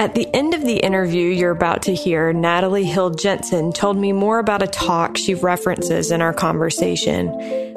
At 0.00 0.14
the 0.14 0.34
end 0.34 0.54
of 0.54 0.62
the 0.62 0.78
interview 0.78 1.26
you're 1.26 1.50
about 1.50 1.82
to 1.82 1.94
hear, 1.94 2.32
Natalie 2.32 2.86
Hill 2.86 3.10
Jensen 3.10 3.70
told 3.70 3.98
me 3.98 4.12
more 4.12 4.38
about 4.38 4.62
a 4.62 4.66
talk 4.66 5.18
she 5.18 5.34
references 5.34 6.10
in 6.10 6.22
our 6.22 6.32
conversation. 6.32 7.26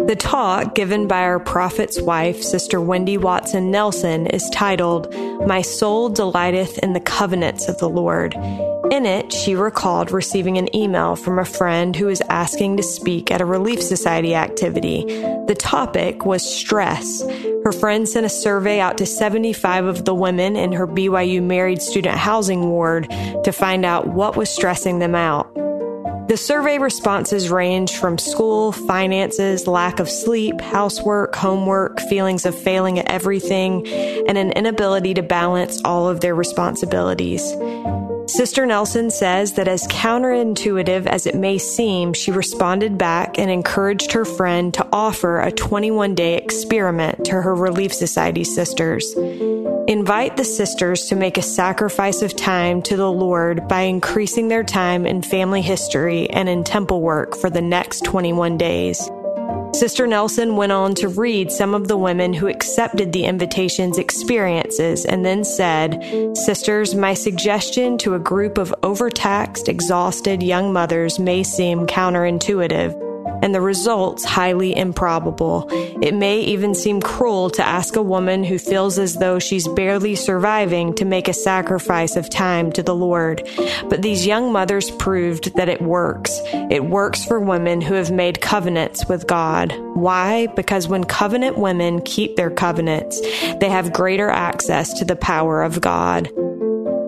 The 0.07 0.15
talk, 0.17 0.73
given 0.73 1.09
by 1.09 1.23
our 1.23 1.41
prophet's 1.41 2.01
wife, 2.01 2.41
Sister 2.41 2.79
Wendy 2.79 3.17
Watson 3.17 3.71
Nelson, 3.71 4.27
is 4.27 4.49
titled, 4.53 5.13
My 5.45 5.61
Soul 5.61 6.07
Delighteth 6.07 6.77
in 6.77 6.93
the 6.93 7.01
Covenants 7.01 7.67
of 7.67 7.77
the 7.79 7.89
Lord. 7.89 8.33
In 8.91 9.05
it, 9.05 9.31
she 9.31 9.55
recalled 9.55 10.11
receiving 10.11 10.57
an 10.57 10.73
email 10.75 11.15
from 11.15 11.39
a 11.39 11.45
friend 11.45 11.95
who 11.95 12.07
was 12.07 12.21
asking 12.29 12.77
to 12.77 12.83
speak 12.83 13.31
at 13.31 13.41
a 13.41 13.45
Relief 13.45 13.81
Society 13.81 14.35
activity. 14.35 15.05
The 15.47 15.55
topic 15.57 16.25
was 16.25 16.43
stress. 16.43 17.23
Her 17.63 17.71
friend 17.71 18.07
sent 18.07 18.25
a 18.25 18.29
survey 18.29 18.79
out 18.79 18.97
to 18.97 19.05
75 19.05 19.85
of 19.85 20.05
the 20.05 20.13
women 20.13 20.55
in 20.55 20.73
her 20.73 20.85
BYU 20.85 21.41
married 21.41 21.81
student 21.81 22.17
housing 22.17 22.69
ward 22.69 23.09
to 23.43 23.51
find 23.51 23.85
out 23.85 24.07
what 24.07 24.35
was 24.35 24.49
stressing 24.49 24.99
them 24.99 25.15
out. 25.15 25.53
The 26.27 26.37
survey 26.37 26.77
responses 26.77 27.49
ranged 27.49 27.95
from 27.95 28.17
school, 28.17 28.71
finances, 28.71 29.67
lack 29.67 29.99
of 29.99 30.09
sleep, 30.09 30.61
housework, 30.61 31.35
homework, 31.35 31.99
feelings 32.01 32.45
of 32.45 32.57
failing 32.57 32.99
at 32.99 33.11
everything, 33.11 33.87
and 33.87 34.37
an 34.37 34.51
inability 34.51 35.13
to 35.15 35.23
balance 35.23 35.81
all 35.83 36.09
of 36.09 36.21
their 36.21 36.35
responsibilities. 36.35 37.43
Sister 38.27 38.65
Nelson 38.65 39.11
says 39.11 39.53
that 39.53 39.67
as 39.67 39.85
counterintuitive 39.87 41.05
as 41.07 41.25
it 41.25 41.35
may 41.35 41.57
seem, 41.57 42.13
she 42.13 42.31
responded 42.31 42.97
back 42.97 43.37
and 43.37 43.51
encouraged 43.51 44.13
her 44.13 44.23
friend 44.23 44.73
to 44.73 44.87
offer 44.93 45.41
a 45.41 45.51
21 45.51 46.15
day 46.15 46.37
experiment 46.37 47.25
to 47.25 47.33
her 47.33 47.53
Relief 47.53 47.93
Society 47.93 48.43
sisters. 48.45 49.13
Invite 49.87 50.37
the 50.37 50.45
sisters 50.45 51.05
to 51.07 51.15
make 51.15 51.37
a 51.37 51.41
sacrifice 51.41 52.21
of 52.21 52.35
time 52.35 52.81
to 52.83 52.95
the 52.95 53.11
Lord 53.11 53.67
by 53.67 53.81
increasing 53.81 54.47
their 54.47 54.63
time 54.63 55.05
in 55.05 55.21
family 55.21 55.61
history 55.61 56.29
and 56.29 56.47
in 56.47 56.63
temple 56.63 57.01
work 57.01 57.35
for 57.35 57.49
the 57.49 57.61
next 57.61 58.05
21 58.05 58.57
days. 58.57 59.09
Sister 59.73 60.07
Nelson 60.07 60.55
went 60.55 60.71
on 60.71 60.95
to 60.95 61.07
read 61.07 61.51
some 61.51 61.73
of 61.73 61.87
the 61.87 61.97
women 61.97 62.31
who 62.33 62.47
accepted 62.47 63.11
the 63.11 63.25
invitation's 63.25 63.97
experiences 63.97 65.03
and 65.03 65.25
then 65.25 65.43
said, 65.43 66.01
Sisters, 66.37 66.95
my 66.95 67.13
suggestion 67.13 67.97
to 67.97 68.13
a 68.13 68.19
group 68.19 68.57
of 68.57 68.73
overtaxed, 68.83 69.67
exhausted 69.67 70.43
young 70.43 70.71
mothers 70.71 71.19
may 71.19 71.43
seem 71.43 71.85
counterintuitive 71.87 73.12
and 73.43 73.53
the 73.53 73.59
results 73.59 74.23
highly 74.23 74.73
improbable. 74.73 75.67
It 76.01 76.13
may 76.13 76.39
even 76.39 76.73
seem 76.73 77.01
cruel 77.01 77.49
to 77.49 77.67
ask 77.67 77.97
a 77.97 78.01
woman 78.01 78.45
who 78.45 78.57
feels 78.57 78.97
as 78.97 79.17
though 79.17 79.37
she's 79.37 79.67
barely 79.67 80.15
surviving 80.15 80.93
to 80.95 81.03
make 81.03 81.27
a 81.27 81.33
sacrifice 81.33 82.15
of 82.15 82.29
time 82.29 82.71
to 82.71 82.81
the 82.81 82.95
Lord. 82.95 83.45
But 83.89 84.01
these 84.01 84.25
young 84.25 84.53
mothers 84.53 84.89
proved 84.91 85.53
that 85.57 85.67
it 85.67 85.81
works. 85.81 86.39
It 86.71 86.85
works 86.85 87.25
for 87.25 87.37
women 87.37 87.81
who 87.81 87.95
have 87.95 88.11
made 88.11 88.39
covenants 88.39 89.09
with 89.09 89.27
God. 89.27 89.73
Why? 89.93 90.47
Because 90.47 90.87
when 90.87 91.03
covenant 91.03 91.57
women 91.57 92.01
keep 92.01 92.37
their 92.37 92.49
covenants, 92.49 93.19
they 93.59 93.69
have 93.69 93.91
greater 93.91 94.29
access 94.29 94.93
to 94.99 95.05
the 95.05 95.17
power 95.17 95.63
of 95.63 95.81
God. 95.81 96.31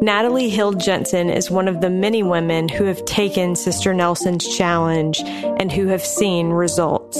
Natalie 0.01 0.49
Hill 0.49 0.73
Jensen 0.73 1.29
is 1.29 1.49
one 1.49 1.67
of 1.67 1.81
the 1.81 1.89
many 1.89 2.21
women 2.21 2.67
who 2.67 2.83
have 2.83 3.03
taken 3.05 3.55
Sister 3.55 3.93
Nelson's 3.93 4.45
challenge 4.57 5.21
and 5.59 5.71
who 5.71 5.87
have 5.87 6.05
seen 6.05 6.49
results. 6.49 7.17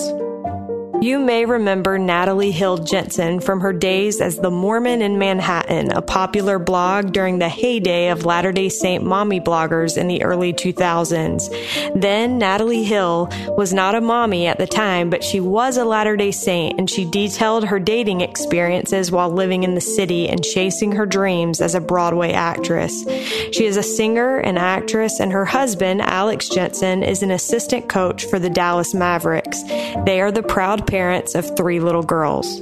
You 1.05 1.19
may 1.19 1.45
remember 1.45 1.99
Natalie 1.99 2.49
Hill 2.49 2.79
Jensen 2.79 3.39
from 3.39 3.59
her 3.59 3.71
days 3.71 4.19
as 4.21 4.39
the 4.39 4.49
Mormon 4.49 5.03
in 5.03 5.19
Manhattan, 5.19 5.91
a 5.91 6.01
popular 6.01 6.57
blog 6.57 7.11
during 7.11 7.37
the 7.37 7.47
heyday 7.47 8.09
of 8.09 8.25
Latter 8.25 8.51
day 8.51 8.69
Saint 8.69 9.03
mommy 9.03 9.39
bloggers 9.39 9.97
in 9.97 10.07
the 10.07 10.23
early 10.23 10.51
2000s. 10.51 11.91
Then 11.93 12.39
Natalie 12.39 12.83
Hill 12.83 13.29
was 13.49 13.71
not 13.71 13.93
a 13.93 14.01
mommy 14.01 14.47
at 14.47 14.57
the 14.57 14.65
time, 14.65 15.11
but 15.11 15.23
she 15.23 15.39
was 15.39 15.77
a 15.77 15.85
Latter 15.85 16.17
day 16.17 16.31
Saint 16.31 16.79
and 16.79 16.89
she 16.89 17.05
detailed 17.05 17.65
her 17.65 17.77
dating 17.77 18.21
experiences 18.21 19.11
while 19.11 19.29
living 19.29 19.61
in 19.61 19.75
the 19.75 19.81
city 19.81 20.27
and 20.27 20.43
chasing 20.43 20.93
her 20.93 21.05
dreams 21.05 21.61
as 21.61 21.75
a 21.75 21.79
Broadway 21.79 22.31
actress. 22.31 23.05
She 23.51 23.67
is 23.67 23.77
a 23.77 23.83
singer 23.83 24.37
and 24.37 24.57
actress, 24.57 25.19
and 25.19 25.31
her 25.31 25.45
husband, 25.45 26.01
Alex 26.01 26.49
Jensen, 26.49 27.03
is 27.03 27.21
an 27.21 27.29
assistant 27.29 27.89
coach 27.89 28.25
for 28.25 28.39
the 28.39 28.49
Dallas 28.49 28.95
Mavericks. 28.95 29.61
They 30.07 30.19
are 30.19 30.31
the 30.31 30.41
proud 30.41 30.87
parents 30.87 30.94
of 30.95 31.57
three 31.57 31.81
little 31.81 32.03
girls. 32.03 32.61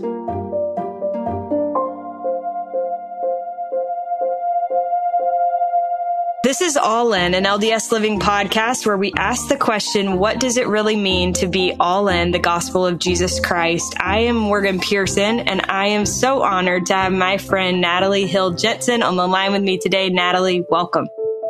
This 6.44 6.62
is 6.62 6.76
All 6.76 7.14
In, 7.14 7.36
an 7.36 7.44
LDS 7.44 7.92
Living 7.92 8.20
podcast 8.20 8.88
where 8.88 8.98
we 8.98 9.14
ask 9.16 9.50
the 9.50 9.56
question, 9.56 10.18
what 10.18 10.40
does 10.40 10.58
it 10.58 10.68
really 10.68 10.96
mean 10.96 11.34
to 11.34 11.48
be 11.48 11.76
all 11.80 12.08
in 12.08 12.32
the 12.32 12.40
gospel 12.40 12.88
of 12.88 12.98
Jesus 12.98 13.40
Christ? 13.40 13.94
I 14.00 14.22
am 14.22 14.36
Morgan 14.36 14.80
Pearson, 14.80 15.42
and 15.42 15.62
I 15.70 15.90
am 15.90 16.08
so 16.08 16.42
honored 16.42 16.88
to 16.88 16.96
have 16.96 17.14
my 17.14 17.38
friend 17.38 17.82
Natalie 17.82 18.26
Hill 18.26 18.56
Jensen 18.56 19.04
on 19.04 19.16
the 19.16 19.28
line 19.28 19.52
with 19.52 19.62
me 19.62 19.78
today. 19.78 20.10
Natalie, 20.10 20.66
welcome. 20.70 21.08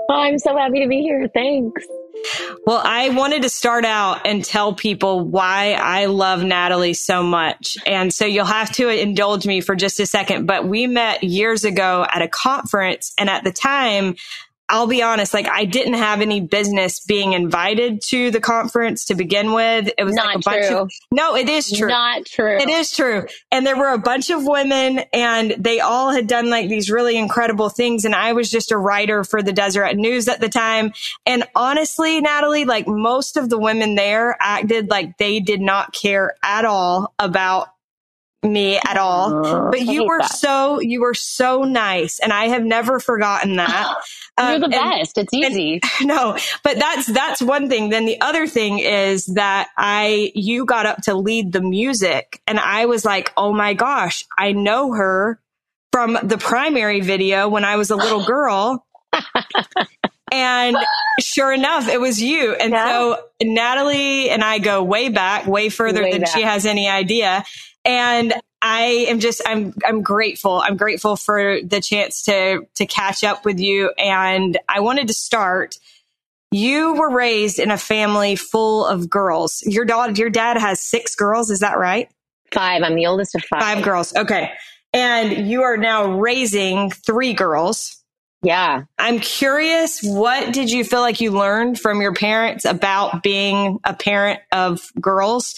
Oh, 0.09 0.15
I'm 0.15 0.38
so 0.38 0.57
happy 0.57 0.81
to 0.81 0.89
be 0.89 1.01
here. 1.01 1.29
Thanks. 1.33 1.85
Well, 2.66 2.81
I 2.84 3.09
wanted 3.09 3.44
to 3.44 3.50
start 3.50 3.85
out 3.85 4.25
and 4.25 4.44
tell 4.44 4.73
people 4.73 5.19
why 5.22 5.73
I 5.73 6.06
love 6.06 6.44
Natalie 6.44 6.94
so 6.94 7.23
much. 7.23 7.78
And 7.85 8.13
so 8.13 8.25
you'll 8.25 8.45
have 8.45 8.72
to 8.73 8.89
indulge 8.89 9.45
me 9.45 9.61
for 9.61 9.75
just 9.75 10.00
a 10.00 10.06
second. 10.06 10.45
But 10.45 10.67
we 10.67 10.88
met 10.88 11.23
years 11.23 11.63
ago 11.66 12.06
at 12.09 12.22
a 12.22 12.28
conference. 12.28 13.13
And 13.17 13.29
at 13.29 13.44
the 13.44 13.51
time, 13.51 14.16
I'll 14.73 14.88
be 14.88 15.03
honest, 15.03 15.35
like 15.35 15.47
I 15.47 15.66
didn't 15.66 15.94
have 15.94 16.19
any 16.19 16.41
business 16.41 17.00
being 17.00 17.34
invited 17.34 18.01
to 18.07 18.31
the 18.31 18.39
conference 18.39 19.06
to 19.06 19.13
begin 19.13 19.53
with. 19.53 19.88
It 20.00 20.03
was 20.03 20.16
not 20.16 20.25
like 20.25 20.38
a 20.38 20.41
true. 20.41 20.51
bunch 20.51 20.72
of 20.73 20.91
No, 21.11 21.35
it 21.35 21.47
is 21.47 21.72
true. 21.72 21.89
Not 21.89 22.25
true. 22.25 22.57
It 22.57 22.67
is 22.67 22.91
true. 22.91 23.28
And 23.51 23.67
there 23.67 23.78
were 23.78 23.94
a 23.94 24.00
bunch 24.00 24.31
of 24.31 24.47
women 24.47 25.01
and 25.13 25.51
they 25.59 25.79
all 25.79 26.09
had 26.09 26.25
done 26.25 26.50
like 26.50 26.69
these 26.69 26.89
really 26.89 27.17
incredible 27.17 27.69
things. 27.69 28.03
And 28.03 28.16
I 28.16 28.33
was 28.33 28.50
just 28.50 28.72
a 28.72 28.78
writer 28.78 29.23
for 29.23 29.44
the 29.44 29.53
Deseret 29.53 29.95
News 29.95 30.28
at 30.28 30.41
the 30.41 30.50
time. 30.50 30.91
And 31.28 31.44
honestly, 31.56 32.19
Natalie, 32.19 32.66
like 32.66 32.88
most 32.88 33.38
of 33.38 33.51
the 33.51 33.59
women 33.59 33.94
there 33.94 34.35
acted 34.39 34.89
like 34.89 35.19
they 35.19 35.39
did 35.39 35.62
not 35.62 35.94
care 35.94 36.33
at 36.44 36.66
all 36.66 37.13
about 37.19 37.67
me 38.44 38.78
at 38.86 38.98
all. 38.98 39.70
But 39.72 39.81
you 39.81 40.06
were 40.06 40.20
that. 40.20 40.31
so 40.34 40.80
you 40.81 41.02
were 41.02 41.14
so 41.14 41.64
nice, 41.64 42.20
and 42.20 42.31
I 42.34 42.46
have 42.50 42.64
never 42.64 43.00
forgotten 43.00 43.56
that. 43.58 43.96
You're 44.38 44.48
Um, 44.48 44.59
the 44.62 44.66
and- 44.66 44.72
best. 44.74 45.18
it's 45.18 45.34
easy. 45.34 45.80
no, 46.02 46.38
but 46.64 46.78
that's 46.78 47.06
that's 47.08 47.42
one 47.42 47.70
thing. 47.70 47.90
Then 47.90 48.06
the 48.06 48.20
other 48.22 48.48
thing 48.48 48.80
is 48.80 49.26
that 49.28 49.70
I 49.78 50.31
you 50.36 50.66
got 50.66 50.86
up 50.86 51.02
to 51.04 51.14
lead 51.16 51.52
the 51.52 51.62
music, 51.62 52.42
and 52.48 52.59
I 52.59 52.86
was 52.88 53.06
like, 53.06 53.31
oh 53.38 53.54
my 53.54 53.74
gosh, 53.74 54.26
I 54.38 54.52
know 54.54 54.94
her 54.94 55.40
from 55.92 56.18
the 56.24 56.38
primary 56.40 57.02
video 57.02 57.48
when 57.48 57.64
I 57.64 57.75
was 57.75 57.92
a 57.92 57.96
little 57.96 58.24
girl. 58.25 58.86
And 60.33 60.75
sure 61.21 61.53
enough, 61.53 61.88
it 61.88 62.01
was 62.01 62.21
you. 62.21 62.53
And 62.55 62.73
Yeah. 62.73 62.88
so 62.89 63.21
Natalie 63.41 64.29
and 64.29 64.44
I 64.44 64.59
go 64.59 64.83
way 64.83 65.09
back, 65.09 65.45
way 65.47 65.69
further 65.69 66.01
Way 66.03 66.11
than 66.11 66.25
she 66.25 66.41
has 66.41 66.66
any 66.66 66.89
idea. 66.89 67.45
And 67.85 68.33
I 68.61 69.05
am 69.09 69.19
just 69.19 69.41
I'm 69.45 69.73
I'm 69.85 70.01
grateful. 70.01 70.59
I'm 70.61 70.77
grateful 70.77 71.16
for 71.16 71.61
the 71.61 71.81
chance 71.81 72.23
to 72.23 72.66
to 72.75 72.85
catch 72.85 73.23
up 73.23 73.45
with 73.45 73.59
you 73.59 73.91
and 73.97 74.57
I 74.67 74.79
wanted 74.79 75.07
to 75.09 75.13
start 75.13 75.77
you 76.51 76.94
were 76.94 77.09
raised 77.09 77.59
in 77.59 77.71
a 77.71 77.77
family 77.77 78.35
full 78.35 78.85
of 78.85 79.09
girls. 79.09 79.63
Your 79.65 79.85
dad 79.85 80.17
your 80.17 80.29
dad 80.29 80.57
has 80.57 80.81
6 80.81 81.15
girls, 81.15 81.50
is 81.51 81.59
that 81.59 81.77
right? 81.77 82.09
Five. 82.51 82.83
I'm 82.83 82.95
the 82.95 83.07
oldest 83.07 83.35
of 83.35 83.44
five. 83.45 83.61
Five 83.61 83.83
girls. 83.83 84.15
Okay. 84.15 84.51
And 84.94 85.47
you 85.50 85.63
are 85.63 85.77
now 85.77 86.05
raising 86.19 86.91
3 86.91 87.33
girls. 87.33 88.03
Yeah. 88.44 88.84
I'm 89.00 89.19
curious, 89.19 90.01
what 90.04 90.54
did 90.54 90.69
you 90.69 90.84
feel 90.84 91.00
like 91.01 91.22
you 91.22 91.31
learned 91.31 91.80
from 91.80 92.01
your 92.01 92.13
parents 92.13 92.66
about 92.66 93.24
being 93.24 93.80
a 93.84 93.94
parent 93.94 94.42
of 94.51 94.92
girls 95.00 95.56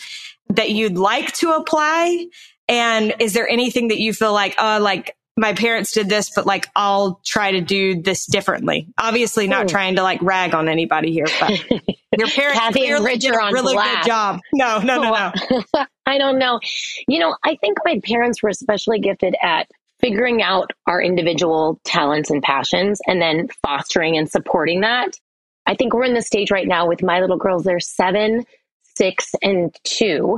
that 0.50 0.70
you'd 0.72 0.98
like 0.98 1.34
to 1.38 1.52
apply? 1.52 2.28
And 2.70 3.16
is 3.20 3.34
there 3.34 3.48
anything 3.50 3.88
that 3.90 4.00
you 4.00 4.14
feel 4.14 4.34
like, 4.34 4.56
oh, 4.60 4.80
like 4.82 5.16
my 5.38 5.54
parents 5.54 5.92
did 5.92 6.08
this, 6.10 6.30
but 6.34 6.46
like 6.46 6.68
I'll 6.76 7.20
try 7.26 7.52
to 7.52 7.62
do 7.62 8.02
this 8.02 8.26
differently? 8.26 8.88
Obviously, 8.98 9.48
not 9.48 9.64
Hmm. 9.64 9.68
trying 9.68 9.96
to 9.96 10.04
like 10.04 10.22
rag 10.22 10.54
on 10.54 10.70
anybody 10.70 11.12
here, 11.12 11.26
but 11.40 11.52
your 12.18 12.28
parents 12.30 12.60
Kathy 12.60 12.80
clearly 12.82 13.18
did 13.18 13.34
a 13.34 13.38
really 13.52 13.76
good 13.76 14.06
job. 14.06 14.40
No, 14.54 14.80
no, 14.80 15.02
no, 15.02 15.12
no. 15.74 15.86
I 16.06 16.18
don't 16.20 16.38
know. 16.38 16.60
You 17.08 17.20
know, 17.20 17.36
I 17.44 17.56
think 17.56 17.78
my 17.84 18.00
parents 18.04 18.42
were 18.44 18.50
especially 18.50 19.00
gifted 19.00 19.36
at 19.42 19.68
figuring 20.06 20.44
out 20.44 20.70
our 20.86 21.02
individual 21.02 21.80
talents 21.84 22.30
and 22.30 22.44
passions 22.44 23.00
and 23.08 23.20
then 23.20 23.48
fostering 23.64 24.16
and 24.16 24.30
supporting 24.30 24.82
that. 24.82 25.20
I 25.66 25.74
think 25.74 25.96
we're 25.96 26.04
in 26.04 26.14
the 26.14 26.22
stage 26.22 26.52
right 26.52 26.68
now 26.68 26.88
with 26.88 27.02
my 27.02 27.22
little 27.22 27.38
girls. 27.38 27.64
They're 27.64 27.80
seven, 27.80 28.46
six, 28.96 29.32
and 29.42 29.76
two. 29.84 30.38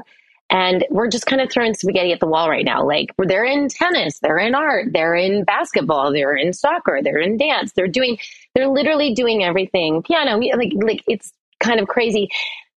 And 0.50 0.86
we're 0.90 1.10
just 1.10 1.26
kind 1.26 1.42
of 1.42 1.52
throwing 1.52 1.74
spaghetti 1.74 2.14
at 2.14 2.22
the 2.22 2.28
wall 2.28 2.50
right 2.50 2.64
now. 2.64 2.88
Like 2.88 3.10
they're 3.18 3.44
in 3.44 3.68
tennis, 3.68 4.20
they're 4.20 4.38
in 4.38 4.56
art, 4.56 4.94
they're 4.94 5.16
in 5.16 5.44
basketball, 5.44 6.14
they're 6.14 6.38
in 6.38 6.54
soccer, 6.54 7.02
they're 7.04 7.20
in 7.20 7.36
dance. 7.36 7.74
They're 7.74 7.90
doing, 7.90 8.18
they're 8.56 8.70
literally 8.70 9.14
doing 9.14 9.44
everything. 9.44 10.02
Piano, 10.02 10.38
like, 10.38 10.72
like 10.76 11.04
it's 11.10 11.34
kind 11.60 11.82
of 11.82 11.90
crazy 11.90 12.30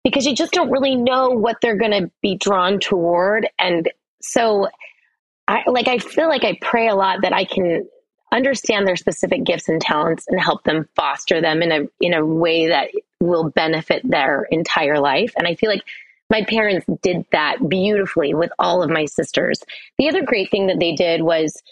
because 0.03 0.25
you 0.25 0.33
just 0.33 0.53
don't 0.53 0.71
really 0.71 0.95
know 0.95 1.29
what 1.29 1.57
they're 1.61 1.77
going 1.77 1.91
to 1.91 2.09
be 2.23 2.35
drawn 2.35 2.79
toward. 2.79 3.47
And 3.59 3.91
so 4.23 4.69
I 5.49 5.63
like, 5.67 5.87
I 5.87 5.97
feel 5.97 6.29
like 6.29 6.43
I 6.43 6.57
pray 6.61 6.87
a 6.87 6.95
lot 6.95 7.23
that 7.23 7.33
I 7.33 7.43
can 7.43 7.87
understand 8.31 8.87
their 8.87 8.95
specific 8.95 9.43
gifts 9.43 9.67
and 9.67 9.81
talents 9.81 10.25
and 10.27 10.39
help 10.39 10.63
them 10.63 10.87
foster 10.95 11.41
them 11.41 11.63
in 11.63 11.71
a, 11.71 11.79
in 11.99 12.13
a 12.13 12.23
way 12.23 12.67
that 12.67 12.89
will 13.19 13.49
benefit 13.49 14.03
their 14.07 14.43
entire 14.51 14.99
life. 14.99 15.33
And 15.35 15.47
I 15.47 15.55
feel 15.55 15.71
like 15.71 15.83
my 16.29 16.43
parents 16.43 16.85
did 17.01 17.25
that 17.31 17.67
beautifully 17.67 18.35
with 18.35 18.51
all 18.59 18.83
of 18.83 18.91
my 18.91 19.05
sisters. 19.05 19.63
The 19.97 20.07
other 20.07 20.23
great 20.23 20.51
thing 20.51 20.67
that 20.67 20.79
they 20.79 20.93
did 20.93 21.23
was 21.23 21.63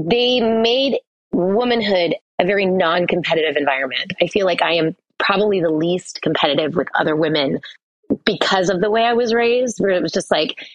they 0.00 0.40
made 0.40 0.98
womanhood 1.30 2.14
a 2.38 2.46
very 2.46 2.64
non 2.64 3.06
competitive 3.06 3.56
environment. 3.56 4.14
I 4.22 4.28
feel 4.28 4.46
like 4.46 4.62
I 4.62 4.72
am 4.72 4.96
probably 5.18 5.60
the 5.60 5.70
least 5.70 6.22
competitive 6.22 6.74
with 6.76 6.88
other 6.98 7.14
women 7.14 7.60
because 8.24 8.70
of 8.70 8.80
the 8.80 8.90
way 8.90 9.04
I 9.04 9.12
was 9.12 9.34
raised, 9.34 9.80
where 9.80 9.90
it 9.90 10.02
was 10.02 10.12
just 10.12 10.30
like, 10.30 10.66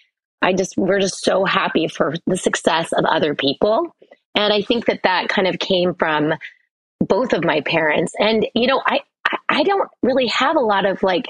I 0.43 0.53
just, 0.53 0.77
we're 0.77 0.99
just 0.99 1.23
so 1.23 1.45
happy 1.45 1.87
for 1.87 2.13
the 2.27 2.37
success 2.37 2.91
of 2.91 3.05
other 3.05 3.33
people. 3.33 3.95
And 4.35 4.51
I 4.51 4.61
think 4.61 4.85
that 4.85 5.01
that 5.03 5.29
kind 5.29 5.47
of 5.47 5.59
came 5.59 5.93
from 5.93 6.33
both 6.99 7.33
of 7.33 7.43
my 7.43 7.61
parents. 7.61 8.13
And, 8.19 8.45
you 8.53 8.67
know, 8.67 8.81
I, 8.85 8.99
I 9.49 9.63
don't 9.63 9.89
really 10.01 10.27
have 10.27 10.55
a 10.55 10.61
lot 10.61 10.85
of 10.85 11.01
like 11.03 11.25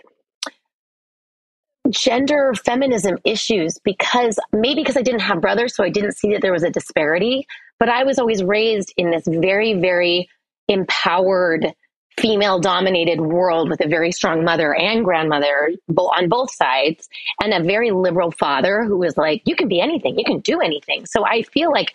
gender 1.89 2.54
feminism 2.65 3.18
issues 3.24 3.77
because 3.83 4.39
maybe 4.51 4.81
because 4.81 4.98
I 4.98 5.01
didn't 5.01 5.21
have 5.21 5.42
brothers, 5.42 5.75
so 5.75 5.83
I 5.83 5.89
didn't 5.89 6.13
see 6.13 6.31
that 6.31 6.42
there 6.42 6.54
was 6.54 6.63
a 6.63 6.69
disparity. 6.69 7.45
But 7.80 7.89
I 7.89 8.04
was 8.04 8.18
always 8.18 8.44
raised 8.44 8.94
in 8.98 9.12
this 9.12 9.24
very, 9.27 9.74
very 9.80 10.30
empowered, 10.69 11.74
female 12.18 12.60
dominated 12.60 13.19
world 13.19 13.69
with 13.69 13.83
a 13.83 13.88
very 13.88 14.12
strong 14.12 14.44
mother 14.44 14.74
and 14.74 15.04
grandmother 15.04 15.71
on 15.98 16.30
both 16.30 16.54
sides, 16.54 17.10
and 17.42 17.54
a 17.54 17.63
very 17.63 17.92
liberal 17.92 18.31
father 18.31 18.83
who 18.83 18.98
was 18.98 19.18
like, 19.18 19.42
you 19.45 19.56
can 19.56 19.68
be 19.68 19.81
anything, 19.81 20.18
you 20.18 20.25
can 20.25 20.39
do 20.39 20.62
anything. 20.62 21.06
So 21.06 21.25
I 21.25 21.44
feel 21.44 21.71
like 21.71 21.92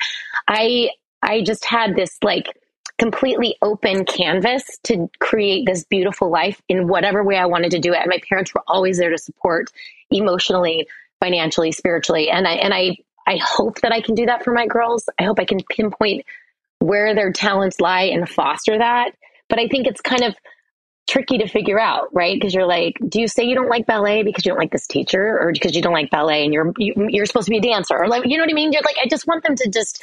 I, 0.47 0.91
I 1.23 1.43
just 1.43 1.65
had 1.65 1.95
this 1.95 2.19
like, 2.23 2.57
completely 2.99 3.57
open 3.63 4.05
canvas 4.05 4.65
to 4.83 5.09
create 5.21 5.65
this 5.67 5.85
beautiful 5.85 6.31
life 6.31 6.61
in 6.69 6.89
whatever 6.89 7.23
way 7.23 7.37
I 7.37 7.47
wanted 7.47 7.71
to 7.71 7.79
do 7.79 7.93
it. 7.93 8.01
And 8.01 8.09
my 8.09 8.21
parents 8.29 8.53
were 8.53 8.65
always 8.67 8.99
there 8.99 9.11
to 9.11 9.19
support 9.19 9.71
emotionally, 10.11 10.89
financially, 11.21 11.71
spiritually. 11.71 12.29
And 12.29 12.47
I 12.47 12.55
and 12.55 12.75
I 12.75 12.97
I 13.25 13.37
hope 13.37 13.83
that 13.83 13.93
I 13.93 14.01
can 14.01 14.17
do 14.17 14.27
that 14.27 14.43
for 14.43 14.53
my 14.53 14.67
girls. 14.67 15.09
I 15.17 15.23
hope 15.23 15.39
I 15.39 15.45
can 15.45 15.61
pinpoint 15.71 16.25
where 16.81 17.15
their 17.15 17.33
talents 17.33 17.81
lie 17.81 18.11
and 18.13 18.29
foster 18.29 18.79
that. 18.79 19.13
But 19.49 19.59
I 19.59 19.69
think 19.69 19.87
it's 19.87 20.01
kind 20.01 20.23
of 20.23 20.35
tricky 21.09 21.39
to 21.39 21.49
figure 21.49 21.81
out, 21.81 22.09
right? 22.13 22.39
Because 22.39 22.55
you're 22.55 22.67
like, 22.67 22.99
do 23.09 23.21
you 23.21 23.29
say 23.29 23.45
you 23.45 23.55
don't 23.55 23.69
like 23.69 23.87
ballet 23.87 24.23
because 24.23 24.45
you 24.45 24.51
don't 24.51 24.59
like 24.59 24.71
this 24.71 24.87
teacher, 24.87 25.39
or 25.41 25.53
because 25.53 25.75
you 25.75 25.83
don't 25.83 25.95
like 25.95 26.11
ballet 26.11 26.45
and 26.45 26.53
you're 26.53 26.73
you, 26.77 26.95
are 26.97 27.11
you 27.11 27.23
are 27.23 27.27
supposed 27.27 27.47
to 27.47 27.51
be 27.51 27.59
a 27.59 27.63
dancer, 27.63 27.97
or 27.97 28.09
like, 28.09 28.25
you 28.27 28.37
know 28.37 28.43
what 28.43 28.51
I 28.51 28.55
mean? 28.55 28.73
You're 28.73 28.83
like, 28.83 28.97
I 29.03 29.09
just 29.09 29.27
want 29.27 29.43
them 29.45 29.57
to 29.57 29.69
just 29.71 30.03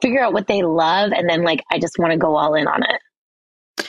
figure 0.00 0.22
out 0.22 0.32
what 0.32 0.46
they 0.46 0.62
love 0.62 1.12
and 1.12 1.28
then 1.28 1.42
like 1.42 1.64
I 1.70 1.78
just 1.78 1.98
want 1.98 2.12
to 2.12 2.18
go 2.18 2.36
all 2.36 2.54
in 2.54 2.66
on 2.66 2.82
it. 2.82 3.00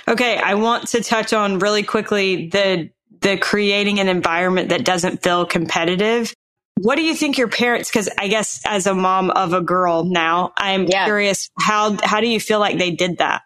Okay, 0.08 0.38
I 0.38 0.56
want 0.56 0.88
to 0.90 1.04
touch 1.04 1.34
on 1.34 1.60
really 1.60 1.84
quickly 1.84 2.48
the 2.48 2.90
the 3.22 3.38
creating 3.38 4.00
an 4.00 4.08
environment 4.08 4.70
that 4.70 4.86
doesn't 4.86 5.24
feel 5.24 5.46
competitive. 5.46 6.34
What 6.76 6.96
do 6.96 7.02
you 7.02 7.16
think 7.16 7.38
your 7.38 7.48
parents 7.48 7.90
cuz 7.90 8.10
I 8.18 8.28
guess 8.28 8.62
as 8.66 8.88
a 8.88 8.94
mom 8.94 9.32
of 9.32 9.54
a 9.54 9.62
girl 9.62 10.04
now, 10.04 10.54
I'm 10.58 10.86
yeah. 10.86 11.06
curious 11.06 11.50
how 11.60 11.98
how 12.04 12.20
do 12.20 12.28
you 12.28 12.40
feel 12.40 12.60
like 12.60 12.78
they 12.78 12.92
did 12.92 13.18
that? 13.18 13.42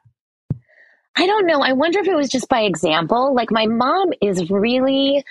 I 1.16 1.26
don't 1.26 1.46
know. 1.46 1.62
I 1.62 1.74
wonder 1.74 2.00
if 2.00 2.08
it 2.08 2.16
was 2.16 2.30
just 2.30 2.48
by 2.50 2.62
example. 2.62 3.36
Like 3.36 3.52
my 3.52 3.66
mom 3.68 4.12
is 4.22 4.50
really 4.50 5.24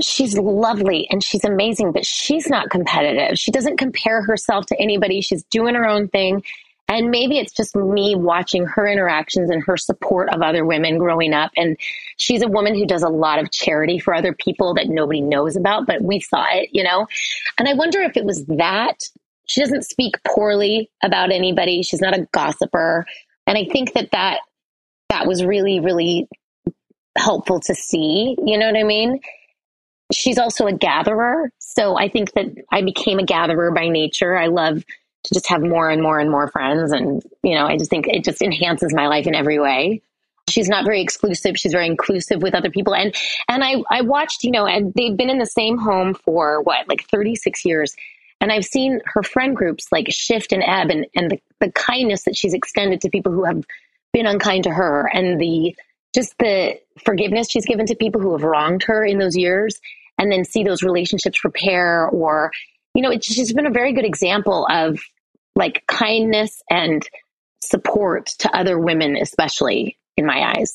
she's 0.00 0.38
lovely 0.38 1.08
and 1.10 1.22
she's 1.22 1.44
amazing, 1.44 1.92
but 1.92 2.06
she's 2.06 2.48
not 2.48 2.70
competitive. 2.70 3.38
She 3.38 3.50
doesn't 3.50 3.78
compare 3.78 4.22
herself 4.22 4.66
to 4.66 4.80
anybody. 4.80 5.20
She's 5.20 5.44
doing 5.44 5.74
her 5.74 5.86
own 5.86 6.08
thing. 6.08 6.42
And 6.90 7.10
maybe 7.10 7.38
it's 7.38 7.52
just 7.52 7.76
me 7.76 8.14
watching 8.16 8.64
her 8.64 8.86
interactions 8.86 9.50
and 9.50 9.62
her 9.64 9.76
support 9.76 10.30
of 10.32 10.40
other 10.40 10.64
women 10.64 10.96
growing 10.96 11.34
up. 11.34 11.50
And 11.54 11.76
she's 12.16 12.42
a 12.42 12.48
woman 12.48 12.74
who 12.74 12.86
does 12.86 13.02
a 13.02 13.10
lot 13.10 13.38
of 13.38 13.50
charity 13.50 13.98
for 13.98 14.14
other 14.14 14.32
people 14.32 14.74
that 14.74 14.88
nobody 14.88 15.20
knows 15.20 15.54
about, 15.54 15.86
but 15.86 16.00
we 16.00 16.20
saw 16.20 16.46
it, 16.50 16.70
you 16.72 16.82
know? 16.82 17.06
And 17.58 17.68
I 17.68 17.74
wonder 17.74 18.00
if 18.00 18.16
it 18.16 18.24
was 18.24 18.46
that. 18.46 19.02
She 19.46 19.60
doesn't 19.60 19.84
speak 19.84 20.14
poorly 20.26 20.90
about 21.02 21.30
anybody. 21.30 21.82
She's 21.82 22.00
not 22.00 22.16
a 22.16 22.26
gossiper. 22.32 23.04
And 23.46 23.58
I 23.58 23.64
think 23.64 23.92
that 23.92 24.10
that, 24.12 24.40
that 25.08 25.26
was 25.26 25.44
really, 25.44 25.80
really 25.80 26.28
helpful 27.16 27.60
to 27.60 27.74
see. 27.74 28.36
You 28.44 28.58
know 28.58 28.66
what 28.66 28.76
I 28.76 28.84
mean? 28.84 29.20
she's 30.12 30.38
also 30.38 30.66
a 30.66 30.72
gatherer. 30.72 31.50
So 31.58 31.98
I 31.98 32.08
think 32.08 32.32
that 32.32 32.46
I 32.72 32.82
became 32.82 33.18
a 33.18 33.24
gatherer 33.24 33.70
by 33.72 33.88
nature. 33.88 34.36
I 34.36 34.46
love 34.46 34.84
to 35.24 35.34
just 35.34 35.48
have 35.48 35.62
more 35.62 35.90
and 35.90 36.02
more 36.02 36.18
and 36.18 36.30
more 36.30 36.48
friends. 36.48 36.92
And, 36.92 37.22
you 37.42 37.54
know, 37.54 37.66
I 37.66 37.76
just 37.76 37.90
think 37.90 38.06
it 38.08 38.24
just 38.24 38.42
enhances 38.42 38.94
my 38.94 39.08
life 39.08 39.26
in 39.26 39.34
every 39.34 39.58
way. 39.58 40.02
She's 40.48 40.68
not 40.68 40.84
very 40.84 41.02
exclusive. 41.02 41.58
She's 41.58 41.72
very 41.72 41.86
inclusive 41.86 42.40
with 42.40 42.54
other 42.54 42.70
people. 42.70 42.94
And, 42.94 43.14
and 43.48 43.62
I, 43.62 43.82
I 43.90 44.00
watched, 44.00 44.44
you 44.44 44.50
know, 44.50 44.66
and 44.66 44.94
they've 44.94 45.16
been 45.16 45.28
in 45.28 45.38
the 45.38 45.46
same 45.46 45.76
home 45.76 46.14
for 46.14 46.62
what, 46.62 46.88
like 46.88 47.04
36 47.10 47.66
years. 47.66 47.94
And 48.40 48.50
I've 48.50 48.64
seen 48.64 49.00
her 49.04 49.22
friend 49.22 49.54
groups 49.54 49.88
like 49.92 50.06
shift 50.10 50.52
and 50.52 50.62
ebb 50.64 50.90
and, 50.90 51.06
and 51.14 51.30
the, 51.32 51.40
the 51.60 51.72
kindness 51.72 52.22
that 52.24 52.36
she's 52.36 52.54
extended 52.54 53.02
to 53.02 53.10
people 53.10 53.32
who 53.32 53.44
have 53.44 53.64
been 54.12 54.26
unkind 54.26 54.64
to 54.64 54.70
her 54.70 55.08
and 55.12 55.40
the, 55.40 55.74
just 56.14 56.34
the 56.38 56.78
forgiveness 57.04 57.50
she's 57.50 57.66
given 57.66 57.86
to 57.86 57.94
people 57.94 58.20
who 58.20 58.32
have 58.32 58.42
wronged 58.42 58.82
her 58.84 59.04
in 59.04 59.18
those 59.18 59.36
years 59.36 59.80
and 60.18 60.32
then 60.32 60.44
see 60.44 60.64
those 60.64 60.82
relationships 60.82 61.44
repair 61.44 62.08
or 62.08 62.50
you 62.94 63.02
know 63.02 63.10
it's 63.10 63.26
she's 63.26 63.52
been 63.52 63.66
a 63.66 63.70
very 63.70 63.92
good 63.92 64.04
example 64.04 64.66
of 64.70 65.00
like 65.54 65.84
kindness 65.86 66.62
and 66.68 67.08
support 67.62 68.26
to 68.38 68.54
other 68.56 68.78
women 68.78 69.16
especially 69.16 69.98
in 70.16 70.26
my 70.26 70.54
eyes. 70.56 70.74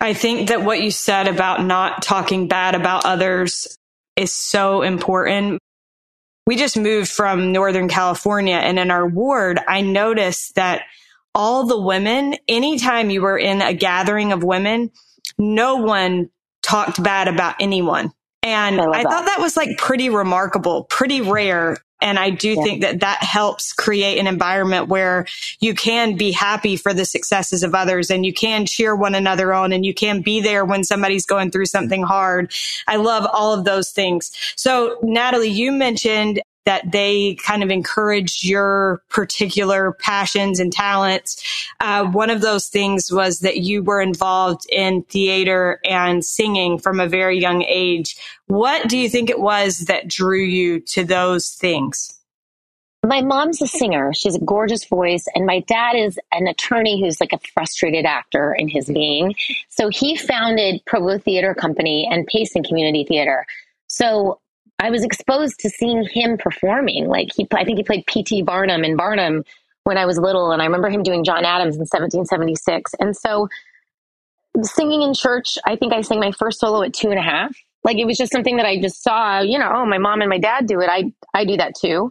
I 0.00 0.14
think 0.14 0.48
that 0.48 0.64
what 0.64 0.82
you 0.82 0.90
said 0.90 1.26
about 1.26 1.64
not 1.64 2.02
talking 2.02 2.46
bad 2.46 2.74
about 2.74 3.04
others 3.04 3.76
is 4.16 4.32
so 4.32 4.82
important. 4.82 5.60
We 6.46 6.56
just 6.56 6.76
moved 6.76 7.10
from 7.10 7.52
northern 7.52 7.88
california 7.88 8.56
and 8.56 8.78
in 8.78 8.90
our 8.90 9.06
ward 9.06 9.58
i 9.66 9.80
noticed 9.80 10.56
that 10.56 10.82
all 11.34 11.66
the 11.66 11.80
women 11.80 12.36
anytime 12.48 13.10
you 13.10 13.22
were 13.22 13.38
in 13.38 13.60
a 13.62 13.74
gathering 13.74 14.32
of 14.32 14.42
women 14.42 14.90
no 15.38 15.76
one 15.76 16.30
talked 16.62 17.02
bad 17.02 17.28
about 17.28 17.56
anyone 17.60 18.12
and 18.44 18.78
I, 18.78 19.00
I 19.00 19.02
thought 19.02 19.24
that 19.24 19.40
was 19.40 19.56
like 19.56 19.78
pretty 19.78 20.10
remarkable, 20.10 20.84
pretty 20.84 21.22
rare. 21.22 21.78
And 22.02 22.18
I 22.18 22.28
do 22.28 22.50
yeah. 22.50 22.62
think 22.62 22.82
that 22.82 23.00
that 23.00 23.22
helps 23.22 23.72
create 23.72 24.18
an 24.18 24.26
environment 24.26 24.88
where 24.88 25.26
you 25.60 25.74
can 25.74 26.18
be 26.18 26.30
happy 26.30 26.76
for 26.76 26.92
the 26.92 27.06
successes 27.06 27.62
of 27.62 27.74
others 27.74 28.10
and 28.10 28.26
you 28.26 28.34
can 28.34 28.66
cheer 28.66 28.94
one 28.94 29.14
another 29.14 29.54
on 29.54 29.72
and 29.72 29.86
you 29.86 29.94
can 29.94 30.20
be 30.20 30.42
there 30.42 30.66
when 30.66 30.84
somebody's 30.84 31.24
going 31.24 31.50
through 31.50 31.64
something 31.64 32.02
hard. 32.02 32.52
I 32.86 32.96
love 32.96 33.26
all 33.32 33.54
of 33.54 33.64
those 33.64 33.90
things. 33.90 34.30
So 34.56 34.98
Natalie, 35.02 35.48
you 35.48 35.72
mentioned 35.72 36.42
that 36.66 36.90
they 36.92 37.34
kind 37.36 37.62
of 37.62 37.70
encouraged 37.70 38.44
your 38.44 39.02
particular 39.10 39.92
passions 40.00 40.58
and 40.58 40.72
talents. 40.72 41.68
Uh, 41.80 42.04
one 42.04 42.30
of 42.30 42.40
those 42.40 42.68
things 42.68 43.12
was 43.12 43.40
that 43.40 43.58
you 43.58 43.82
were 43.82 44.00
involved 44.00 44.66
in 44.70 45.02
theater 45.04 45.80
and 45.84 46.24
singing 46.24 46.78
from 46.78 47.00
a 47.00 47.08
very 47.08 47.38
young 47.38 47.62
age. 47.62 48.16
What 48.46 48.88
do 48.88 48.98
you 48.98 49.08
think 49.08 49.30
it 49.30 49.40
was 49.40 49.80
that 49.80 50.08
drew 50.08 50.42
you 50.42 50.80
to 50.80 51.04
those 51.04 51.50
things? 51.50 52.18
My 53.06 53.20
mom's 53.20 53.60
a 53.60 53.66
singer. 53.66 54.12
She's 54.14 54.34
a 54.34 54.40
gorgeous 54.40 54.86
voice. 54.86 55.26
And 55.34 55.44
my 55.44 55.60
dad 55.60 55.94
is 55.94 56.18
an 56.32 56.46
attorney 56.46 57.02
who's 57.02 57.20
like 57.20 57.34
a 57.34 57.40
frustrated 57.52 58.06
actor 58.06 58.54
in 58.54 58.68
his 58.68 58.86
being. 58.86 59.34
So 59.68 59.90
he 59.90 60.16
founded 60.16 60.80
Provo 60.86 61.18
Theater 61.18 61.54
Company 61.54 62.08
and 62.10 62.26
Payson 62.26 62.62
Community 62.64 63.04
Theater. 63.04 63.44
So 63.88 64.40
I 64.78 64.90
was 64.90 65.04
exposed 65.04 65.60
to 65.60 65.70
seeing 65.70 66.06
him 66.06 66.36
performing. 66.36 67.06
Like 67.08 67.28
he, 67.34 67.46
I 67.52 67.64
think 67.64 67.78
he 67.78 67.84
played 67.84 68.06
P.T. 68.06 68.42
Barnum 68.42 68.84
in 68.84 68.96
Barnum 68.96 69.44
when 69.84 69.98
I 69.98 70.06
was 70.06 70.18
little, 70.18 70.50
and 70.50 70.60
I 70.62 70.64
remember 70.64 70.88
him 70.88 71.02
doing 71.02 71.24
John 71.24 71.44
Adams 71.44 71.76
in 71.76 71.80
1776. 71.80 72.92
And 73.00 73.16
so, 73.16 73.48
singing 74.62 75.02
in 75.02 75.14
church, 75.14 75.58
I 75.64 75.76
think 75.76 75.92
I 75.92 76.00
sang 76.00 76.20
my 76.20 76.32
first 76.32 76.60
solo 76.60 76.82
at 76.82 76.92
two 76.92 77.10
and 77.10 77.18
a 77.18 77.22
half. 77.22 77.54
Like 77.82 77.98
it 77.98 78.06
was 78.06 78.16
just 78.16 78.32
something 78.32 78.56
that 78.56 78.66
I 78.66 78.80
just 78.80 79.02
saw. 79.02 79.40
You 79.40 79.58
know, 79.58 79.70
oh, 79.74 79.86
my 79.86 79.98
mom 79.98 80.20
and 80.20 80.30
my 80.30 80.38
dad 80.38 80.66
do 80.66 80.80
it. 80.80 80.88
I 80.90 81.12
I 81.34 81.44
do 81.44 81.56
that 81.56 81.74
too, 81.76 82.10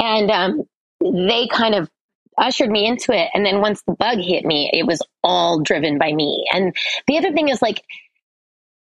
and 0.00 0.30
um, 0.30 0.62
they 1.00 1.48
kind 1.48 1.74
of 1.74 1.88
ushered 2.38 2.70
me 2.70 2.86
into 2.86 3.12
it. 3.12 3.28
And 3.34 3.44
then 3.44 3.60
once 3.60 3.82
the 3.82 3.94
bug 3.94 4.18
hit 4.18 4.44
me, 4.44 4.70
it 4.72 4.86
was 4.86 5.00
all 5.22 5.60
driven 5.60 5.98
by 5.98 6.12
me. 6.12 6.44
And 6.52 6.74
the 7.06 7.18
other 7.18 7.32
thing 7.32 7.48
is 7.48 7.62
like 7.62 7.82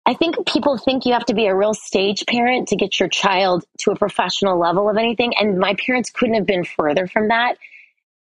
I 0.09 0.15
think 0.15 0.43
people 0.47 0.75
think 0.75 1.05
you 1.05 1.13
have 1.13 1.25
to 1.25 1.35
be 1.35 1.45
a 1.45 1.55
real 1.55 1.75
stage 1.75 2.25
parent 2.25 2.69
to 2.69 2.75
get 2.75 2.99
your 2.99 3.09
child 3.09 3.63
to 3.81 3.91
a 3.91 3.95
professional 3.95 4.57
level 4.57 4.89
of 4.89 4.97
anything. 4.97 5.33
And 5.39 5.59
my 5.59 5.75
parents 5.75 6.09
couldn't 6.09 6.33
have 6.33 6.47
been 6.47 6.63
further 6.63 7.05
from 7.05 7.27
that. 7.27 7.57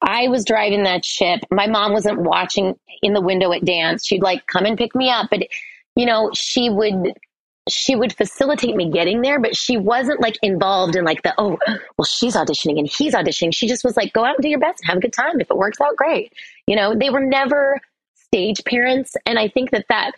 I 0.01 0.29
was 0.29 0.45
driving 0.45 0.85
that 0.85 1.05
ship. 1.05 1.41
My 1.51 1.67
mom 1.67 1.93
wasn't 1.93 2.21
watching 2.21 2.79
in 3.03 3.15
the 3.15 3.21
window 3.21 3.53
at 3.53 3.65
dance. 3.65 4.07
She'd 4.07 4.23
like 4.23 4.47
come 4.47 4.65
and 4.65 4.79
pick 4.79 4.95
me 4.95 5.11
up, 5.11 5.27
but 5.29 5.41
you 5.97 6.07
know, 6.07 6.31
she 6.33 6.71
would 6.71 7.19
she 7.69 7.97
would 7.97 8.17
facilitate 8.17 8.77
me 8.77 8.89
getting 8.89 9.21
there, 9.21 9.41
but 9.41 9.57
she 9.57 9.77
wasn't 9.77 10.21
like 10.21 10.37
involved 10.41 10.95
in 10.95 11.05
like 11.05 11.23
the, 11.23 11.35
oh, 11.37 11.59
well, 11.99 12.05
she's 12.05 12.37
auditioning 12.37 12.79
and 12.79 12.89
he's 12.89 13.15
auditioning. 13.15 13.53
She 13.53 13.67
just 13.67 13.83
was 13.83 13.97
like, 13.97 14.13
go 14.13 14.25
out 14.25 14.37
and 14.37 14.43
do 14.43 14.49
your 14.49 14.61
best 14.61 14.83
and 14.83 14.89
have 14.89 14.99
a 14.99 15.01
good 15.01 15.13
time. 15.13 15.41
If 15.41 15.51
it 15.51 15.57
works 15.57 15.81
out, 15.81 15.97
great. 15.97 16.33
You 16.69 16.77
know, 16.77 16.95
they 16.97 17.11
were 17.11 17.25
never 17.25 17.81
stage 18.15 18.65
parents. 18.65 19.15
And 19.27 19.39
I 19.39 19.49
think 19.49 19.71
that 19.71 19.87
that 19.89 20.13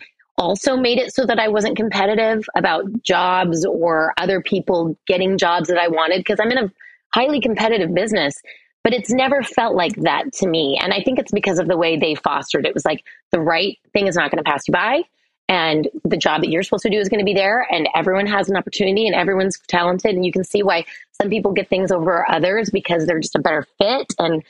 also 0.45 0.77
made 0.77 0.99
it 0.99 1.13
so 1.13 1.25
that 1.25 1.39
I 1.39 1.47
wasn't 1.47 1.75
competitive 1.75 2.45
about 2.55 2.85
jobs 3.01 3.65
or 3.65 4.13
other 4.17 4.41
people 4.41 4.97
getting 5.07 5.37
jobs 5.37 5.67
that 5.69 5.77
I 5.77 5.87
wanted 5.87 6.19
because 6.19 6.39
I'm 6.39 6.51
in 6.51 6.57
a 6.57 6.71
highly 7.13 7.41
competitive 7.41 7.93
business. 7.93 8.41
But 8.83 8.93
it's 8.93 9.09
never 9.09 9.41
felt 9.41 9.75
like 9.75 9.95
that 10.03 10.31
to 10.33 10.47
me. 10.47 10.79
And 10.79 10.93
I 10.93 11.01
think 11.01 11.17
it's 11.17 11.31
because 11.31 11.57
of 11.57 11.67
the 11.67 11.75
way 11.75 11.97
they 11.97 12.13
fostered 12.13 12.65
it. 12.65 12.69
It 12.69 12.73
was 12.75 12.85
like 12.85 13.03
the 13.31 13.39
right 13.39 13.79
thing 13.93 14.05
is 14.05 14.15
not 14.15 14.29
going 14.29 14.43
to 14.43 14.49
pass 14.49 14.67
you 14.67 14.73
by 14.73 15.01
and 15.47 15.87
the 16.03 16.17
job 16.17 16.41
that 16.41 16.49
you're 16.49 16.63
supposed 16.63 16.83
to 16.83 16.89
do 16.89 16.97
is 16.97 17.09
going 17.09 17.19
to 17.19 17.25
be 17.25 17.33
there 17.33 17.67
and 17.71 17.87
everyone 17.95 18.25
has 18.25 18.49
an 18.49 18.55
opportunity 18.55 19.05
and 19.05 19.15
everyone's 19.15 19.59
talented 19.67 20.15
and 20.15 20.25
you 20.25 20.31
can 20.31 20.43
see 20.43 20.63
why 20.63 20.85
some 21.21 21.29
people 21.29 21.51
get 21.51 21.69
things 21.69 21.91
over 21.91 22.25
others 22.29 22.69
because 22.71 23.05
they're 23.05 23.19
just 23.19 23.35
a 23.35 23.39
better 23.39 23.65
fit 23.77 24.07
and 24.17 24.43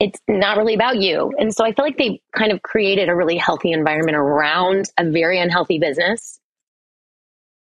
it's 0.00 0.20
not 0.28 0.56
really 0.56 0.74
about 0.74 0.98
you. 0.98 1.32
And 1.38 1.54
so 1.54 1.64
i 1.64 1.72
feel 1.72 1.84
like 1.84 1.98
they 1.98 2.20
kind 2.36 2.52
of 2.52 2.62
created 2.62 3.08
a 3.08 3.14
really 3.14 3.36
healthy 3.36 3.72
environment 3.72 4.16
around 4.16 4.86
a 4.98 5.10
very 5.10 5.40
unhealthy 5.40 5.78
business. 5.78 6.40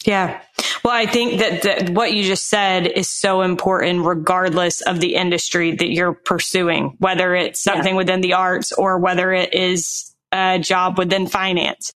Yeah. 0.05 0.41
Well 0.85 0.95
i 0.95 1.07
think 1.07 1.41
that, 1.41 1.63
that 1.63 1.91
what 1.91 2.13
you 2.13 2.23
just 2.23 2.49
said 2.49 2.87
is 2.87 3.09
so 3.09 3.43
important 3.43 4.05
regardless 4.05 4.81
of 4.83 5.01
the 5.01 5.15
industry 5.17 5.75
that 5.75 5.89
you're 5.89 6.13
pursuing 6.13 6.95
whether 6.99 7.35
it's 7.35 7.63
something 7.63 7.95
yeah. 7.95 7.99
within 7.99 8.21
the 8.21 8.35
arts 8.35 8.73
or 8.73 8.99
whether 8.99 9.33
it 9.33 9.53
is 9.53 10.15
a 10.33 10.59
job 10.61 10.99
within 10.99 11.27
finance 11.27 11.93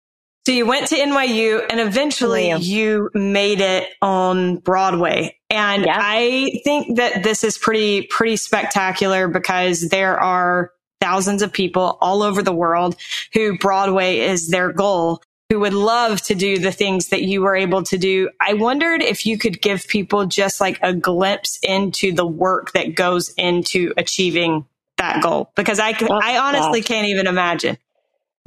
so 0.48 0.54
you 0.54 0.66
went 0.66 0.88
to 0.88 0.96
NYU 0.96 1.62
and 1.70 1.82
eventually 1.82 2.54
you 2.54 3.10
made 3.14 3.60
it 3.60 3.90
on 4.02 4.56
Broadway. 4.60 5.38
And 5.50 5.84
yeah. 5.84 6.00
I 6.02 6.62
think 6.64 6.96
that 6.96 7.22
this 7.22 7.44
is 7.44 7.58
pretty, 7.58 8.04
pretty 8.04 8.38
spectacular 8.38 9.28
because 9.28 9.90
there 9.90 10.18
are 10.18 10.72
thousands 11.02 11.42
of 11.42 11.52
people 11.52 11.98
all 12.00 12.24
over 12.24 12.42
the 12.42 12.54
world 12.54 12.96
who 13.34 13.58
Broadway 13.58 14.20
is 14.20 14.48
their 14.48 14.72
goal, 14.72 15.22
who 15.50 15.60
would 15.60 15.74
love 15.74 16.22
to 16.22 16.34
do 16.34 16.58
the 16.60 16.72
things 16.72 17.10
that 17.10 17.24
you 17.24 17.42
were 17.42 17.58
able 17.58 17.84
to 17.84 17.98
do. 17.98 18.30
I 18.40 18.54
wondered 18.54 19.02
if 19.02 19.26
you 19.26 19.38
could 19.38 19.62
give 19.62 19.86
people 19.86 20.28
just 20.28 20.62
like 20.62 20.80
a 20.82 20.94
glimpse 20.94 21.60
into 21.62 22.14
the 22.14 22.26
work 22.26 22.72
that 22.72 22.96
goes 22.96 23.34
into 23.36 23.94
achieving 23.98 24.66
that 24.96 25.22
goal 25.22 25.52
because 25.58 25.78
I, 25.78 25.94
oh, 26.10 26.22
I 26.24 26.38
honestly 26.38 26.82
can't 26.82 27.08
even 27.08 27.28
imagine. 27.28 27.78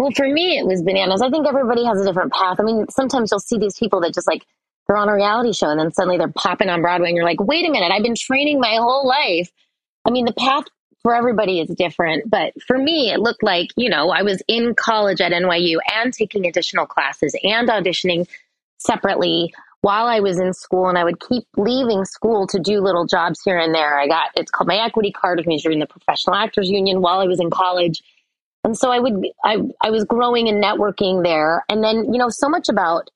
Well, 0.00 0.12
for 0.16 0.26
me, 0.26 0.56
it 0.56 0.64
was 0.64 0.80
bananas. 0.80 1.20
I 1.20 1.28
think 1.28 1.46
everybody 1.46 1.84
has 1.84 2.00
a 2.00 2.06
different 2.06 2.32
path. 2.32 2.58
I 2.58 2.62
mean, 2.62 2.86
sometimes 2.88 3.30
you'll 3.30 3.38
see 3.38 3.58
these 3.58 3.78
people 3.78 4.00
that 4.00 4.14
just 4.14 4.26
like 4.26 4.46
they're 4.86 4.96
on 4.96 5.10
a 5.10 5.14
reality 5.14 5.52
show 5.52 5.68
and 5.68 5.78
then 5.78 5.92
suddenly 5.92 6.16
they're 6.16 6.32
popping 6.34 6.70
on 6.70 6.80
Broadway 6.80 7.08
and 7.08 7.16
you're 7.16 7.26
like, 7.26 7.38
wait 7.38 7.68
a 7.68 7.70
minute, 7.70 7.92
I've 7.92 8.02
been 8.02 8.14
training 8.14 8.60
my 8.60 8.76
whole 8.76 9.06
life. 9.06 9.50
I 10.06 10.10
mean, 10.10 10.24
the 10.24 10.32
path 10.32 10.64
for 11.02 11.14
everybody 11.14 11.60
is 11.60 11.68
different, 11.68 12.30
but 12.30 12.54
for 12.62 12.78
me, 12.78 13.12
it 13.12 13.20
looked 13.20 13.42
like, 13.42 13.68
you 13.76 13.90
know, 13.90 14.08
I 14.08 14.22
was 14.22 14.42
in 14.48 14.74
college 14.74 15.20
at 15.20 15.32
NYU 15.32 15.76
and 15.94 16.14
taking 16.14 16.46
additional 16.46 16.86
classes 16.86 17.36
and 17.42 17.68
auditioning 17.68 18.26
separately 18.78 19.52
while 19.82 20.06
I 20.06 20.20
was 20.20 20.40
in 20.40 20.54
school 20.54 20.88
and 20.88 20.96
I 20.96 21.04
would 21.04 21.20
keep 21.20 21.44
leaving 21.58 22.06
school 22.06 22.46
to 22.46 22.58
do 22.58 22.80
little 22.80 23.04
jobs 23.04 23.42
here 23.44 23.58
and 23.58 23.74
there. 23.74 24.00
I 24.00 24.08
got, 24.08 24.30
it's 24.34 24.50
called 24.50 24.68
my 24.68 24.82
equity 24.82 25.12
card 25.12 25.36
with 25.36 25.46
me 25.46 25.58
during 25.58 25.78
the 25.78 25.86
professional 25.86 26.36
actors 26.36 26.70
union 26.70 27.02
while 27.02 27.20
I 27.20 27.26
was 27.26 27.38
in 27.38 27.50
college. 27.50 28.02
And 28.64 28.76
so 28.76 28.90
I 28.90 28.98
would, 28.98 29.26
I, 29.44 29.58
I 29.82 29.90
was 29.90 30.04
growing 30.04 30.48
and 30.48 30.62
networking 30.62 31.24
there. 31.24 31.64
And 31.68 31.82
then, 31.82 32.12
you 32.12 32.18
know, 32.18 32.28
so 32.28 32.48
much 32.48 32.68
about 32.68 33.08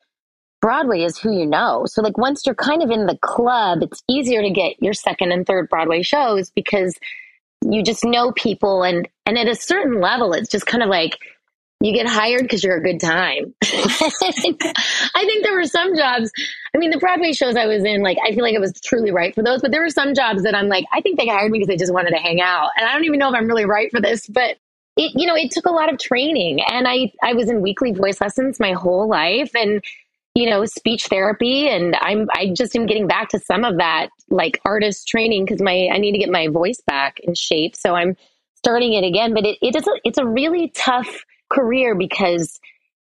Broadway 0.61 1.03
is 1.03 1.19
who 1.19 1.33
you 1.37 1.47
know. 1.47 1.85
So 1.87 2.01
like 2.01 2.17
once 2.17 2.43
you're 2.47 2.55
kind 2.55 2.83
of 2.83 2.91
in 2.91 3.07
the 3.07 3.19
club, 3.19 3.83
it's 3.83 4.03
easier 4.09 4.43
to 4.43 4.51
get 4.51 4.83
your 4.83 4.95
second 4.95 5.33
and 5.33 5.47
third 5.47 5.69
Broadway 5.69 6.03
shows 6.03 6.51
because 6.51 6.99
you 7.63 7.83
just 7.83 8.05
know 8.05 8.33
people 8.33 8.83
and, 8.83 9.07
and 9.27 9.39
at 9.39 9.49
a 9.49 9.55
certain 9.55 10.01
level, 10.01 10.33
it's 10.33 10.49
just 10.49 10.67
kind 10.67 10.83
of 10.83 10.89
like, 10.89 11.19
you 11.81 11.93
get 11.93 12.07
hired 12.07 12.41
because 12.43 12.65
you're 12.65 12.79
a 12.79 12.83
good 12.83 12.99
time. 12.99 13.55
I 13.63 15.25
think 15.27 15.45
there 15.45 15.55
were 15.55 15.65
some 15.65 15.95
jobs. 15.95 16.31
I 16.75 16.79
mean, 16.79 16.91
the 16.91 16.99
Broadway 16.99 17.33
shows 17.33 17.57
I 17.57 17.67
was 17.67 17.85
in, 17.85 18.03
like, 18.03 18.17
I 18.25 18.33
feel 18.33 18.43
like 18.43 18.57
I 18.57 18.61
was 18.61 18.73
truly 18.81 19.11
right 19.11 19.35
for 19.35 19.43
those, 19.43 19.61
but 19.61 19.71
there 19.71 19.83
were 19.83 19.91
some 19.91 20.15
jobs 20.15 20.45
that 20.45 20.55
I'm 20.55 20.69
like, 20.69 20.87
I 20.95 21.03
think 21.03 21.19
they 21.19 21.27
hired 21.27 21.53
me 21.53 21.59
because 21.59 21.69
they 21.69 21.77
just 21.77 21.93
wanted 21.93 22.13
to 22.13 22.17
hang 22.17 22.41
out. 22.41 22.71
And 22.79 22.89
I 22.89 22.95
don't 22.95 23.05
even 23.05 23.19
know 23.19 23.29
if 23.29 23.35
I'm 23.35 23.47
really 23.47 23.67
right 23.67 23.91
for 23.91 24.01
this, 24.01 24.27
but 24.27 24.57
it, 24.97 25.13
you 25.15 25.27
know, 25.27 25.37
it 25.37 25.51
took 25.51 25.67
a 25.67 25.71
lot 25.71 25.93
of 25.93 25.99
training 25.99 26.61
and 26.63 26.87
I, 26.87 27.13
I 27.23 27.35
was 27.35 27.49
in 27.49 27.63
weekly 27.63 27.93
voice 27.93 28.21
lessons 28.21 28.61
my 28.61 28.73
whole 28.73 29.09
life 29.09 29.51
and, 29.55 29.83
you 30.35 30.49
know, 30.49 30.65
speech 30.65 31.07
therapy. 31.07 31.69
And 31.69 31.97
I'm, 32.01 32.29
I 32.33 32.53
just 32.55 32.77
am 32.77 32.87
getting 32.87 33.07
back 33.07 33.29
to 33.31 33.39
some 33.41 33.65
of 33.65 33.79
that 33.79 34.09
like 34.31 34.61
artist 34.65 35.09
training 35.09 35.45
because 35.45 35.61
my, 35.61 35.89
I 35.93 35.99
need 35.99 36.13
to 36.13 36.19
get 36.19 36.31
my 36.31 36.49
voice 36.49 36.81
back 36.87 37.19
in 37.21 37.35
shape. 37.35 37.75
So 37.75 37.95
I'm 37.95 38.17
starting 38.55 38.95
it 38.95 39.05
again, 39.05 39.35
but 39.35 39.45
it, 39.45 39.59
it 39.61 39.77
is 39.77 39.87
a, 39.87 39.93
it's 40.05 40.19
a 40.19 40.27
really 40.27 40.69
tough 40.75 41.25
career 41.51 41.95
because 41.95 42.61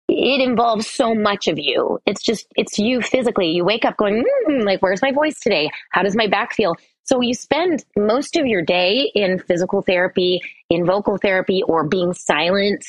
it 0.09 0.41
involves 0.41 0.87
so 0.87 1.13
much 1.13 1.47
of 1.47 1.59
you. 1.59 1.99
It's 2.05 2.21
just, 2.21 2.47
it's 2.55 2.79
you 2.79 3.01
physically. 3.01 3.51
You 3.51 3.63
wake 3.63 3.85
up 3.85 3.95
going, 3.95 4.23
mm, 4.47 4.63
like, 4.63 4.81
where's 4.81 5.01
my 5.01 5.11
voice 5.11 5.39
today? 5.39 5.69
How 5.91 6.03
does 6.03 6.15
my 6.15 6.27
back 6.27 6.53
feel? 6.53 6.75
So 7.09 7.21
you 7.21 7.33
spend 7.33 7.83
most 7.97 8.37
of 8.37 8.45
your 8.45 8.61
day 8.61 9.11
in 9.15 9.39
physical 9.39 9.81
therapy, 9.81 10.41
in 10.69 10.85
vocal 10.85 11.17
therapy, 11.17 11.63
or 11.63 11.83
being 11.83 12.13
silent, 12.13 12.85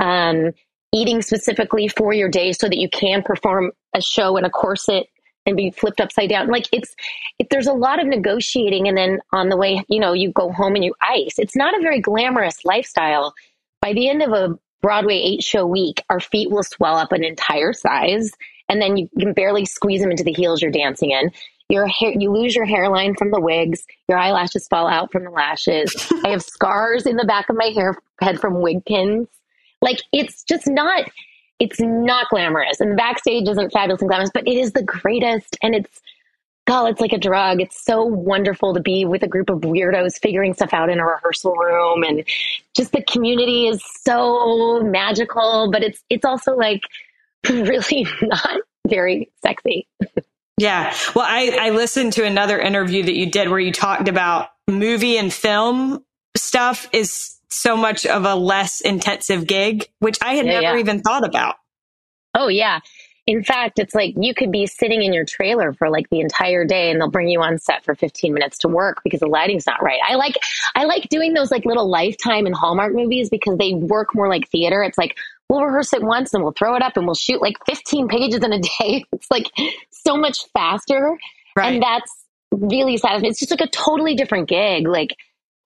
um, 0.00 0.50
eating 0.92 1.22
specifically 1.22 1.86
for 1.86 2.12
your 2.12 2.28
day 2.28 2.50
so 2.50 2.68
that 2.68 2.78
you 2.78 2.88
can 2.88 3.22
perform 3.22 3.70
a 3.94 4.02
show 4.02 4.36
in 4.36 4.44
a 4.44 4.50
corset 4.50 5.06
and 5.46 5.56
be 5.56 5.70
flipped 5.70 6.00
upside 6.00 6.30
down. 6.30 6.48
Like 6.48 6.66
it's, 6.72 6.96
it, 7.38 7.46
there's 7.50 7.68
a 7.68 7.72
lot 7.72 8.00
of 8.00 8.08
negotiating. 8.08 8.88
And 8.88 8.98
then 8.98 9.20
on 9.32 9.50
the 9.50 9.56
way, 9.56 9.84
you 9.88 10.00
know, 10.00 10.14
you 10.14 10.32
go 10.32 10.50
home 10.50 10.74
and 10.74 10.84
you 10.84 10.92
ice. 11.00 11.38
It's 11.38 11.54
not 11.54 11.78
a 11.78 11.80
very 11.80 12.00
glamorous 12.00 12.64
lifestyle. 12.64 13.34
By 13.80 13.92
the 13.92 14.08
end 14.08 14.20
of 14.20 14.32
a 14.32 14.58
Broadway 14.82 15.14
eight 15.14 15.44
show 15.44 15.64
week, 15.64 16.02
our 16.10 16.18
feet 16.18 16.50
will 16.50 16.64
swell 16.64 16.96
up 16.96 17.12
an 17.12 17.22
entire 17.22 17.72
size. 17.72 18.32
And 18.68 18.82
then 18.82 18.96
you 18.96 19.08
can 19.16 19.32
barely 19.32 19.64
squeeze 19.64 20.00
them 20.00 20.10
into 20.10 20.24
the 20.24 20.32
heels 20.32 20.60
you're 20.60 20.72
dancing 20.72 21.12
in 21.12 21.30
your 21.70 21.86
hair, 21.86 22.12
you 22.18 22.32
lose 22.32 22.54
your 22.54 22.64
hairline 22.64 23.14
from 23.14 23.30
the 23.30 23.40
wigs, 23.40 23.84
your 24.08 24.18
eyelashes 24.18 24.66
fall 24.68 24.88
out 24.88 25.12
from 25.12 25.24
the 25.24 25.30
lashes. 25.30 25.94
I 26.24 26.30
have 26.30 26.42
scars 26.42 27.06
in 27.06 27.16
the 27.16 27.24
back 27.24 27.48
of 27.48 27.56
my 27.56 27.66
hair 27.74 27.96
head 28.20 28.40
from 28.40 28.60
wig 28.60 28.84
pins. 28.84 29.28
Like 29.80 30.02
it's 30.12 30.42
just 30.44 30.66
not, 30.66 31.08
it's 31.58 31.80
not 31.80 32.28
glamorous. 32.28 32.80
And 32.80 32.92
the 32.92 32.96
backstage 32.96 33.48
isn't 33.48 33.72
fabulous 33.72 34.02
and 34.02 34.08
glamorous, 34.08 34.30
but 34.32 34.46
it 34.46 34.56
is 34.56 34.72
the 34.72 34.82
greatest. 34.82 35.56
And 35.62 35.74
it's, 35.74 36.00
God, 36.66 36.90
it's 36.90 37.00
like 37.00 37.12
a 37.12 37.18
drug. 37.18 37.60
It's 37.60 37.82
so 37.82 38.04
wonderful 38.04 38.74
to 38.74 38.80
be 38.80 39.04
with 39.04 39.22
a 39.22 39.28
group 39.28 39.48
of 39.48 39.60
weirdos 39.60 40.20
figuring 40.20 40.54
stuff 40.54 40.72
out 40.72 40.90
in 40.90 41.00
a 41.00 41.06
rehearsal 41.06 41.54
room. 41.54 42.02
And 42.02 42.24
just 42.76 42.92
the 42.92 43.02
community 43.02 43.66
is 43.66 43.82
so 44.02 44.82
magical, 44.82 45.70
but 45.72 45.82
it's, 45.82 46.04
it's 46.10 46.24
also 46.24 46.54
like 46.54 46.82
really 47.48 48.06
not 48.22 48.60
very 48.86 49.30
sexy. 49.42 49.86
Yeah. 50.60 50.94
Well, 51.14 51.24
I, 51.26 51.56
I 51.58 51.70
listened 51.70 52.12
to 52.14 52.24
another 52.24 52.58
interview 52.58 53.02
that 53.04 53.14
you 53.14 53.30
did 53.30 53.48
where 53.48 53.58
you 53.58 53.72
talked 53.72 54.08
about 54.08 54.48
movie 54.68 55.16
and 55.16 55.32
film 55.32 56.04
stuff 56.36 56.86
is 56.92 57.38
so 57.48 57.78
much 57.78 58.04
of 58.04 58.26
a 58.26 58.34
less 58.34 58.82
intensive 58.82 59.46
gig, 59.46 59.88
which 60.00 60.18
I 60.22 60.34
had 60.34 60.44
yeah, 60.44 60.60
never 60.60 60.76
yeah. 60.76 60.80
even 60.80 61.00
thought 61.00 61.26
about. 61.26 61.56
Oh, 62.34 62.48
yeah. 62.48 62.80
In 63.26 63.42
fact, 63.42 63.78
it's 63.78 63.94
like 63.94 64.14
you 64.18 64.34
could 64.34 64.52
be 64.52 64.66
sitting 64.66 65.02
in 65.02 65.14
your 65.14 65.24
trailer 65.24 65.72
for 65.72 65.88
like 65.88 66.10
the 66.10 66.20
entire 66.20 66.66
day 66.66 66.90
and 66.90 67.00
they'll 67.00 67.10
bring 67.10 67.28
you 67.28 67.40
on 67.40 67.56
set 67.56 67.82
for 67.82 67.94
15 67.94 68.34
minutes 68.34 68.58
to 68.58 68.68
work 68.68 68.98
because 69.02 69.20
the 69.20 69.28
lighting's 69.28 69.66
not 69.66 69.82
right. 69.82 70.00
I 70.06 70.16
like 70.16 70.34
I 70.74 70.84
like 70.84 71.08
doing 71.08 71.32
those 71.32 71.50
like 71.50 71.64
little 71.64 71.88
lifetime 71.88 72.44
and 72.44 72.54
Hallmark 72.54 72.92
movies 72.92 73.30
because 73.30 73.56
they 73.56 73.72
work 73.72 74.14
more 74.14 74.28
like 74.28 74.48
theater. 74.48 74.82
It's 74.82 74.98
like 74.98 75.16
we'll 75.50 75.64
rehearse 75.64 75.92
it 75.92 76.02
once 76.02 76.32
and 76.32 76.44
we'll 76.44 76.52
throw 76.52 76.76
it 76.76 76.82
up 76.82 76.96
and 76.96 77.06
we'll 77.06 77.14
shoot 77.14 77.42
like 77.42 77.56
15 77.66 78.08
pages 78.08 78.42
in 78.42 78.52
a 78.52 78.58
day. 78.78 79.04
It's 79.12 79.30
like 79.30 79.50
so 79.90 80.16
much 80.16 80.46
faster. 80.54 81.18
Right. 81.56 81.74
And 81.74 81.82
that's 81.82 82.24
really 82.52 82.96
satisfying. 82.96 83.30
It's 83.30 83.40
just 83.40 83.50
like 83.50 83.60
a 83.60 83.68
totally 83.68 84.14
different 84.14 84.48
gig. 84.48 84.86
Like 84.86 85.16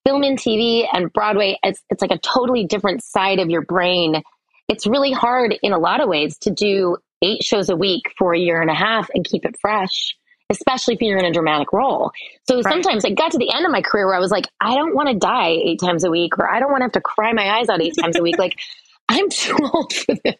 film 0.06 0.22
and 0.22 0.38
TV 0.38 0.86
and 0.90 1.12
Broadway, 1.12 1.58
it's, 1.62 1.82
it's 1.90 2.00
like 2.00 2.10
a 2.10 2.18
totally 2.18 2.64
different 2.64 3.04
side 3.04 3.38
of 3.38 3.50
your 3.50 3.62
brain. 3.62 4.22
It's 4.68 4.86
really 4.86 5.12
hard 5.12 5.54
in 5.62 5.72
a 5.72 5.78
lot 5.78 6.00
of 6.00 6.08
ways 6.08 6.38
to 6.38 6.50
do 6.50 6.96
eight 7.22 7.42
shows 7.42 7.68
a 7.68 7.76
week 7.76 8.04
for 8.18 8.34
a 8.34 8.38
year 8.38 8.62
and 8.62 8.70
a 8.70 8.74
half 8.74 9.10
and 9.14 9.22
keep 9.22 9.44
it 9.44 9.56
fresh, 9.60 10.16
especially 10.48 10.94
if 10.94 11.02
you're 11.02 11.18
in 11.18 11.26
a 11.26 11.32
dramatic 11.32 11.74
role. 11.74 12.10
So 12.48 12.56
right. 12.56 12.64
sometimes 12.64 13.04
I 13.04 13.10
got 13.10 13.32
to 13.32 13.38
the 13.38 13.52
end 13.54 13.66
of 13.66 13.70
my 13.72 13.82
career 13.82 14.06
where 14.06 14.16
I 14.16 14.20
was 14.20 14.30
like, 14.30 14.48
I 14.60 14.74
don't 14.74 14.94
want 14.94 15.10
to 15.10 15.14
die 15.14 15.50
eight 15.50 15.80
times 15.80 16.04
a 16.04 16.10
week, 16.10 16.38
or 16.38 16.50
I 16.50 16.58
don't 16.58 16.70
want 16.70 16.80
to 16.80 16.84
have 16.84 16.92
to 16.92 17.02
cry 17.02 17.34
my 17.34 17.58
eyes 17.58 17.68
out 17.68 17.82
eight 17.82 17.94
times 18.00 18.16
a 18.16 18.22
week. 18.22 18.36
Like, 18.44 18.58
I'm 19.08 19.28
too 19.28 19.56
old 19.74 19.92
for 19.92 20.14
this. 20.24 20.36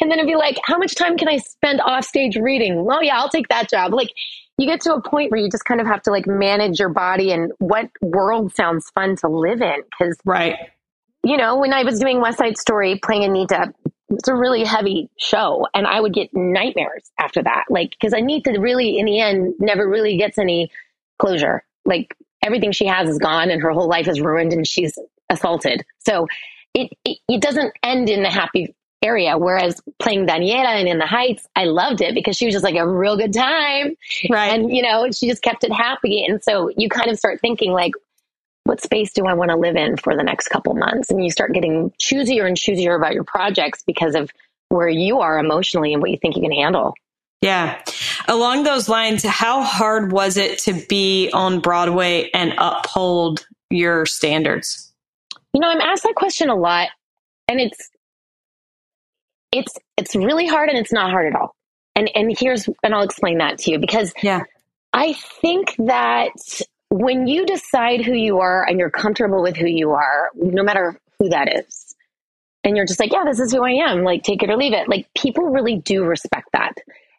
and 0.00 0.10
then 0.10 0.18
it'd 0.18 0.26
be 0.26 0.36
like, 0.36 0.58
how 0.64 0.78
much 0.78 0.94
time 0.94 1.16
can 1.16 1.28
I 1.28 1.38
spend 1.38 1.80
off 1.80 2.04
stage 2.04 2.36
reading? 2.36 2.86
Oh 2.90 3.00
yeah, 3.00 3.18
I'll 3.18 3.28
take 3.28 3.48
that 3.48 3.70
job. 3.70 3.92
Like 3.92 4.10
you 4.58 4.66
get 4.66 4.80
to 4.82 4.94
a 4.94 5.00
point 5.00 5.30
where 5.30 5.40
you 5.40 5.48
just 5.48 5.64
kind 5.64 5.80
of 5.80 5.86
have 5.86 6.02
to 6.02 6.10
like 6.10 6.26
manage 6.26 6.80
your 6.80 6.88
body 6.88 7.30
and 7.32 7.52
what 7.58 7.88
world 8.02 8.54
sounds 8.54 8.90
fun 8.94 9.16
to 9.16 9.28
live 9.28 9.62
in. 9.62 9.82
Cause 9.96 10.16
right. 10.24 10.56
You 11.22 11.36
know, 11.36 11.56
when 11.58 11.72
I 11.72 11.84
was 11.84 11.98
doing 11.98 12.20
West 12.20 12.38
Side 12.38 12.58
Story 12.58 12.98
playing 13.02 13.24
Anita, 13.24 13.72
it's 14.10 14.28
a 14.28 14.34
really 14.34 14.64
heavy 14.64 15.10
show 15.18 15.66
and 15.74 15.86
I 15.86 16.00
would 16.00 16.14
get 16.14 16.30
nightmares 16.32 17.10
after 17.18 17.42
that. 17.42 17.64
Like, 17.70 17.96
cause 18.00 18.12
Anita 18.12 18.56
really, 18.58 18.98
in 18.98 19.06
the 19.06 19.20
end, 19.20 19.54
never 19.60 19.88
really 19.88 20.16
gets 20.16 20.38
any 20.38 20.70
closure. 21.18 21.62
Like 21.84 22.16
everything 22.42 22.72
she 22.72 22.86
has 22.86 23.08
is 23.08 23.18
gone 23.18 23.50
and 23.50 23.62
her 23.62 23.70
whole 23.70 23.88
life 23.88 24.08
is 24.08 24.20
ruined 24.20 24.52
and 24.52 24.66
she's 24.66 24.98
assaulted. 25.30 25.84
So 25.98 26.26
it, 26.74 26.92
it, 27.04 27.18
it 27.28 27.40
doesn't 27.40 27.72
end 27.82 28.08
in 28.08 28.24
a 28.24 28.30
happy 28.30 28.74
area. 29.02 29.38
Whereas 29.38 29.80
playing 29.98 30.26
Daniela 30.26 30.78
and 30.78 30.88
in 30.88 30.98
the 30.98 31.06
Heights, 31.06 31.46
I 31.54 31.64
loved 31.64 32.00
it 32.00 32.14
because 32.14 32.36
she 32.36 32.46
was 32.46 32.54
just 32.54 32.64
like 32.64 32.76
a 32.76 32.88
real 32.88 33.16
good 33.16 33.32
time. 33.32 33.94
Right. 34.28 34.48
And, 34.48 34.74
you 34.74 34.82
know, 34.82 35.10
she 35.12 35.28
just 35.28 35.42
kept 35.42 35.64
it 35.64 35.72
happy. 35.72 36.24
And 36.24 36.42
so 36.42 36.70
you 36.76 36.88
kind 36.88 37.10
of 37.10 37.18
start 37.18 37.40
thinking 37.40 37.72
like, 37.72 37.92
what 38.64 38.82
space 38.82 39.12
do 39.12 39.24
I 39.24 39.34
want 39.34 39.50
to 39.50 39.56
live 39.56 39.76
in 39.76 39.96
for 39.96 40.14
the 40.16 40.22
next 40.22 40.48
couple 40.48 40.74
months? 40.74 41.10
And 41.10 41.24
you 41.24 41.30
start 41.30 41.54
getting 41.54 41.90
choosier 41.98 42.46
and 42.46 42.56
choosier 42.56 42.96
about 42.96 43.14
your 43.14 43.24
projects 43.24 43.82
because 43.86 44.14
of 44.14 44.30
where 44.68 44.88
you 44.88 45.20
are 45.20 45.38
emotionally 45.38 45.94
and 45.94 46.02
what 46.02 46.10
you 46.10 46.18
think 46.20 46.36
you 46.36 46.42
can 46.42 46.52
handle. 46.52 46.94
Yeah. 47.40 47.80
Along 48.26 48.64
those 48.64 48.88
lines, 48.88 49.22
how 49.22 49.62
hard 49.62 50.12
was 50.12 50.36
it 50.36 50.58
to 50.60 50.74
be 50.88 51.30
on 51.32 51.60
Broadway 51.60 52.30
and 52.34 52.52
uphold 52.58 53.46
your 53.70 54.04
standards? 54.06 54.92
You 55.52 55.60
know, 55.60 55.68
I'm 55.68 55.80
asked 55.80 56.02
that 56.04 56.14
question 56.14 56.48
a 56.50 56.54
lot 56.54 56.88
and 57.48 57.60
it's 57.60 57.90
it's 59.50 59.72
it's 59.96 60.14
really 60.14 60.46
hard 60.46 60.68
and 60.68 60.78
it's 60.78 60.92
not 60.92 61.10
hard 61.10 61.26
at 61.32 61.38
all. 61.38 61.54
And 61.96 62.10
and 62.14 62.36
here's 62.38 62.68
and 62.82 62.94
I'll 62.94 63.02
explain 63.02 63.38
that 63.38 63.58
to 63.60 63.72
you 63.72 63.78
because 63.78 64.12
yeah. 64.22 64.42
I 64.92 65.14
think 65.14 65.74
that 65.78 66.32
when 66.90 67.26
you 67.26 67.44
decide 67.44 68.02
who 68.02 68.14
you 68.14 68.40
are 68.40 68.66
and 68.66 68.78
you're 68.78 68.90
comfortable 68.90 69.42
with 69.42 69.56
who 69.56 69.66
you 69.66 69.90
are, 69.90 70.30
no 70.34 70.62
matter 70.62 70.98
who 71.18 71.28
that 71.30 71.52
is, 71.54 71.94
and 72.64 72.76
you're 72.76 72.86
just 72.86 73.00
like, 73.00 73.12
yeah, 73.12 73.24
this 73.24 73.40
is 73.40 73.52
who 73.52 73.64
I 73.64 73.90
am, 73.90 74.02
like 74.02 74.22
take 74.22 74.42
it 74.42 74.50
or 74.50 74.56
leave 74.56 74.72
it. 74.72 74.88
Like 74.88 75.06
people 75.14 75.44
really 75.44 75.78
do 75.78 76.04
respect 76.04 76.48
that. 76.52 76.74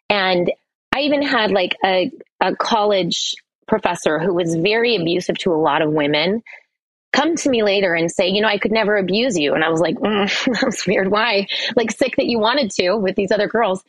And 0.08 0.50
I 0.94 1.00
even 1.00 1.22
had 1.22 1.50
like 1.50 1.76
a, 1.84 2.10
a 2.40 2.54
college 2.56 3.34
professor 3.68 4.18
who 4.18 4.34
was 4.34 4.56
very 4.56 4.96
abusive 4.96 5.38
to 5.38 5.52
a 5.52 5.54
lot 5.54 5.82
of 5.82 5.92
women 5.92 6.42
come 7.12 7.36
to 7.36 7.50
me 7.50 7.62
later 7.62 7.94
and 7.94 8.10
say, 8.10 8.28
you 8.28 8.40
know, 8.40 8.48
I 8.48 8.58
could 8.58 8.72
never 8.72 8.96
abuse 8.96 9.36
you. 9.38 9.54
And 9.54 9.64
I 9.64 9.68
was 9.68 9.80
like, 9.80 9.96
mm, 9.96 10.60
that's 10.60 10.86
weird. 10.86 11.10
Why? 11.10 11.46
Like 11.76 11.90
sick 11.90 12.16
that 12.16 12.26
you 12.26 12.38
wanted 12.38 12.70
to 12.72 12.96
with 12.96 13.16
these 13.16 13.32
other 13.32 13.48
girls. 13.48 13.82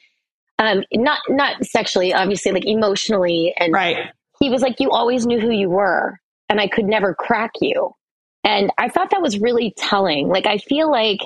Um, 0.59 0.83
not, 0.93 1.19
not 1.27 1.63
sexually, 1.65 2.13
obviously, 2.13 2.51
like 2.51 2.65
emotionally. 2.65 3.53
And 3.57 3.73
right. 3.73 3.97
he 4.39 4.49
was 4.49 4.61
like, 4.61 4.79
you 4.79 4.91
always 4.91 5.25
knew 5.25 5.39
who 5.39 5.49
you 5.49 5.69
were 5.69 6.19
and 6.49 6.59
I 6.59 6.67
could 6.67 6.85
never 6.85 7.15
crack 7.15 7.51
you. 7.61 7.91
And 8.43 8.71
I 8.77 8.89
thought 8.89 9.11
that 9.11 9.21
was 9.21 9.39
really 9.39 9.73
telling. 9.77 10.27
Like, 10.27 10.45
I 10.45 10.57
feel 10.57 10.91
like 10.91 11.19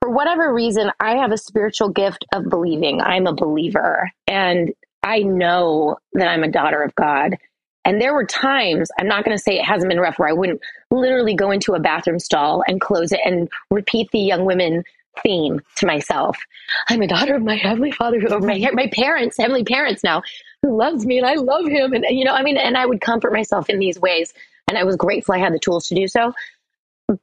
for 0.00 0.10
whatever 0.10 0.52
reason, 0.52 0.90
I 1.00 1.16
have 1.16 1.32
a 1.32 1.38
spiritual 1.38 1.88
gift 1.88 2.24
of 2.32 2.48
believing. 2.48 3.00
I'm 3.00 3.26
a 3.26 3.34
believer 3.34 4.10
and 4.26 4.72
I 5.02 5.20
know 5.20 5.96
that 6.12 6.28
I'm 6.28 6.42
a 6.42 6.50
daughter 6.50 6.82
of 6.82 6.94
God. 6.94 7.36
And 7.84 8.00
there 8.00 8.14
were 8.14 8.24
times, 8.24 8.90
I'm 8.98 9.06
not 9.06 9.24
going 9.24 9.36
to 9.36 9.42
say 9.42 9.58
it 9.58 9.64
hasn't 9.64 9.90
been 9.90 10.00
rough, 10.00 10.18
where 10.18 10.28
I 10.28 10.32
wouldn't 10.32 10.60
literally 10.90 11.34
go 11.34 11.50
into 11.50 11.74
a 11.74 11.80
bathroom 11.80 12.18
stall 12.18 12.62
and 12.66 12.80
close 12.80 13.12
it 13.12 13.20
and 13.24 13.48
repeat 13.70 14.10
the 14.10 14.20
young 14.20 14.44
women 14.44 14.84
theme 15.22 15.60
to 15.76 15.86
myself. 15.86 16.38
I'm 16.88 17.02
a 17.02 17.06
daughter 17.06 17.34
of 17.34 17.42
my 17.42 17.56
heavenly 17.56 17.92
father, 17.92 18.18
who, 18.20 18.38
my, 18.40 18.68
my 18.72 18.88
parents, 18.92 19.36
heavenly 19.36 19.64
parents 19.64 20.02
now, 20.02 20.22
who 20.62 20.76
loves 20.76 21.06
me 21.06 21.18
and 21.18 21.26
I 21.26 21.34
love 21.34 21.66
him. 21.66 21.92
And, 21.92 22.04
you 22.08 22.24
know, 22.24 22.32
I 22.32 22.42
mean, 22.42 22.56
and 22.56 22.76
I 22.76 22.86
would 22.86 23.00
comfort 23.00 23.32
myself 23.32 23.68
in 23.68 23.78
these 23.78 24.00
ways. 24.00 24.32
And 24.66 24.78
I 24.78 24.84
was 24.84 24.96
grateful 24.96 25.34
I 25.34 25.38
had 25.38 25.52
the 25.52 25.58
tools 25.58 25.86
to 25.88 25.94
do 25.94 26.08
so. 26.08 26.32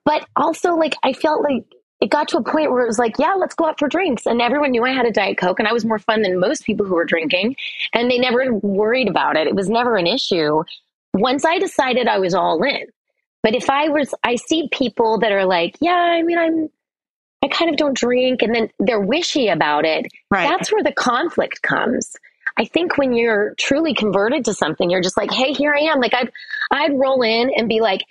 But 0.06 0.28
also, 0.36 0.76
like, 0.76 0.96
I 1.04 1.14
felt 1.14 1.42
like 1.42 1.66
it 2.02 2.10
got 2.10 2.28
to 2.30 2.38
a 2.38 2.44
point 2.44 2.72
where 2.72 2.84
it 2.84 2.88
was 2.88 2.98
like, 2.98 3.20
yeah, 3.20 3.34
let's 3.38 3.54
go 3.54 3.66
out 3.66 3.78
for 3.78 3.88
drinks. 3.88 4.26
And 4.26 4.42
everyone 4.42 4.72
knew 4.72 4.84
I 4.84 4.92
had 4.92 5.06
a 5.06 5.12
Diet 5.12 5.38
Coke 5.38 5.60
and 5.60 5.68
I 5.68 5.74
was 5.74 5.86
more 5.86 6.00
fun 6.00 6.24
than 6.24 6.40
most 6.40 6.66
people 6.66 6.86
who 6.86 6.96
were 6.96 7.06
drinking. 7.06 7.56
And 7.94 8.10
they 8.10 8.18
never 8.18 8.54
worried 8.56 9.08
about 9.08 9.38
it. 9.38 9.48
It 9.48 9.54
was 9.54 9.70
never 9.70 9.96
an 9.96 10.08
issue. 10.08 10.64
Once 11.14 11.46
I 11.46 11.60
decided 11.60 12.08
I 12.08 12.18
was 12.18 12.34
all 12.34 12.62
in. 12.64 12.88
But 13.44 13.54
if 13.54 13.70
I 13.70 13.90
was, 13.90 14.16
I 14.24 14.36
see 14.36 14.68
people 14.72 15.20
that 15.20 15.32
are 15.32 15.46
like, 15.46 15.78
yeah, 15.80 15.94
I 15.94 16.24
mean, 16.24 16.40
I'm, 16.40 16.70
I 17.44 17.48
kind 17.48 17.70
of 17.70 17.78
don't 17.78 17.96
drink. 17.96 18.42
And 18.42 18.54
then 18.54 18.70
they're 18.80 19.00
wishy 19.00 19.48
about 19.48 19.86
it. 19.86 20.08
Right. 20.32 20.50
That's 20.50 20.72
where 20.72 20.84
the 20.84 20.92
conflict 20.92 21.62
comes. 21.62 22.16
I 22.58 22.66
think 22.66 22.98
when 22.98 23.14
you're 23.14 23.54
truly 23.60 23.94
converted 23.94 24.46
to 24.46 24.56
something, 24.56 24.90
you're 24.90 25.02
just 25.02 25.18
like, 25.18 25.32
hey, 25.32 25.54
here 25.54 25.74
I 25.74 25.84
am. 25.84 26.00
Like 26.00 26.16
I'd, 26.16 26.32
I'd 26.72 26.98
roll 26.98 27.22
in 27.22 27.52
and 27.56 27.70
be 27.70 27.80
like, 27.80 28.02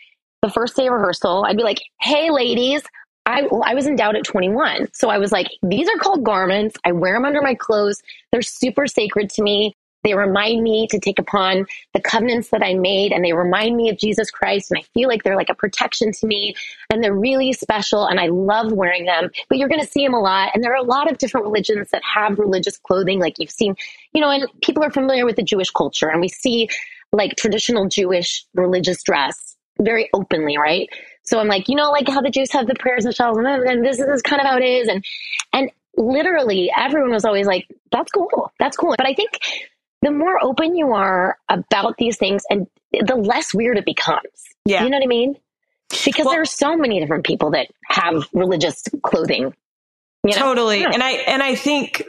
the 0.43 0.51
first 0.51 0.77
day 0.77 0.87
of 0.87 0.93
rehearsal, 0.95 1.45
I'd 1.45 1.57
be 1.57 1.63
like, 1.63 1.83
hey, 2.01 2.31
ladies, 2.31 2.83
I, 3.27 3.43
I 3.65 3.75
was 3.75 3.87
endowed 3.87 4.17
at 4.17 4.25
21. 4.25 4.89
So 4.93 5.09
I 5.09 5.19
was 5.19 5.33
like, 5.33 5.49
these 5.63 5.89
are 5.89 5.99
called 5.99 6.25
garments. 6.25 6.77
I 6.85 6.93
wear 6.93 7.15
them 7.15 7.25
under 7.25 7.43
my 7.43 7.55
clothes. 7.55 8.03
They're 8.33 8.43
super 8.43 8.87
sacred 8.87 9.31
to 9.31 9.43
me. 9.43 9.75
They 10.03 10.15
remind 10.15 10.63
me 10.63 10.87
to 10.89 10.99
take 10.99 11.19
upon 11.19 11.67
the 11.93 12.01
covenants 12.01 12.49
that 12.51 12.63
I 12.63 12.75
made 12.75 13.13
and 13.13 13.23
they 13.23 13.35
remind 13.35 13.77
me 13.77 13.91
of 13.91 13.99
Jesus 13.99 14.31
Christ. 14.31 14.71
And 14.71 14.79
I 14.79 14.83
feel 14.95 15.09
like 15.09 15.23
they're 15.23 15.37
like 15.37 15.51
a 15.51 15.55
protection 15.55 16.11
to 16.13 16.27
me 16.27 16.55
and 16.91 17.05
they're 17.05 17.15
really 17.15 17.53
special 17.53 18.07
and 18.07 18.19
I 18.19 18.29
love 18.29 18.73
wearing 18.73 19.05
them. 19.05 19.31
But 19.49 19.59
you're 19.59 19.69
going 19.69 19.83
to 19.83 19.87
see 19.87 20.05
them 20.05 20.15
a 20.15 20.21
lot. 20.21 20.53
And 20.55 20.65
there 20.65 20.73
are 20.73 20.83
a 20.83 20.83
lot 20.83 21.11
of 21.11 21.19
different 21.19 21.47
religions 21.47 21.91
that 21.91 22.03
have 22.03 22.39
religious 22.39 22.79
clothing, 22.79 23.21
like 23.21 23.39
you've 23.39 23.51
seen, 23.51 23.75
you 24.13 24.23
know, 24.23 24.31
and 24.31 24.47
people 24.63 24.83
are 24.83 24.91
familiar 24.91 25.27
with 25.27 25.37
the 25.37 25.43
Jewish 25.43 25.71
culture 25.71 26.09
and 26.09 26.21
we 26.21 26.29
see 26.29 26.69
like 27.13 27.37
traditional 27.37 27.89
Jewish 27.89 28.47
religious 28.55 29.03
dress 29.03 29.57
very 29.81 30.09
openly, 30.15 30.57
right? 30.57 30.89
So 31.23 31.39
I'm 31.39 31.49
like, 31.49 31.69
you 31.69 31.77
know, 31.77 31.91
like 31.91 32.09
how 32.09 32.21
the 32.21 32.31
Jews 32.31 32.51
have 32.53 32.67
the 32.67 32.75
prayer 32.75 32.99
shawls, 33.01 33.39
and 33.39 33.85
this 33.85 33.99
is 33.99 34.23
kind 34.23 34.41
of 34.41 34.47
how 34.47 34.57
it 34.57 34.65
is. 34.65 34.89
And 34.89 35.05
and 35.53 35.71
literally 35.97 36.71
everyone 36.77 37.11
was 37.11 37.25
always 37.25 37.47
like, 37.47 37.69
that's 37.91 38.11
cool. 38.11 38.53
That's 38.59 38.77
cool. 38.77 38.95
But 38.97 39.07
I 39.07 39.15
think 39.15 39.39
the 40.03 40.11
more 40.11 40.43
open 40.43 40.77
you 40.77 40.93
are 40.93 41.39
about 41.49 41.97
these 41.99 42.17
things 42.17 42.43
and 42.51 42.67
the 42.93 43.17
less 43.17 43.55
weird 43.55 43.79
it 43.79 43.85
becomes. 43.85 44.29
Yeah. 44.65 44.85
You 44.85 44.91
know 44.91 44.97
what 44.97 45.05
I 45.05 45.09
mean? 45.09 45.37
Because 46.05 46.25
well, 46.25 46.35
there 46.35 46.43
are 46.43 46.47
so 46.47 46.77
many 46.77 47.01
different 47.01 47.25
people 47.25 47.51
that 47.51 47.69
have 47.85 48.27
religious 48.33 48.85
clothing. 49.03 49.55
You 50.23 50.35
know? 50.35 50.39
Totally. 50.39 50.81
Yeah. 50.81 50.91
And 50.93 51.03
I 51.03 51.11
and 51.11 51.43
I 51.43 51.55
think 51.55 52.03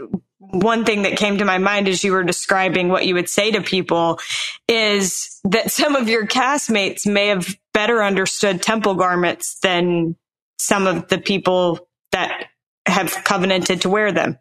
one 0.49 0.85
thing 0.85 1.03
that 1.03 1.17
came 1.17 1.37
to 1.37 1.45
my 1.45 1.59
mind 1.59 1.87
as 1.87 2.03
you 2.03 2.11
were 2.11 2.23
describing 2.23 2.89
what 2.89 3.05
you 3.05 3.13
would 3.13 3.29
say 3.29 3.51
to 3.51 3.61
people 3.61 4.19
is 4.67 5.39
that 5.43 5.69
some 5.69 5.95
of 5.95 6.09
your 6.09 6.25
castmates 6.25 7.05
may 7.05 7.27
have 7.27 7.55
better 7.73 8.03
understood 8.03 8.61
temple 8.61 8.95
garments 8.95 9.59
than 9.59 10.15
some 10.57 10.87
of 10.87 11.07
the 11.09 11.19
people 11.19 11.87
that 12.11 12.47
have 12.87 13.23
covenanted 13.23 13.81
to 13.81 13.89
wear 13.89 14.11
them. 14.11 14.37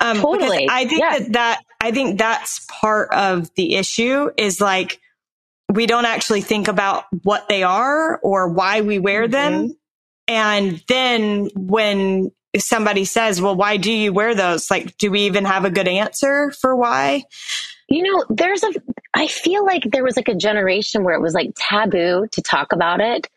Um, 0.00 0.16
totally. 0.16 0.66
I 0.70 0.86
think 0.86 1.00
yeah. 1.02 1.18
that 1.18 1.32
that, 1.32 1.62
I 1.80 1.92
think 1.92 2.18
that's 2.18 2.66
part 2.80 3.12
of 3.12 3.52
the 3.54 3.74
issue 3.74 4.30
is 4.38 4.60
like, 4.60 5.00
we 5.68 5.86
don't 5.86 6.06
actually 6.06 6.40
think 6.40 6.68
about 6.68 7.04
what 7.22 7.48
they 7.48 7.62
are 7.62 8.18
or 8.18 8.48
why 8.48 8.80
we 8.80 8.98
wear 8.98 9.24
mm-hmm. 9.24 9.32
them. 9.32 9.76
And 10.28 10.82
then 10.88 11.50
when 11.54 12.32
somebody 12.58 13.04
says, 13.04 13.40
well, 13.40 13.56
why 13.56 13.76
do 13.76 13.92
you 13.92 14.12
wear 14.12 14.34
those? 14.34 14.70
Like, 14.70 14.96
do 14.98 15.10
we 15.10 15.22
even 15.22 15.44
have 15.44 15.64
a 15.64 15.70
good 15.70 15.88
answer 15.88 16.50
for 16.52 16.76
why? 16.76 17.24
You 17.88 18.02
know, 18.02 18.24
there's 18.28 18.62
a, 18.62 18.72
I 19.14 19.26
feel 19.26 19.64
like 19.64 19.84
there 19.90 20.04
was 20.04 20.16
like 20.16 20.28
a 20.28 20.34
generation 20.34 21.04
where 21.04 21.14
it 21.14 21.20
was 21.20 21.34
like 21.34 21.52
taboo 21.56 22.26
to 22.30 22.42
talk 22.42 22.72
about 22.72 23.00
it. 23.00 23.28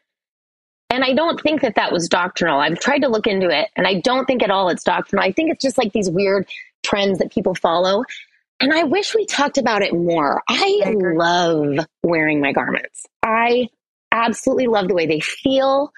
And 0.90 1.04
I 1.04 1.14
don't 1.14 1.42
think 1.42 1.62
that 1.62 1.76
that 1.76 1.92
was 1.92 2.08
doctrinal. 2.08 2.60
I've 2.60 2.80
tried 2.80 3.00
to 3.00 3.10
look 3.10 3.28
into 3.28 3.50
it 3.50 3.70
and 3.76 3.88
I 3.88 4.00
don't 4.00 4.26
think 4.26 4.44
at 4.44 4.52
all 4.52 4.70
it's 4.70 4.84
doctrinal. 4.84 5.26
I 5.26 5.32
think 5.32 5.52
it's 5.52 5.62
just 5.62 5.78
like 5.78 5.92
these 5.92 6.10
weird 6.10 6.48
trends 6.84 7.20
that 7.20 7.32
people 7.32 7.56
follow. 7.56 8.04
And 8.60 8.72
I 8.72 8.84
wish 8.84 9.14
we 9.14 9.26
talked 9.26 9.58
about 9.58 9.82
it 9.82 9.94
more. 9.94 10.42
I, 10.48 10.82
I 10.86 10.92
love 10.92 11.86
wearing 12.04 12.40
my 12.40 12.54
garments. 12.54 13.06
I 13.22 13.68
absolutely 14.12 14.68
love 14.68 14.88
the 14.88 14.94
way 14.94 15.08
they 15.08 15.20
feel. 15.20 15.92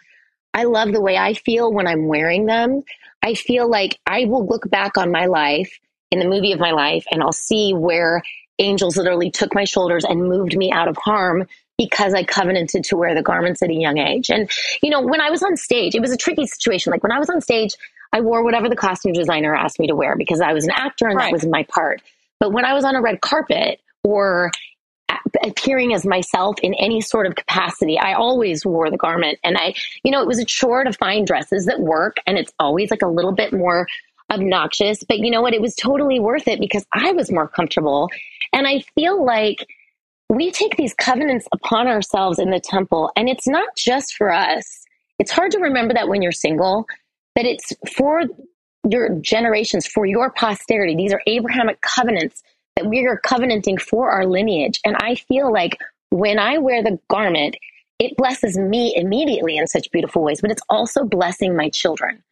I 0.54 0.64
love 0.64 0.92
the 0.92 1.02
way 1.02 1.18
I 1.18 1.36
feel 1.36 1.72
when 1.72 1.86
I'm 1.86 2.08
wearing 2.08 2.48
them. 2.48 2.82
I 3.24 3.34
feel 3.34 3.70
like 3.70 4.00
I 4.06 4.26
will 4.26 4.46
look 4.46 4.70
back 4.70 4.98
on 4.98 5.12
my 5.12 5.26
life 5.26 5.80
in 6.12 6.20
the 6.20 6.28
movie 6.28 6.54
of 6.54 6.60
my 6.60 6.72
life 6.72 7.06
and 7.12 7.22
I'll 7.22 7.34
see 7.34 7.74
where 7.74 8.22
angels 8.60 8.98
literally 8.98 9.30
took 9.30 9.54
my 9.54 9.66
shoulders 9.66 10.04
and 10.04 10.28
moved 10.28 10.56
me 10.58 10.72
out 10.72 10.88
of 10.88 10.98
harm 10.98 11.48
because 11.78 12.14
I 12.14 12.24
covenanted 12.24 12.84
to 12.86 12.98
wear 12.98 13.14
the 13.14 13.22
garments 13.22 13.62
at 13.62 13.70
a 13.70 13.74
young 13.74 13.98
age. 13.98 14.30
And, 14.30 14.50
you 14.82 14.90
know, 14.90 15.02
when 15.02 15.22
I 15.22 15.30
was 15.30 15.44
on 15.44 15.56
stage, 15.58 15.94
it 15.94 16.02
was 16.02 16.12
a 16.12 16.18
tricky 16.18 16.48
situation. 16.48 16.92
Like 16.92 17.04
when 17.04 17.12
I 17.12 17.20
was 17.20 17.30
on 17.30 17.40
stage, 17.42 17.76
I 18.12 18.22
wore 18.22 18.44
whatever 18.44 18.70
the 18.70 18.76
costume 18.76 19.14
designer 19.14 19.54
asked 19.54 19.80
me 19.80 19.88
to 19.88 19.96
wear 19.96 20.16
because 20.16 20.42
I 20.42 20.54
was 20.54 20.66
an 20.66 20.72
actor 20.72 21.08
and 21.08 21.18
right. 21.18 21.26
that 21.26 21.34
was 21.34 21.46
my 21.46 21.64
part. 21.64 22.02
But 22.40 22.52
when 22.52 22.66
I 22.66 22.74
was 22.74 22.84
on 22.84 22.96
a 22.96 23.02
red 23.02 23.22
carpet 23.22 23.80
or 24.04 24.52
appearing 25.44 25.94
as 25.94 26.06
myself 26.06 26.56
in 26.62 26.74
any 26.76 27.02
sort 27.02 27.26
of 27.26 27.36
capacity. 27.36 27.98
I 28.00 28.14
always 28.14 28.66
wore 28.66 28.90
the 28.90 28.98
garment 28.98 29.40
and 29.44 29.58
I, 29.58 29.74
you 30.04 30.12
know, 30.12 30.22
it 30.22 30.28
was 30.28 30.40
a 30.40 30.46
chore 30.46 30.84
to 30.84 30.94
find 30.94 31.26
dresses 31.26 31.66
that 31.66 31.80
work 31.80 32.18
and 32.26 32.38
it's 32.38 32.54
always 32.60 32.92
like 32.92 33.02
a 33.02 33.08
little 33.08 33.34
bit 33.34 33.54
more 33.54 33.88
obnoxious, 34.30 35.04
but 35.04 35.20
you 35.20 35.32
know 35.32 35.42
what? 35.42 35.54
It 35.54 35.62
was 35.62 35.76
totally 35.76 36.20
worth 36.20 36.48
it 36.48 36.60
because 36.60 36.86
I 36.94 37.12
was 37.12 37.32
more 37.32 37.48
comfortable. 37.48 38.10
And 38.54 38.68
I 38.68 38.80
feel 38.96 39.24
like 39.24 39.66
we 40.30 40.52
take 40.52 40.76
these 40.76 40.94
covenants 40.94 41.48
upon 41.54 41.88
ourselves 41.88 42.40
in 42.40 42.50
the 42.50 42.60
temple, 42.60 43.12
and 43.16 43.30
it's 43.30 43.48
not 43.48 43.70
just 43.78 44.16
for 44.16 44.32
us. 44.32 44.84
It's 45.20 45.32
hard 45.32 45.52
to 45.52 45.60
remember 45.60 45.94
that 45.94 46.10
when 46.10 46.22
you're 46.22 46.34
single, 46.34 46.86
that 47.36 47.46
it's 47.46 47.72
for 47.96 48.24
your 48.90 49.10
generations, 49.20 49.88
for 49.88 50.06
your 50.06 50.32
posterity. 50.32 50.96
These 50.96 51.14
are 51.14 51.22
Abrahamic 51.28 51.82
covenants 51.82 52.44
that 52.78 52.86
we 52.86 53.06
are 53.08 53.18
covenanting 53.18 53.80
for 53.80 54.12
our 54.12 54.28
lineage. 54.28 54.80
And 54.86 54.96
I 54.98 55.16
feel 55.16 55.52
like 55.52 55.80
when 56.12 56.38
I 56.38 56.60
wear 56.60 56.84
the 56.84 57.00
garment, 57.10 57.58
it 57.98 58.16
blesses 58.16 58.56
me 58.56 58.94
immediately 58.96 59.58
in 59.58 59.66
such 59.66 59.90
beautiful 59.92 60.24
ways, 60.24 60.42
but 60.42 60.52
it's 60.52 60.62
also 60.70 61.04
blessing 61.04 61.56
my 61.56 61.70
children. 61.70 62.24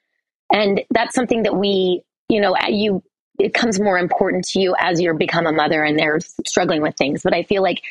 And 0.53 0.83
that's 0.91 1.15
something 1.15 1.43
that 1.43 1.55
we, 1.55 2.03
you 2.29 2.39
know, 2.39 2.55
you 2.67 3.01
it 3.39 3.53
becomes 3.53 3.81
more 3.81 3.97
important 3.97 4.45
to 4.45 4.61
you 4.61 4.75
as 4.79 5.01
you 5.01 5.13
become 5.15 5.47
a 5.47 5.51
mother 5.51 5.83
and 5.83 5.99
they're 5.99 6.19
struggling 6.45 6.81
with 6.81 6.95
things. 6.95 7.21
But 7.23 7.33
I 7.33 7.41
feel 7.41 7.63
like 7.63 7.81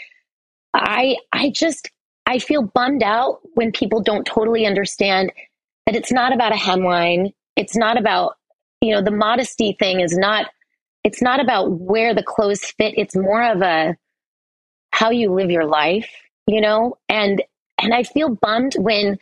I 0.72 1.16
I 1.32 1.50
just 1.50 1.90
I 2.24 2.38
feel 2.38 2.62
bummed 2.62 3.02
out 3.02 3.40
when 3.54 3.72
people 3.72 4.00
don't 4.00 4.24
totally 4.24 4.64
understand 4.64 5.32
that 5.86 5.96
it's 5.96 6.12
not 6.12 6.32
about 6.32 6.52
a 6.52 6.56
hemline. 6.56 7.32
It's 7.56 7.76
not 7.76 7.98
about, 7.98 8.36
you 8.80 8.92
know, 8.92 9.02
the 9.02 9.10
modesty 9.10 9.76
thing 9.78 10.00
is 10.00 10.16
not 10.16 10.46
it's 11.04 11.22
not 11.22 11.40
about 11.40 11.70
where 11.70 12.14
the 12.14 12.22
clothes 12.22 12.64
fit. 12.64 12.94
It's 12.96 13.14
more 13.14 13.42
of 13.42 13.62
a 13.62 13.96
how 14.90 15.10
you 15.10 15.32
live 15.32 15.50
your 15.50 15.66
life, 15.66 16.10
you 16.46 16.60
know? 16.60 16.96
And 17.08 17.42
and 17.80 17.92
I 17.92 18.02
feel 18.02 18.30
bummed 18.30 18.74
when 18.78 19.18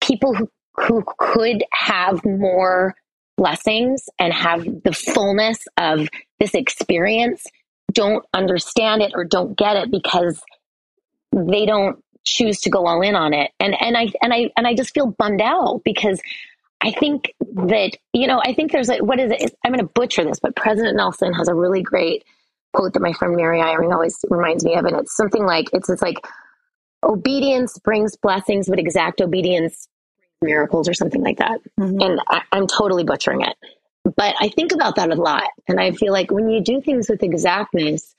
people 0.00 0.34
who 0.34 0.50
who 0.76 1.02
could 1.18 1.64
have 1.72 2.24
more 2.24 2.94
blessings 3.36 4.08
and 4.18 4.32
have 4.32 4.64
the 4.84 4.92
fullness 4.92 5.58
of 5.76 6.08
this 6.38 6.54
experience 6.54 7.44
don't 7.92 8.24
understand 8.34 9.02
it 9.02 9.12
or 9.14 9.24
don't 9.24 9.56
get 9.56 9.76
it 9.76 9.90
because 9.90 10.40
they 11.32 11.64
don't 11.64 12.02
choose 12.24 12.60
to 12.60 12.70
go 12.70 12.86
all 12.86 13.00
in 13.00 13.14
on 13.14 13.32
it 13.32 13.50
and 13.58 13.74
and 13.80 13.96
I 13.96 14.08
and 14.20 14.34
I 14.34 14.50
and 14.56 14.66
I 14.66 14.74
just 14.74 14.92
feel 14.92 15.06
bummed 15.06 15.40
out 15.40 15.82
because 15.84 16.20
I 16.80 16.92
think 16.92 17.34
that 17.40 17.96
you 18.12 18.26
know 18.26 18.40
I 18.44 18.54
think 18.54 18.72
there's 18.72 18.90
a 18.90 18.98
what 18.98 19.18
is 19.18 19.32
it 19.32 19.56
I'm 19.64 19.72
going 19.72 19.84
to 19.84 19.92
butcher 19.92 20.24
this 20.24 20.40
but 20.40 20.56
President 20.56 20.96
Nelson 20.96 21.32
has 21.32 21.48
a 21.48 21.54
really 21.54 21.82
great 21.82 22.24
quote 22.72 22.92
that 22.92 23.02
my 23.02 23.12
friend 23.12 23.36
Mary 23.36 23.60
Eyring 23.60 23.92
always 23.92 24.16
reminds 24.28 24.64
me 24.64 24.74
of 24.76 24.84
and 24.84 24.96
it's 24.96 25.16
something 25.16 25.44
like 25.44 25.66
it's 25.72 25.90
it's 25.90 26.02
like 26.02 26.18
obedience 27.02 27.78
brings 27.78 28.16
blessings 28.16 28.68
but 28.68 28.78
exact 28.78 29.20
obedience 29.20 29.88
miracles 30.42 30.88
or 30.88 30.94
something 30.94 31.22
like 31.22 31.38
that. 31.38 31.60
Mm-hmm. 31.78 32.00
And 32.00 32.20
I, 32.28 32.42
I'm 32.52 32.66
totally 32.66 33.04
butchering 33.04 33.42
it. 33.42 33.56
But 34.04 34.36
I 34.40 34.48
think 34.48 34.72
about 34.72 34.96
that 34.96 35.10
a 35.10 35.14
lot. 35.14 35.48
And 35.66 35.80
I 35.80 35.92
feel 35.92 36.12
like 36.12 36.30
when 36.30 36.48
you 36.48 36.62
do 36.62 36.80
things 36.80 37.08
with 37.08 37.22
exactness, 37.22 38.14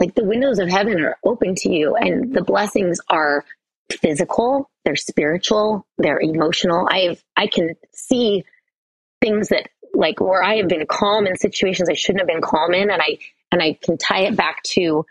like 0.00 0.14
the 0.14 0.24
windows 0.24 0.58
of 0.58 0.68
heaven 0.68 1.00
are 1.00 1.16
open 1.24 1.54
to 1.56 1.72
you 1.72 1.96
and 1.96 2.34
the 2.34 2.42
blessings 2.42 2.98
are 3.08 3.44
physical, 3.90 4.70
they're 4.84 4.96
spiritual, 4.96 5.86
they're 5.98 6.20
emotional. 6.20 6.88
I 6.90 6.98
have 7.00 7.22
I 7.36 7.46
can 7.46 7.74
see 7.92 8.44
things 9.20 9.48
that 9.48 9.68
like 9.94 10.20
where 10.20 10.42
I 10.42 10.56
have 10.56 10.68
been 10.68 10.86
calm 10.86 11.26
in 11.26 11.36
situations 11.36 11.88
I 11.88 11.94
shouldn't 11.94 12.20
have 12.20 12.28
been 12.28 12.42
calm 12.42 12.74
in 12.74 12.90
and 12.90 13.00
I 13.00 13.18
and 13.52 13.62
I 13.62 13.78
can 13.80 13.96
tie 13.98 14.22
it 14.22 14.36
back 14.36 14.62
to 14.74 15.06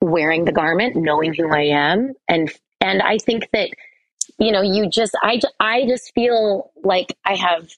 wearing 0.00 0.44
the 0.44 0.52
garment, 0.52 0.96
knowing 0.96 1.34
who 1.34 1.52
I 1.52 1.66
am 1.72 2.12
and 2.28 2.50
and 2.80 3.02
I 3.02 3.18
think 3.18 3.48
that 3.52 3.70
you 4.38 4.52
know, 4.52 4.62
you 4.62 4.88
just, 4.88 5.14
I, 5.22 5.40
I 5.60 5.86
just 5.86 6.12
feel 6.14 6.70
like 6.82 7.16
I 7.24 7.36
have 7.36 7.68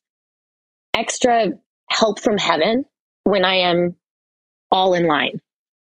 extra 0.95 1.53
help 1.89 2.21
from 2.21 2.39
heaven 2.39 2.85
when 3.25 3.45
I 3.45 3.57
am 3.57 3.97
all 4.71 4.95
in 4.95 5.07
line, 5.07 5.41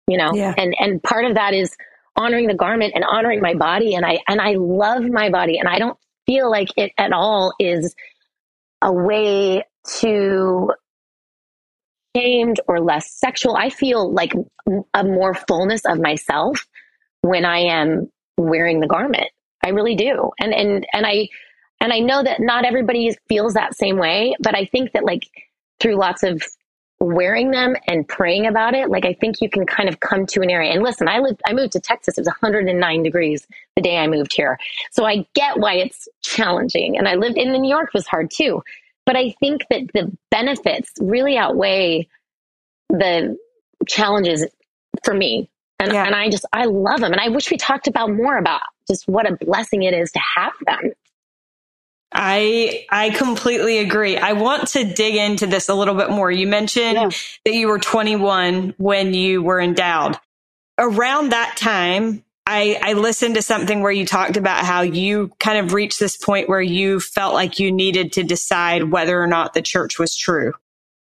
you 0.09 0.19
know, 0.19 0.33
yeah. 0.35 0.55
and, 0.57 0.75
and 0.79 1.03
part 1.03 1.25
of 1.25 1.35
that 1.35 1.55
is 1.55 1.77
honoring 2.17 2.47
the 2.47 2.55
garment 2.55 2.93
and 2.95 3.05
honoring 3.05 3.41
my 3.41 3.55
body. 3.55 3.95
And 3.95 4.05
I, 4.05 4.21
and 4.29 4.41
I 4.41 4.55
love 4.55 5.05
my 5.05 5.31
body 5.31 5.59
and 5.59 5.69
I 5.69 5.79
don't 5.79 5.99
feel 6.27 6.51
like 6.51 6.69
it 6.77 6.93
at 6.99 7.13
all 7.13 7.55
is 7.59 7.95
a 8.83 8.93
way 8.93 9.65
to 10.01 10.71
shamed 12.17 12.61
or 12.69 12.81
less 12.81 13.13
sexual. 13.13 13.57
I 13.57 13.71
feel 13.71 14.13
like 14.13 14.33
a 14.95 15.05
more 15.05 15.35
fullness 15.35 15.83
of 15.85 16.01
myself 16.01 16.67
when 17.23 17.45
I 17.45 17.59
am 17.59 18.11
wearing 18.37 18.81
the 18.81 18.87
garment. 18.87 19.29
I 19.65 19.71
really 19.71 19.97
do. 19.97 20.31
And 20.39 20.53
and 20.53 20.87
and 20.93 21.07
I 21.07 21.29
and 21.81 21.93
I 21.93 22.01
know 22.01 22.23
that 22.23 22.41
not 22.41 22.65
everybody 22.65 23.17
feels 23.29 23.55
that 23.55 23.77
same 23.77 23.99
way, 23.99 24.37
but 24.41 24.55
I 24.55 24.67
think 24.67 24.93
that 24.93 25.05
like 25.05 25.25
through 25.81 25.97
lots 25.97 26.23
of 26.23 26.43
wearing 27.05 27.51
them 27.51 27.77
and 27.87 28.07
praying 28.07 28.47
about 28.47 28.75
it, 28.75 28.89
like 28.91 29.05
I 29.05 29.15
think 29.15 29.41
you 29.41 29.49
can 29.49 29.67
kind 29.67 29.89
of 29.89 30.01
come 30.01 30.27
to 30.27 30.41
an 30.41 30.51
area. 30.51 30.73
And 30.73 30.83
listen, 30.83 31.09
I 31.09 31.19
lived, 31.19 31.41
I 31.47 31.53
moved 31.53 31.73
to 31.73 31.81
Texas. 31.81 32.19
It 32.19 32.21
was 32.23 32.27
109 32.27 33.03
degrees 33.03 33.47
the 33.77 33.83
day 33.83 33.99
I 33.99 34.07
moved 34.07 34.35
here. 34.35 34.59
So 34.91 35.05
I 35.05 35.27
get 35.35 35.59
why 35.59 35.75
it's 35.75 36.09
challenging. 36.23 36.97
And 36.97 37.09
I 37.09 37.15
lived 37.15 37.37
in 37.37 37.53
New 37.53 37.69
York 37.69 37.93
was 37.95 38.07
hard 38.07 38.31
too. 38.31 38.63
But 39.07 39.17
I 39.17 39.35
think 39.41 39.63
that 39.71 39.83
the 39.93 40.11
benefits 40.31 40.91
really 40.99 41.37
outweigh 41.37 42.09
the 42.89 43.37
challenges 43.87 44.47
for 45.05 45.15
me. 45.15 45.51
And, 45.79 45.93
yeah. 45.93 46.07
and 46.07 46.15
I 46.15 46.31
just, 46.31 46.47
I 46.53 46.65
love 46.65 47.01
them. 47.01 47.13
And 47.13 47.21
I 47.21 47.29
wish 47.29 47.51
we 47.51 47.57
talked 47.57 47.89
about 47.89 48.11
more 48.11 48.39
about 48.39 48.63
just 48.89 49.07
what 49.09 49.31
a 49.31 49.37
blessing 49.37 49.83
it 49.83 49.93
is 49.93 50.11
to 50.13 50.21
have 50.37 50.53
them. 50.67 50.93
I 52.13 52.87
I 52.91 53.11
completely 53.11 53.79
agree. 53.79 54.17
I 54.17 54.33
want 54.35 54.69
to 54.69 54.85
dig 54.85 55.17
into 55.17 55.47
this 55.47 55.69
a 55.69 55.75
little 55.75 55.95
bit 55.95 56.11
more. 56.11 56.31
You 56.31 56.47
mentioned 56.47 56.95
yeah. 56.95 57.09
that 57.45 57.55
you 57.55 57.69
were 57.69 57.79
21 57.79 58.75
when 58.79 59.15
you 59.15 59.43
were 59.43 59.61
endowed. 59.61 60.19
Around 60.79 61.31
that 61.31 61.57
time, 61.57 62.25
I, 62.47 62.79
I 62.83 62.93
listened 62.93 63.37
to 63.37 63.43
something 63.43 63.81
where 63.81 63.93
you 63.93 64.05
talked 64.05 64.37
about 64.37 64.65
how 64.65 64.83
you 64.83 65.31
kind 65.41 65.59
of 65.65 65.73
reached 65.73 65.99
this 65.99 66.17
point 66.17 66.49
where 66.49 66.61
you 66.61 67.01
felt 67.01 67.33
like 67.33 67.59
you 67.59 67.73
needed 67.73 68.13
to 68.15 68.23
decide 68.23 68.91
whether 68.91 69.21
or 69.21 69.27
not 69.27 69.55
the 69.55 69.63
church 69.63 69.99
was 69.99 70.17
true. 70.17 70.53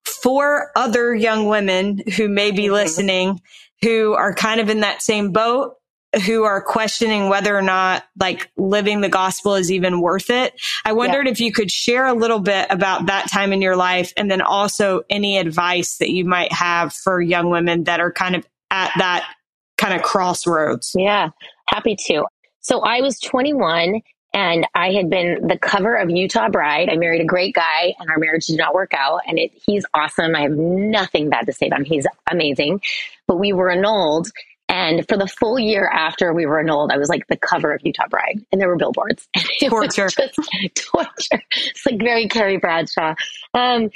For 0.06 0.72
other 0.76 1.14
young 1.14 1.48
women 1.48 2.02
who 2.16 2.30
may 2.30 2.52
be 2.52 2.64
mm-hmm. 2.64 2.74
listening, 2.74 3.42
who 3.82 4.14
are 4.14 4.34
kind 4.34 4.62
of 4.62 4.70
in 4.70 4.80
that 4.82 5.02
same 5.02 5.32
boat, 5.32 5.76
who 6.24 6.44
are 6.44 6.62
questioning 6.62 7.30
whether 7.30 7.56
or 7.56 7.62
not 7.62 8.04
like 8.20 8.50
living 8.58 9.02
the 9.02 9.10
gospel 9.10 9.56
is 9.56 9.72
even 9.72 10.02
worth 10.02 10.30
it. 10.30 10.54
I 10.86 10.94
wondered 10.94 11.26
yeah. 11.26 11.32
if 11.32 11.40
you 11.40 11.52
could 11.52 11.72
share 11.72 12.06
a 12.06 12.14
little 12.14 12.40
bit 12.40 12.68
about 12.70 13.08
that 13.08 13.30
time 13.30 13.52
in 13.52 13.62
your 13.62 13.76
life 13.76 14.14
and 14.16 14.30
then 14.30 14.42
also 14.42 15.02
any 15.10 15.38
advice 15.38 15.98
that 15.98 16.10
you 16.10 16.26
might 16.26 16.52
have 16.52 16.94
for 16.94 17.22
young 17.22 17.50
women 17.50 17.84
that 17.86 18.00
are 18.00 18.12
kind 18.12 18.36
of 18.36 18.46
at 18.72 18.92
that 18.98 19.30
kind 19.78 19.94
of 19.94 20.02
crossroads. 20.04 20.94
Yeah, 20.98 21.30
happy 21.68 21.96
to. 22.08 22.26
So 22.62 22.80
I 22.82 23.02
was 23.02 23.20
21 23.20 24.02
and 24.34 24.68
I 24.74 24.92
had 24.92 25.10
been 25.10 25.48
the 25.48 25.58
cover 25.58 25.96
of 25.96 26.10
Utah 26.10 26.50
Bride. 26.50 26.90
I 26.90 26.98
married 26.98 27.22
a 27.22 27.26
great 27.26 27.56
guy 27.56 27.94
and 28.00 28.10
our 28.10 28.18
marriage 28.18 28.46
did 28.48 28.58
not 28.58 28.74
work 28.74 28.94
out 28.94 29.22
and 29.28 29.38
it, 29.40 29.52
he's 29.66 29.86
awesome. 29.94 30.36
I 30.36 30.42
have 30.42 30.52
nothing 30.52 31.30
bad 31.30 31.46
to 31.46 31.54
say 31.54 31.68
about 31.68 31.80
him. 31.80 31.86
He's 31.86 32.08
amazing, 32.30 32.82
but 33.28 33.38
we 33.38 33.54
were 33.54 33.70
annulled 33.70 34.30
and 34.68 35.08
for 35.08 35.18
the 35.18 35.28
full 35.28 35.60
year 35.60 35.88
after 35.88 36.34
we 36.34 36.46
were 36.46 36.60
annulled, 36.60 36.92
I 36.92 36.98
was 36.98 37.10
like 37.10 37.28
the 37.28 37.38
cover 37.38 37.74
of 37.74 37.82
Utah 37.84 38.08
Bride, 38.10 38.46
and 38.52 38.60
there 38.60 38.68
were 38.68 38.78
billboards. 38.78 39.28
torture, 39.62 40.10
torture. 40.76 41.44
It's 41.52 41.86
like 41.86 42.00
very 42.00 42.28
Carrie 42.28 42.58
Bradshaw. 42.58 43.16
Um, 43.54 43.90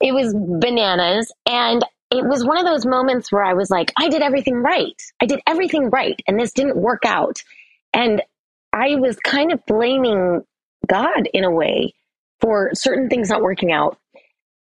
it 0.00 0.12
was 0.12 0.34
bananas, 0.34 1.32
and 1.46 1.84
it 2.10 2.24
was 2.24 2.44
one 2.44 2.58
of 2.58 2.64
those 2.64 2.86
moments 2.86 3.30
where 3.30 3.44
I 3.44 3.54
was 3.54 3.70
like, 3.70 3.92
I 3.96 4.08
did 4.08 4.22
everything 4.22 4.56
right. 4.56 5.00
I 5.20 5.26
did 5.26 5.40
everything 5.46 5.90
right, 5.90 6.20
and 6.26 6.38
this 6.38 6.52
didn't 6.52 6.76
work 6.76 7.04
out. 7.04 7.42
And 7.92 8.22
I 8.72 8.96
was 8.96 9.16
kind 9.16 9.52
of 9.52 9.64
blaming 9.66 10.42
God 10.86 11.28
in 11.32 11.44
a 11.44 11.50
way 11.50 11.94
for 12.40 12.70
certain 12.74 13.08
things 13.08 13.30
not 13.30 13.42
working 13.42 13.72
out 13.72 13.98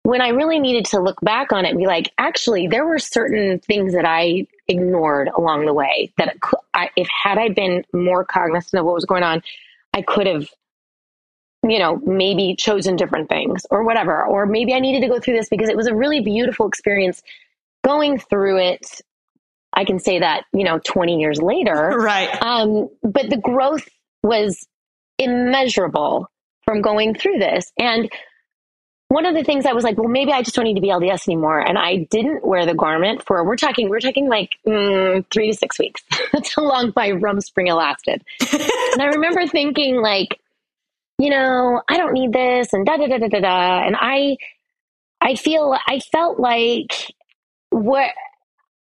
when 0.04 0.22
I 0.22 0.30
really 0.30 0.60
needed 0.60 0.86
to 0.86 1.00
look 1.00 1.20
back 1.22 1.52
on 1.52 1.66
it 1.66 1.70
and 1.70 1.78
be 1.78 1.86
like, 1.86 2.12
actually, 2.18 2.68
there 2.68 2.86
were 2.86 3.00
certain 3.00 3.60
things 3.60 3.94
that 3.94 4.06
I 4.06 4.48
ignored 4.72 5.30
along 5.36 5.66
the 5.66 5.74
way 5.74 6.12
that 6.18 6.36
I, 6.74 6.90
if 6.96 7.08
had 7.08 7.38
I 7.38 7.50
been 7.50 7.84
more 7.94 8.26
cognizant 8.26 8.80
of 8.80 8.86
what 8.86 8.96
was 8.96 9.06
going 9.06 9.24
on, 9.24 9.44
I 9.94 10.02
could 10.02 10.26
have, 10.26 10.48
you 11.68 11.80
know, 11.80 11.98
maybe 11.98 12.56
chosen 12.58 12.96
different 12.96 13.30
things 13.30 13.66
or 13.70 13.84
whatever. 13.84 14.26
Or 14.26 14.46
maybe 14.46 14.74
I 14.74 14.80
needed 14.80 15.02
to 15.02 15.08
go 15.08 15.20
through 15.20 15.36
this 15.36 15.50
because 15.50 15.70
it 15.70 15.78
was 15.78 15.88
a 15.88 15.96
really 15.96 16.22
beautiful 16.22 16.68
experience 16.68 17.22
going 17.84 18.18
through 18.18 18.60
it. 18.60 19.02
I 19.74 19.86
can 19.86 20.00
say 20.00 20.20
that, 20.20 20.46
you 20.54 20.64
know, 20.64 20.80
20 20.84 21.20
years 21.20 21.42
later. 21.42 21.92
Right. 21.98 22.42
Um, 22.42 22.90
but 23.04 23.30
the 23.30 23.38
growth 23.38 23.88
was 24.24 24.68
immeasurable 25.18 26.28
from 26.66 26.82
going 26.82 27.16
through 27.16 27.38
this. 27.38 27.72
And 27.78 28.10
one 29.12 29.26
of 29.26 29.36
the 29.36 29.44
things 29.44 29.66
I 29.66 29.74
was 29.74 29.84
like, 29.84 29.98
well, 29.98 30.08
maybe 30.08 30.32
I 30.32 30.42
just 30.42 30.56
don't 30.56 30.64
need 30.64 30.76
to 30.76 30.82
be 30.82 30.88
LDS 30.88 31.28
anymore. 31.28 31.60
And 31.60 31.78
I 31.78 32.08
didn't 32.10 32.48
wear 32.48 32.66
the 32.66 32.74
garment 32.74 33.26
for, 33.26 33.44
we're 33.46 33.58
talking, 33.58 33.90
we're 33.90 34.00
talking 34.00 34.30
like 34.30 34.52
mm, 34.66 35.26
three 35.30 35.52
to 35.52 35.58
six 35.58 35.78
weeks. 35.78 36.02
That's 36.32 36.56
how 36.56 36.64
long 36.64 36.94
my 36.96 37.10
rumspringa 37.10 37.76
lasted. 37.76 38.24
and 38.54 39.02
I 39.02 39.08
remember 39.08 39.46
thinking 39.48 40.02
like, 40.02 40.40
you 41.18 41.30
know, 41.30 41.82
I 41.90 41.98
don't 41.98 42.14
need 42.14 42.32
this 42.32 42.72
and 42.72 42.86
da 42.86 42.96
da 42.96 43.08
da 43.08 43.18
da 43.18 43.28
da 43.28 43.40
da. 43.42 43.86
And 43.86 43.98
I, 44.00 44.38
I 45.20 45.36
feel 45.36 45.78
I 45.86 46.00
felt 46.00 46.40
like 46.40 47.12
what 47.70 48.12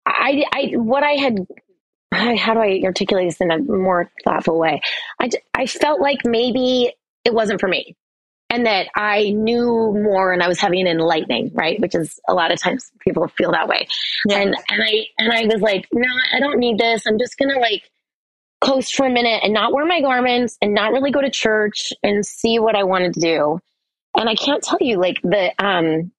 I 0.06 0.44
I 0.52 0.72
what 0.76 1.04
I 1.04 1.13
had 1.13 1.48
how 2.38 2.54
do 2.54 2.60
I 2.60 2.82
articulate 2.84 3.30
this 3.30 3.40
in 3.40 3.50
a 3.50 3.60
more 3.60 4.12
thoughtful 4.26 4.60
way? 4.60 4.82
I 5.22 5.30
I 5.54 5.68
felt 5.68 6.02
like 6.02 6.26
maybe 6.26 6.92
it 7.24 7.34
wasn't 7.34 7.62
for 7.62 7.70
me. 7.70 7.96
And 8.50 8.66
that 8.66 8.88
I 8.96 9.32
knew 9.32 9.94
more 9.94 10.32
and 10.32 10.42
I 10.42 10.48
was 10.48 10.60
having 10.60 10.82
an 10.82 10.88
enlightening, 10.88 11.52
right? 11.54 11.80
Which 11.82 11.94
is 11.94 12.18
a 12.30 12.34
lot 12.34 12.52
of 12.52 12.62
times 12.62 12.90
people 13.00 13.28
feel 13.28 13.52
that 13.52 13.68
way. 13.68 13.88
Yeah. 14.26 14.40
And 14.40 14.56
and 14.70 14.82
I 14.84 15.06
and 15.18 15.34
I 15.34 15.46
was 15.54 15.62
like, 15.62 15.88
no, 15.92 16.08
I 16.34 16.40
don't 16.40 16.58
need 16.58 16.78
this. 16.78 17.06
I'm 17.06 17.20
just 17.20 17.38
gonna 17.38 17.60
like 17.60 17.84
coast 18.62 18.96
for 18.96 19.06
a 19.06 19.10
minute 19.10 19.42
and 19.44 19.54
not 19.54 19.74
wear 19.74 19.86
my 19.86 20.02
garments 20.02 20.58
and 20.62 20.74
not 20.74 20.94
really 20.94 21.12
go 21.12 21.22
to 21.22 21.30
church 21.30 21.92
and 22.04 22.26
see 22.26 22.58
what 22.58 22.76
I 22.76 22.84
wanted 22.84 23.14
to 23.16 23.20
do. 23.20 23.60
And 24.16 24.30
I 24.30 24.36
can't 24.36 24.64
tell 24.64 24.80
you, 24.82 24.98
like 24.98 25.22
the 25.22 25.52
um 25.64 26.12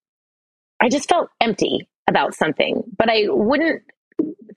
I 0.79 0.89
just 0.89 1.09
felt 1.09 1.29
empty 1.41 1.89
about 2.07 2.35
something, 2.35 2.83
but 2.97 3.09
I 3.09 3.25
wouldn't 3.27 3.83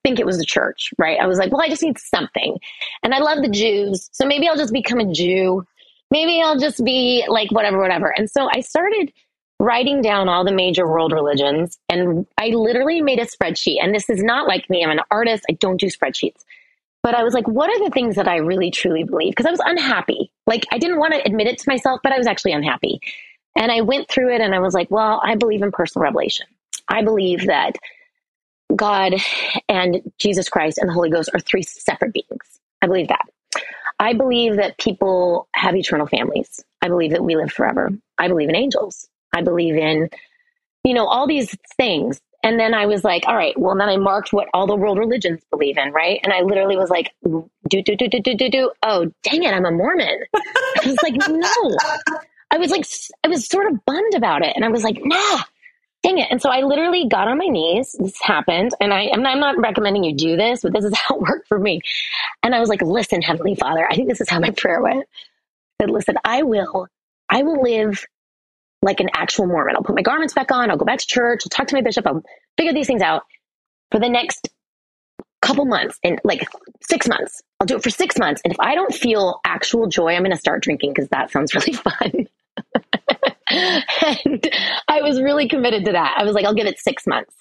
think 0.03 0.19
it 0.19 0.27
was 0.27 0.39
the 0.39 0.45
church, 0.45 0.91
right? 0.99 1.19
I 1.21 1.27
was 1.27 1.39
like, 1.39 1.53
well, 1.53 1.63
I 1.63 1.69
just 1.69 1.83
need 1.83 1.99
something. 1.99 2.59
And 3.03 3.15
I 3.15 3.19
love 3.19 3.39
the 3.43 3.49
Jews. 3.49 4.09
So 4.13 4.27
maybe 4.27 4.49
I'll 4.49 4.57
just 4.57 4.73
become 4.73 4.99
a 5.01 5.13
Jew. 5.13 5.65
Maybe 6.13 6.43
I'll 6.43 6.59
just 6.59 6.85
be 6.85 7.25
like 7.27 7.51
whatever, 7.51 7.81
whatever. 7.81 8.13
And 8.15 8.31
so 8.31 8.47
I 8.53 8.61
started 8.61 9.11
writing 9.59 10.03
down 10.03 10.29
all 10.29 10.45
the 10.45 10.53
major 10.53 10.87
world 10.87 11.11
religions 11.11 11.79
and 11.89 12.27
I 12.37 12.49
literally 12.49 13.01
made 13.01 13.19
a 13.19 13.25
spreadsheet. 13.25 13.79
And 13.83 13.95
this 13.95 14.11
is 14.11 14.23
not 14.23 14.47
like 14.47 14.69
me. 14.69 14.85
I'm 14.85 14.91
an 14.91 15.01
artist. 15.11 15.45
I 15.49 15.55
don't 15.55 15.81
do 15.81 15.87
spreadsheets. 15.87 16.45
But 17.03 17.15
I 17.15 17.23
was 17.23 17.33
like, 17.33 17.49
what 17.49 17.71
are 17.71 17.83
the 17.83 17.91
things 17.91 18.17
that 18.17 18.29
I 18.29 18.37
really 18.37 18.71
truly 18.71 19.05
believe? 19.05 19.31
Because 19.31 19.47
I 19.47 19.51
was 19.53 19.63
unhappy. 19.65 20.31
Like 20.47 20.67
I 20.71 20.77
didn't 20.77 20.99
want 20.99 21.15
to 21.15 21.25
admit 21.25 21.47
it 21.47 21.57
to 21.61 21.65
myself, 21.67 22.01
but 22.03 22.13
I 22.13 22.19
was 22.19 22.27
actually 22.27 22.53
unhappy. 22.53 23.01
And 23.57 23.73
I 23.73 23.81
went 23.81 24.11
through 24.11 24.35
it 24.35 24.43
and 24.43 24.55
I 24.55 24.59
was 24.59 24.75
like, 24.75 24.91
well, 24.91 25.19
I 25.25 25.37
believe 25.37 25.63
in 25.63 25.73
personal 25.73 26.03
revelation. 26.03 26.45
I 26.89 27.03
believe 27.05 27.47
that 27.47 27.77
God 28.77 29.15
and 29.67 30.13
Jesus 30.19 30.51
Christ 30.51 30.77
and 30.77 30.91
the 30.91 30.93
Holy 30.93 31.09
Ghost 31.09 31.31
are 31.33 31.41
three 31.41 31.63
separate 31.63 32.13
beings. 32.13 32.61
I 32.83 32.87
believe 32.87 33.09
that. 33.09 33.25
I 34.03 34.15
believe 34.15 34.57
that 34.57 34.79
people 34.79 35.47
have 35.55 35.77
eternal 35.77 36.09
families. 36.09 36.65
I 36.83 36.89
believe 36.89 37.13
that 37.13 37.23
we 37.23 37.37
live 37.37 37.53
forever. 37.53 37.91
I 38.19 38.27
believe 38.27 38.49
in 38.49 38.57
angels. 38.57 39.09
I 39.33 39.43
believe 39.43 39.77
in, 39.77 40.11
you 40.83 40.93
know, 40.93 41.07
all 41.07 41.29
these 41.29 41.57
things. 41.77 42.21
And 42.43 42.59
then 42.59 42.75
I 42.75 42.87
was 42.87 43.05
like, 43.05 43.29
all 43.29 43.37
right, 43.37 43.57
well, 43.57 43.77
then 43.77 43.89
I 43.89 43.99
marked 43.99 44.33
what 44.33 44.49
all 44.53 44.67
the 44.67 44.75
world 44.75 44.99
religions 44.99 45.41
believe 45.53 45.79
in, 45.79 45.93
right? 45.93 46.19
And 46.25 46.33
I 46.33 46.41
literally 46.41 46.77
was 46.77 46.91
like, 46.91 47.13
do, 47.23 47.49
do, 47.69 47.81
do, 47.81 47.95
do, 47.97 48.09
do, 48.09 48.35
do, 48.35 48.51
do. 48.51 48.73
Oh, 48.83 49.13
dang 49.23 49.45
it, 49.45 49.55
I'm 49.55 49.65
a 49.65 49.71
Mormon. 49.71 50.25
I 50.35 50.81
was 50.85 50.99
like, 51.05 51.15
no. 51.29 52.19
I 52.51 52.59
was 52.59 52.73
like, 52.73 52.85
I 53.23 53.29
was 53.29 53.47
sort 53.47 53.71
of 53.71 53.85
bummed 53.85 54.15
about 54.17 54.45
it. 54.45 54.57
And 54.57 54.65
I 54.65 54.69
was 54.69 54.83
like, 54.83 54.99
nah, 55.01 55.43
dang 56.03 56.19
it. 56.19 56.29
And 56.31 56.43
so 56.43 56.51
I 56.51 56.63
literally 56.63 57.07
got 57.09 57.29
on 57.29 57.39
my 57.39 57.47
knees. 57.47 57.95
This 57.99 58.21
happened. 58.21 58.73
And 58.81 58.93
I, 58.93 59.11
I'm 59.13 59.23
not 59.23 59.59
recommending 59.59 60.05
you 60.05 60.15
do 60.15 60.37
this, 60.37 60.63
but 60.63 60.73
this 60.73 60.85
is 60.85 60.95
how 60.97 61.17
it 61.17 61.23
worked 61.23 61.49
for 61.49 61.59
me. 61.59 61.81
And 62.43 62.55
I 62.55 62.61
was 62.61 62.69
like, 62.69 62.83
listen, 62.83 63.23
Heavenly 63.23 63.55
Father, 63.55 63.87
I 63.89 63.95
think 63.95 64.09
this 64.09 64.21
is 64.21 64.29
how 64.29 64.41
my 64.41 64.51
prayer 64.57 64.83
went. 64.83 65.05
I 65.81 65.85
said, 65.85 65.91
listen, 65.91 66.17
I 66.25 66.43
will, 66.43 66.89
I 67.29 67.43
will 67.43 67.63
live 67.63 68.05
like 68.83 69.01
an 69.01 69.11
actual 69.15 69.47
Mormon. 69.47 69.77
I'll 69.77 69.83
put 69.85 69.95
my 69.95 70.03
garments 70.03 70.35
back 70.35 70.51
on. 70.51 70.71
I'll 70.71 70.77
go 70.77 70.85
back 70.85 70.99
to 70.99 71.07
church. 71.07 71.43
I'll 71.45 71.51
talk 71.51 71.69
to 71.69 71.77
my 71.77 71.83
bishop. 71.83 72.07
I'll 72.07 72.23
figure 72.57 72.73
these 72.73 72.89
things 72.89 73.03
out 73.03 73.23
for 73.91 74.01
the 74.01 74.09
next 74.09 74.49
couple 75.41 75.65
months 75.65 75.99
and 76.03 76.21
like 76.25 76.49
six 76.81 77.09
months. 77.09 77.43
I'll 77.61 77.67
do 77.67 77.77
it 77.77 77.83
for 77.83 77.91
six 77.91 78.19
months. 78.19 78.41
And 78.45 78.53
if 78.53 78.61
I 78.61 78.75
don't 78.75 78.95
feel 78.95 79.41
actual 79.45 79.87
joy, 79.89 80.15
I'm 80.15 80.23
going 80.23 80.33
to 80.33 80.37
start 80.37 80.63
drinking 80.63 80.93
because 80.95 81.09
that 81.11 81.31
sounds 81.31 81.55
really 81.55 81.73
fun. 81.73 82.29
And 83.53 84.51
I 84.89 85.03
was 85.03 85.21
really 85.21 85.49
committed 85.49 85.85
to 85.87 85.93
that. 85.93 86.17
I 86.19 86.25
was 86.25 86.35
like, 86.35 86.45
I'll 86.45 86.55
give 86.55 86.67
it 86.67 86.79
six 86.79 87.07
months. 87.07 87.35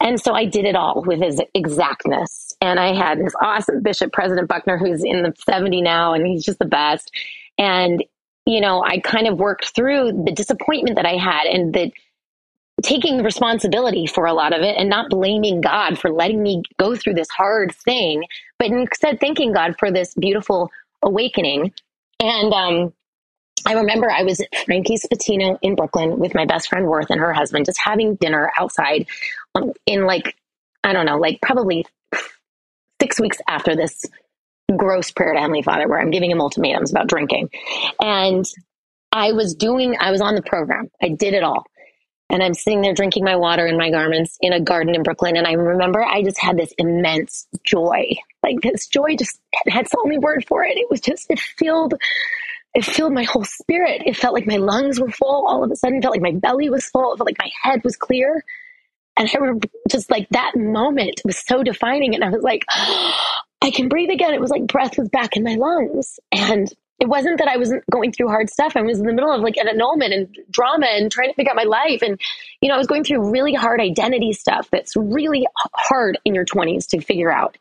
And 0.00 0.18
so 0.18 0.32
I 0.32 0.46
did 0.46 0.64
it 0.64 0.74
all 0.74 1.04
with 1.06 1.20
his 1.20 1.40
exactness. 1.54 2.54
And 2.60 2.80
I 2.80 2.94
had 2.94 3.18
this 3.18 3.34
awesome 3.40 3.82
Bishop, 3.82 4.12
President 4.12 4.48
Buckner, 4.48 4.78
who's 4.78 5.04
in 5.04 5.22
the 5.22 5.34
70 5.46 5.82
now, 5.82 6.14
and 6.14 6.26
he's 6.26 6.44
just 6.44 6.58
the 6.58 6.64
best. 6.64 7.10
And, 7.58 8.02
you 8.46 8.60
know, 8.60 8.82
I 8.82 8.98
kind 9.00 9.26
of 9.26 9.38
worked 9.38 9.74
through 9.74 10.24
the 10.24 10.32
disappointment 10.32 10.96
that 10.96 11.04
I 11.04 11.16
had 11.16 11.44
and 11.46 11.74
the 11.74 11.92
taking 12.82 13.22
responsibility 13.22 14.06
for 14.06 14.24
a 14.24 14.32
lot 14.32 14.54
of 14.54 14.62
it 14.62 14.76
and 14.78 14.88
not 14.88 15.10
blaming 15.10 15.60
God 15.60 15.98
for 15.98 16.10
letting 16.10 16.42
me 16.42 16.62
go 16.78 16.96
through 16.96 17.14
this 17.14 17.28
hard 17.28 17.74
thing, 17.74 18.24
but 18.58 18.68
instead 18.68 19.20
thanking 19.20 19.52
God 19.52 19.74
for 19.78 19.90
this 19.90 20.14
beautiful 20.14 20.70
awakening. 21.02 21.72
And 22.20 22.52
um, 22.54 22.92
I 23.66 23.74
remember 23.74 24.10
I 24.10 24.22
was 24.22 24.40
at 24.40 24.54
Frankie's 24.64 25.04
Spuntino 25.04 25.58
in 25.62 25.74
Brooklyn 25.74 26.18
with 26.18 26.34
my 26.34 26.46
best 26.46 26.68
friend 26.68 26.86
Worth 26.86 27.10
and 27.10 27.20
her 27.20 27.32
husband, 27.32 27.66
just 27.66 27.80
having 27.80 28.16
dinner 28.16 28.50
outside 28.58 29.06
um, 29.54 29.72
in 29.86 30.06
like, 30.06 30.36
I 30.82 30.92
don't 30.92 31.06
know, 31.06 31.18
like 31.18 31.40
probably 31.40 31.84
six 33.00 33.20
weeks 33.20 33.38
after 33.48 33.76
this 33.76 34.04
gross 34.76 35.10
prayer 35.10 35.34
to 35.34 35.40
Heavenly 35.40 35.62
Father, 35.62 35.88
where 35.88 36.00
I'm 36.00 36.10
giving 36.10 36.30
him 36.30 36.40
ultimatums 36.40 36.90
about 36.90 37.08
drinking. 37.08 37.50
And 38.00 38.44
I 39.12 39.32
was 39.32 39.54
doing, 39.54 39.96
I 39.98 40.10
was 40.10 40.20
on 40.20 40.34
the 40.34 40.42
program. 40.42 40.90
I 41.02 41.08
did 41.08 41.34
it 41.34 41.42
all. 41.42 41.64
And 42.30 42.44
I'm 42.44 42.54
sitting 42.54 42.80
there 42.80 42.94
drinking 42.94 43.24
my 43.24 43.34
water 43.34 43.66
in 43.66 43.76
my 43.76 43.90
garments 43.90 44.38
in 44.40 44.52
a 44.52 44.60
garden 44.60 44.94
in 44.94 45.02
Brooklyn. 45.02 45.36
And 45.36 45.48
I 45.48 45.52
remember 45.52 46.04
I 46.04 46.22
just 46.22 46.38
had 46.40 46.56
this 46.56 46.72
immense 46.78 47.48
joy. 47.64 48.04
Like 48.44 48.60
this 48.62 48.86
joy 48.86 49.16
just 49.16 49.40
had 49.66 49.86
the 49.86 49.98
only 50.04 50.18
word 50.18 50.44
for 50.46 50.64
it. 50.64 50.78
It 50.78 50.88
was 50.88 51.00
just, 51.00 51.26
it 51.28 51.40
filled 51.40 51.94
it 52.74 52.84
filled 52.84 53.12
my 53.12 53.24
whole 53.24 53.44
spirit. 53.44 54.02
It 54.06 54.16
felt 54.16 54.34
like 54.34 54.46
my 54.46 54.56
lungs 54.56 55.00
were 55.00 55.10
full 55.10 55.46
all 55.46 55.64
of 55.64 55.70
a 55.70 55.76
sudden. 55.76 55.98
It 55.98 56.02
felt 56.02 56.14
like 56.14 56.22
my 56.22 56.38
belly 56.38 56.70
was 56.70 56.86
full. 56.86 57.12
It 57.12 57.16
felt 57.16 57.26
like 57.26 57.38
my 57.38 57.50
head 57.62 57.82
was 57.82 57.96
clear. 57.96 58.44
And 59.16 59.28
I 59.28 59.38
remember 59.38 59.68
just 59.88 60.10
like 60.10 60.28
that 60.30 60.52
moment 60.56 61.20
was 61.24 61.38
so 61.38 61.62
defining. 61.62 62.14
And 62.14 62.24
I 62.24 62.30
was 62.30 62.42
like, 62.42 62.64
oh, 62.70 63.14
I 63.62 63.70
can 63.70 63.88
breathe 63.88 64.08
again. 64.08 64.32
It 64.32 64.40
was 64.40 64.50
like 64.50 64.66
breath 64.66 64.96
was 64.96 65.10
back 65.10 65.36
in 65.36 65.42
my 65.42 65.56
lungs. 65.56 66.18
And 66.32 66.72
it 66.98 67.08
wasn't 67.08 67.38
that 67.38 67.48
I 67.48 67.56
wasn't 67.56 67.84
going 67.90 68.12
through 68.12 68.28
hard 68.28 68.48
stuff. 68.48 68.76
I 68.76 68.82
was 68.82 69.00
in 69.00 69.06
the 69.06 69.12
middle 69.12 69.32
of 69.32 69.42
like 69.42 69.56
an 69.56 69.68
annulment 69.68 70.14
and 70.14 70.38
drama 70.50 70.86
and 70.86 71.10
trying 71.10 71.28
to 71.28 71.34
figure 71.34 71.50
out 71.50 71.56
my 71.56 71.64
life. 71.64 72.00
And, 72.02 72.20
you 72.60 72.68
know, 72.68 72.74
I 72.74 72.78
was 72.78 72.86
going 72.86 73.04
through 73.04 73.30
really 73.30 73.52
hard 73.52 73.80
identity 73.80 74.32
stuff 74.32 74.68
that's 74.70 74.96
really 74.96 75.46
hard 75.74 76.18
in 76.24 76.34
your 76.34 76.44
20s 76.44 76.88
to 76.88 77.00
figure 77.00 77.32
out. 77.32 77.58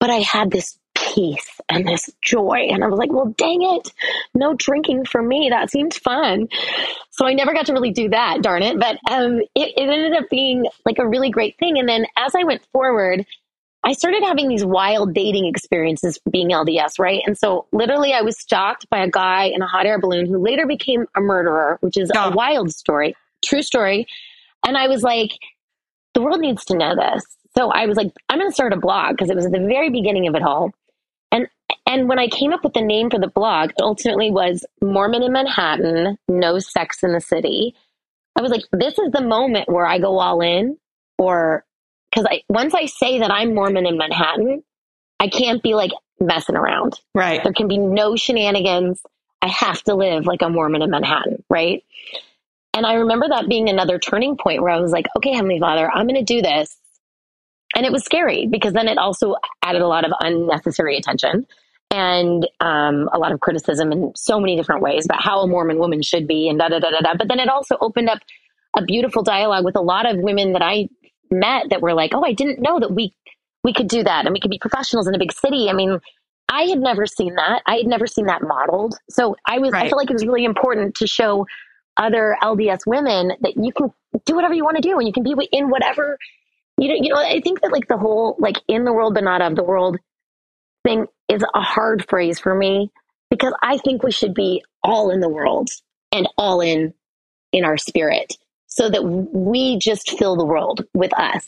But 0.00 0.10
I 0.10 0.20
had 0.20 0.50
this 0.50 0.78
peace 1.14 1.60
and 1.68 1.86
this 1.86 2.10
joy. 2.22 2.68
And 2.70 2.82
I 2.82 2.88
was 2.88 2.98
like, 2.98 3.12
well, 3.12 3.34
dang 3.36 3.62
it. 3.62 3.92
No 4.34 4.54
drinking 4.54 5.04
for 5.06 5.22
me. 5.22 5.48
That 5.50 5.70
seemed 5.70 5.94
fun. 5.94 6.48
So 7.10 7.26
I 7.26 7.34
never 7.34 7.52
got 7.52 7.66
to 7.66 7.72
really 7.72 7.92
do 7.92 8.08
that, 8.10 8.42
darn 8.42 8.62
it. 8.62 8.78
But 8.78 8.98
um, 9.10 9.40
it, 9.54 9.72
it 9.76 9.88
ended 9.88 10.14
up 10.14 10.28
being 10.30 10.66
like 10.84 10.98
a 10.98 11.08
really 11.08 11.30
great 11.30 11.58
thing. 11.58 11.78
And 11.78 11.88
then 11.88 12.06
as 12.16 12.34
I 12.34 12.44
went 12.44 12.62
forward, 12.72 13.26
I 13.84 13.92
started 13.92 14.22
having 14.24 14.48
these 14.48 14.64
wild 14.64 15.14
dating 15.14 15.46
experiences 15.46 16.18
being 16.30 16.50
LDS, 16.50 16.98
right? 16.98 17.22
And 17.26 17.38
so 17.38 17.66
literally 17.72 18.12
I 18.12 18.22
was 18.22 18.38
stalked 18.38 18.88
by 18.90 18.98
a 18.98 19.08
guy 19.08 19.44
in 19.44 19.62
a 19.62 19.66
hot 19.66 19.86
air 19.86 20.00
balloon 20.00 20.26
who 20.26 20.38
later 20.38 20.66
became 20.66 21.06
a 21.16 21.20
murderer, 21.20 21.78
which 21.80 21.96
is 21.96 22.10
oh. 22.14 22.30
a 22.30 22.34
wild 22.34 22.72
story, 22.72 23.14
true 23.44 23.62
story. 23.62 24.06
And 24.66 24.76
I 24.76 24.88
was 24.88 25.02
like, 25.02 25.30
the 26.14 26.22
world 26.22 26.40
needs 26.40 26.64
to 26.66 26.76
know 26.76 26.96
this. 26.96 27.24
So 27.56 27.70
I 27.70 27.86
was 27.86 27.96
like, 27.96 28.12
I'm 28.28 28.38
going 28.38 28.50
to 28.50 28.54
start 28.54 28.72
a 28.72 28.76
blog 28.76 29.12
because 29.12 29.30
it 29.30 29.36
was 29.36 29.46
at 29.46 29.52
the 29.52 29.60
very 29.60 29.90
beginning 29.90 30.26
of 30.26 30.34
it 30.34 30.42
all. 30.42 30.72
And 31.88 32.06
when 32.06 32.18
I 32.18 32.28
came 32.28 32.52
up 32.52 32.62
with 32.62 32.74
the 32.74 32.82
name 32.82 33.08
for 33.08 33.18
the 33.18 33.28
blog, 33.28 33.70
it 33.70 33.80
ultimately 33.80 34.30
was 34.30 34.64
Mormon 34.82 35.22
in 35.22 35.32
Manhattan, 35.32 36.18
No 36.28 36.58
Sex 36.58 37.02
in 37.02 37.14
the 37.14 37.20
City. 37.20 37.74
I 38.36 38.42
was 38.42 38.50
like, 38.50 38.64
this 38.72 38.98
is 38.98 39.10
the 39.10 39.22
moment 39.22 39.70
where 39.70 39.86
I 39.86 39.98
go 39.98 40.18
all 40.18 40.42
in, 40.42 40.76
or 41.16 41.64
because 42.10 42.26
I 42.30 42.42
once 42.50 42.74
I 42.74 42.84
say 42.84 43.20
that 43.20 43.30
I'm 43.30 43.54
Mormon 43.54 43.86
in 43.86 43.96
Manhattan, 43.96 44.62
I 45.18 45.28
can't 45.28 45.62
be 45.62 45.74
like 45.74 45.90
messing 46.20 46.56
around. 46.56 47.00
Right. 47.14 47.42
There 47.42 47.54
can 47.54 47.68
be 47.68 47.78
no 47.78 48.16
shenanigans. 48.16 49.00
I 49.40 49.48
have 49.48 49.82
to 49.84 49.94
live 49.94 50.26
like 50.26 50.42
a 50.42 50.50
Mormon 50.50 50.82
in 50.82 50.90
Manhattan, 50.90 51.42
right? 51.48 51.82
And 52.74 52.84
I 52.84 52.94
remember 52.94 53.28
that 53.28 53.48
being 53.48 53.70
another 53.70 53.98
turning 53.98 54.36
point 54.36 54.60
where 54.60 54.70
I 54.70 54.78
was 54.78 54.92
like, 54.92 55.06
okay, 55.16 55.32
Heavenly 55.32 55.58
Father, 55.58 55.90
I'm 55.90 56.06
going 56.06 56.22
to 56.22 56.34
do 56.34 56.42
this. 56.42 56.76
And 57.74 57.86
it 57.86 57.92
was 57.92 58.04
scary 58.04 58.46
because 58.46 58.74
then 58.74 58.88
it 58.88 58.98
also 58.98 59.36
added 59.62 59.80
a 59.80 59.88
lot 59.88 60.04
of 60.04 60.12
unnecessary 60.20 60.96
attention 60.96 61.46
and 61.90 62.46
um, 62.60 63.08
a 63.12 63.18
lot 63.18 63.32
of 63.32 63.40
criticism 63.40 63.92
in 63.92 64.12
so 64.14 64.38
many 64.38 64.56
different 64.56 64.82
ways 64.82 65.06
about 65.06 65.22
how 65.22 65.40
a 65.40 65.46
Mormon 65.46 65.78
woman 65.78 66.02
should 66.02 66.26
be 66.26 66.48
and 66.48 66.58
da 66.58 66.68
da 66.68 66.78
da 66.78 66.90
da 66.90 67.00
da. 67.00 67.14
But 67.16 67.28
then 67.28 67.40
it 67.40 67.48
also 67.48 67.76
opened 67.80 68.10
up 68.10 68.18
a 68.76 68.82
beautiful 68.82 69.22
dialogue 69.22 69.64
with 69.64 69.76
a 69.76 69.80
lot 69.80 70.06
of 70.06 70.18
women 70.18 70.52
that 70.52 70.62
I 70.62 70.88
met 71.30 71.70
that 71.70 71.80
were 71.80 71.94
like, 71.94 72.14
"Oh, 72.14 72.24
I 72.24 72.32
didn't 72.32 72.60
know 72.60 72.78
that 72.80 72.92
we 72.92 73.14
we 73.64 73.72
could 73.72 73.88
do 73.88 74.04
that 74.04 74.26
and 74.26 74.32
we 74.32 74.40
could 74.40 74.50
be 74.50 74.58
professionals 74.58 75.08
in 75.08 75.14
a 75.14 75.18
big 75.18 75.32
city." 75.32 75.68
I 75.70 75.72
mean, 75.72 75.98
I 76.48 76.62
had 76.64 76.78
never 76.78 77.06
seen 77.06 77.34
that. 77.36 77.62
I 77.66 77.76
had 77.76 77.86
never 77.86 78.06
seen 78.06 78.26
that 78.26 78.42
modeled. 78.42 78.94
So 79.08 79.36
I 79.46 79.58
was 79.58 79.72
right. 79.72 79.86
I 79.86 79.88
felt 79.88 79.98
like 79.98 80.10
it 80.10 80.14
was 80.14 80.26
really 80.26 80.44
important 80.44 80.94
to 80.96 81.06
show 81.06 81.46
other 81.96 82.36
LDS 82.42 82.80
women 82.86 83.32
that 83.40 83.54
you 83.56 83.72
can 83.72 83.92
do 84.24 84.34
whatever 84.34 84.54
you 84.54 84.64
want 84.64 84.76
to 84.76 84.82
do 84.82 84.98
and 84.98 85.06
you 85.06 85.12
can 85.12 85.22
be 85.22 85.34
in 85.52 85.70
whatever 85.70 86.18
you 86.76 86.88
know. 86.88 86.94
You 86.94 87.14
know, 87.14 87.20
I 87.20 87.40
think 87.40 87.62
that 87.62 87.72
like 87.72 87.88
the 87.88 87.96
whole 87.96 88.36
like 88.38 88.60
in 88.68 88.84
the 88.84 88.92
world 88.92 89.14
but 89.14 89.24
not 89.24 89.40
of 89.40 89.56
the 89.56 89.64
world 89.64 89.96
thing 90.84 91.06
is 91.28 91.44
a 91.54 91.60
hard 91.60 92.08
phrase 92.08 92.38
for 92.38 92.54
me 92.54 92.90
because 93.30 93.52
I 93.62 93.78
think 93.78 94.02
we 94.02 94.12
should 94.12 94.34
be 94.34 94.64
all 94.82 95.10
in 95.10 95.20
the 95.20 95.28
world 95.28 95.68
and 96.12 96.28
all 96.36 96.60
in 96.60 96.94
in 97.52 97.64
our 97.64 97.76
spirit. 97.76 98.36
so 98.70 98.90
that 98.90 99.02
we 99.02 99.78
just 99.78 100.16
fill 100.18 100.36
the 100.36 100.44
world 100.44 100.84
with 100.94 101.12
us. 101.18 101.46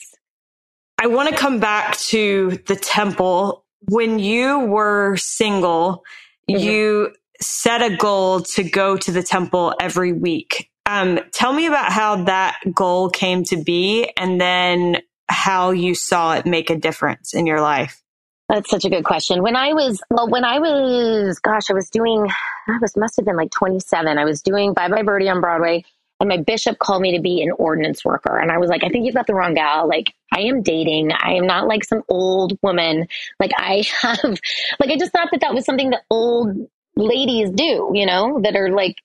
I 0.99 1.07
want 1.07 1.29
to 1.29 1.37
come 1.37 1.61
back 1.61 1.97
to 1.99 2.59
the 2.67 2.77
temple. 2.77 3.65
When 3.89 4.19
you 4.19 4.61
were 4.61 5.17
single, 5.17 6.03
mm-hmm. 6.51 6.59
you 6.59 7.15
set 7.41 7.83
a 7.83 7.97
goal 7.97 8.41
to 8.41 8.65
go 8.65 8.97
to 8.97 9.13
the 9.13 9.23
temple 9.23 9.75
every 9.81 10.13
week. 10.13 10.71
Um, 10.87 11.21
tell 11.33 11.53
me 11.53 11.67
about 11.67 11.93
how 11.93 12.25
that 12.25 12.59
goal 12.75 13.11
came 13.11 13.45
to 13.45 13.63
be 13.63 14.11
and 14.17 14.41
then 14.41 14.99
how 15.29 15.71
you 15.71 15.95
saw 15.95 16.35
it 16.35 16.47
make 16.47 16.69
a 16.71 16.77
difference 16.77 17.33
in 17.33 17.47
your 17.47 17.61
life. 17.61 18.03
That's 18.51 18.69
such 18.69 18.85
a 18.85 18.91
good 18.91 19.05
question. 19.05 19.45
When 19.45 19.55
I 19.55 19.75
was, 19.75 20.03
well, 20.11 20.29
when 20.29 20.45
I 20.45 20.59
was, 20.59 21.39
gosh, 21.39 21.71
I 21.71 21.73
was 21.73 21.89
doing, 21.89 22.27
I 22.67 22.79
was, 22.81 22.97
must 22.97 23.15
have 23.15 23.25
been 23.25 23.37
like 23.37 23.53
27. 23.53 24.19
I 24.19 24.25
was 24.25 24.43
doing 24.43 24.75
Bye 24.75 24.89
Bye 24.89 25.05
Birdie 25.05 25.29
on 25.29 25.41
Broadway 25.41 25.85
and 26.19 26.29
my 26.29 26.37
bishop 26.37 26.81
called 26.81 27.01
me 27.01 27.17
to 27.17 27.23
be 27.23 27.43
an 27.43 27.53
ordinance 27.53 28.05
worker. 28.05 28.37
And 28.37 28.51
I 28.51 28.59
was 28.59 28.69
like, 28.69 28.83
I 28.83 28.89
think 28.89 29.07
you've 29.07 29.15
got 29.15 29.29
the 29.29 29.35
wrong 29.35 29.55
gal. 29.55 29.89
Like, 29.89 30.13
I 30.33 30.41
am 30.41 30.63
dating. 30.63 31.13
I 31.13 31.35
am 31.35 31.47
not 31.47 31.69
like 31.69 31.85
some 31.85 32.03
old 32.09 32.59
woman. 32.61 33.07
Like, 33.39 33.53
I 33.57 33.85
have, 34.03 34.41
like, 34.81 34.91
I 34.91 34.97
just 34.99 35.13
thought 35.13 35.29
that 35.31 35.43
that 35.43 35.55
was 35.55 35.65
something 35.65 35.91
that 35.91 36.03
old 36.11 36.69
ladies 36.97 37.51
do, 37.51 37.93
you 37.95 38.05
know, 38.05 38.41
that 38.43 38.57
are 38.57 38.71
like 38.71 38.97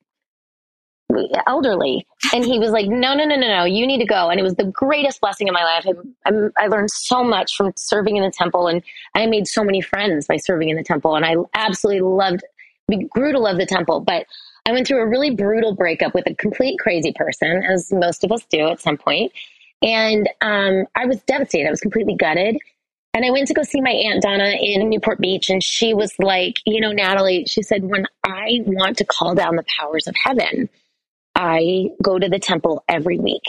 elderly. 1.48 2.06
And 2.34 2.44
he 2.44 2.60
was 2.60 2.72
like, 2.72 2.88
no, 2.88 3.13
no, 3.13 3.26
no, 3.26 3.36
no, 3.36 3.48
no, 3.48 3.65
you 3.65 3.86
need 3.86 4.00
to 4.00 4.06
go. 4.06 4.30
And 4.30 4.39
it 4.39 4.44
was 4.44 4.56
the 4.56 4.65
greatest 4.65 5.22
blessing 5.22 5.48
in 5.48 5.54
my 5.54 5.63
life. 5.63 5.86
I, 6.26 6.63
I, 6.63 6.68
learned 6.68 6.91
so 6.91 7.24
much 7.24 7.56
from 7.56 7.72
serving 7.76 8.18
in 8.18 8.24
the 8.24 8.32
temple 8.32 8.68
and 8.68 8.84
I 9.13 9.26
made 9.28 9.48
so 9.48 9.63
many 9.63 9.82
friends 9.82 10.28
by 10.28 10.38
serving 10.38 10.70
in 10.70 10.78
the 10.78 10.84
temple. 10.84 11.15
And 11.15 11.26
I 11.26 11.36
absolutely 11.54 12.02
loved, 12.02 12.44
grew 13.10 13.32
to 13.32 13.39
love 13.39 13.58
the 13.58 13.65
temple. 13.65 14.02
But 14.02 14.26
I 14.65 14.72
went 14.72 14.88
through 14.88 15.02
a 15.02 15.08
really 15.08 15.32
brutal 15.32 15.76
breakup 15.76 16.13
with 16.13 16.28
a 16.28 16.34
complete 16.36 16.80
crazy 16.80 17.13
person, 17.13 17.63
as 17.63 17.91
most 17.94 18.24
of 18.24 18.32
us 18.32 18.44
do 18.50 18.68
at 18.68 18.82
some 18.82 18.98
point. 18.98 19.32
And 19.82 20.28
um, 20.41 20.86
I 20.96 21.06
was 21.06 21.22
devastated. 21.22 21.68
I 21.68 21.72
was 21.72 21.82
completely 21.82 22.15
gutted. 22.15 22.58
And 23.13 23.24
I 23.24 23.32
went 23.32 23.48
to 23.48 23.54
go 23.54 23.63
see 23.63 23.80
my 23.80 23.91
Aunt 23.91 24.24
Donna 24.24 24.56
in 24.60 24.89
Newport 24.89 25.22
Beach, 25.22 25.50
and 25.50 25.63
she 25.63 25.94
was 25.94 26.13
like, 26.20 26.60
You 26.65 26.82
know, 26.82 26.91
Natalie, 26.91 27.46
she 27.48 27.62
said, 27.62 27.86
when 27.86 28.06
I 28.26 28.60
want 28.65 28.98
to 28.98 29.06
call 29.06 29.36
down 29.36 29.56
the 29.56 29.63
powers 29.80 30.06
of 30.08 30.15
heaven, 30.22 30.68
I 31.36 31.89
go 32.02 32.17
to 32.17 32.30
the 32.30 32.39
temple 32.39 32.84
every 32.88 33.19
week. 33.19 33.43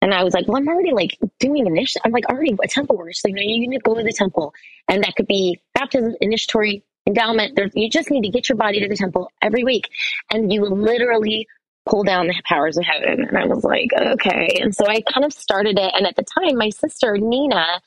And 0.00 0.12
I 0.12 0.24
was 0.24 0.34
like, 0.34 0.48
well, 0.48 0.56
I'm 0.56 0.66
already 0.66 0.92
like 0.92 1.16
doing 1.38 1.66
initiation. 1.66 2.02
I'm 2.04 2.10
like 2.10 2.26
already 2.28 2.56
a 2.62 2.66
temple 2.66 2.96
worker. 2.96 3.12
She's 3.12 3.24
like, 3.24 3.34
no, 3.34 3.42
you 3.42 3.68
need 3.68 3.76
to 3.76 3.82
go 3.82 3.94
to 3.94 4.02
the 4.02 4.12
temple. 4.12 4.52
And 4.88 5.04
that 5.04 5.14
could 5.14 5.28
be 5.28 5.60
baptism, 5.74 6.16
initiatory, 6.20 6.82
endowment. 7.06 7.54
There, 7.54 7.70
you 7.74 7.88
just 7.88 8.10
need 8.10 8.22
to 8.22 8.28
get 8.28 8.48
your 8.48 8.56
body 8.56 8.80
to 8.80 8.88
the 8.88 8.96
temple 8.96 9.30
every 9.40 9.62
week. 9.62 9.88
And 10.32 10.52
you 10.52 10.64
literally 10.64 11.46
pull 11.88 12.02
down 12.02 12.26
the 12.26 12.34
powers 12.44 12.76
of 12.76 12.84
heaven. 12.84 13.24
And 13.28 13.38
I 13.38 13.46
was 13.46 13.62
like, 13.62 13.90
okay. 13.96 14.58
And 14.60 14.74
so 14.74 14.86
I 14.88 15.02
kind 15.02 15.24
of 15.24 15.32
started 15.32 15.78
it. 15.78 15.92
And 15.94 16.06
at 16.06 16.16
the 16.16 16.24
time, 16.24 16.56
my 16.56 16.70
sister, 16.70 17.16
Nina, 17.16 17.80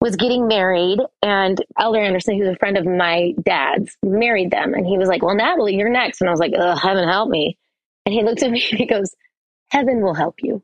was 0.00 0.16
getting 0.16 0.46
married 0.46 1.00
and 1.22 1.60
Elder 1.78 2.00
Anderson, 2.00 2.38
who's 2.38 2.48
a 2.48 2.56
friend 2.56 2.76
of 2.76 2.86
my 2.86 3.34
dad's, 3.42 3.96
married 4.02 4.50
them. 4.50 4.74
And 4.74 4.86
he 4.86 4.96
was 4.96 5.08
like, 5.08 5.22
well, 5.22 5.34
Natalie, 5.34 5.76
you're 5.76 5.88
next. 5.88 6.20
And 6.20 6.28
I 6.28 6.32
was 6.32 6.40
like, 6.40 6.52
Oh, 6.56 6.76
heaven 6.76 7.08
help 7.08 7.28
me. 7.28 7.58
And 8.08 8.14
he 8.14 8.24
looked 8.24 8.42
at 8.42 8.50
me 8.50 8.66
and 8.70 8.78
he 8.78 8.86
goes, 8.86 9.14
Heaven 9.70 10.00
will 10.00 10.14
help 10.14 10.36
you. 10.42 10.62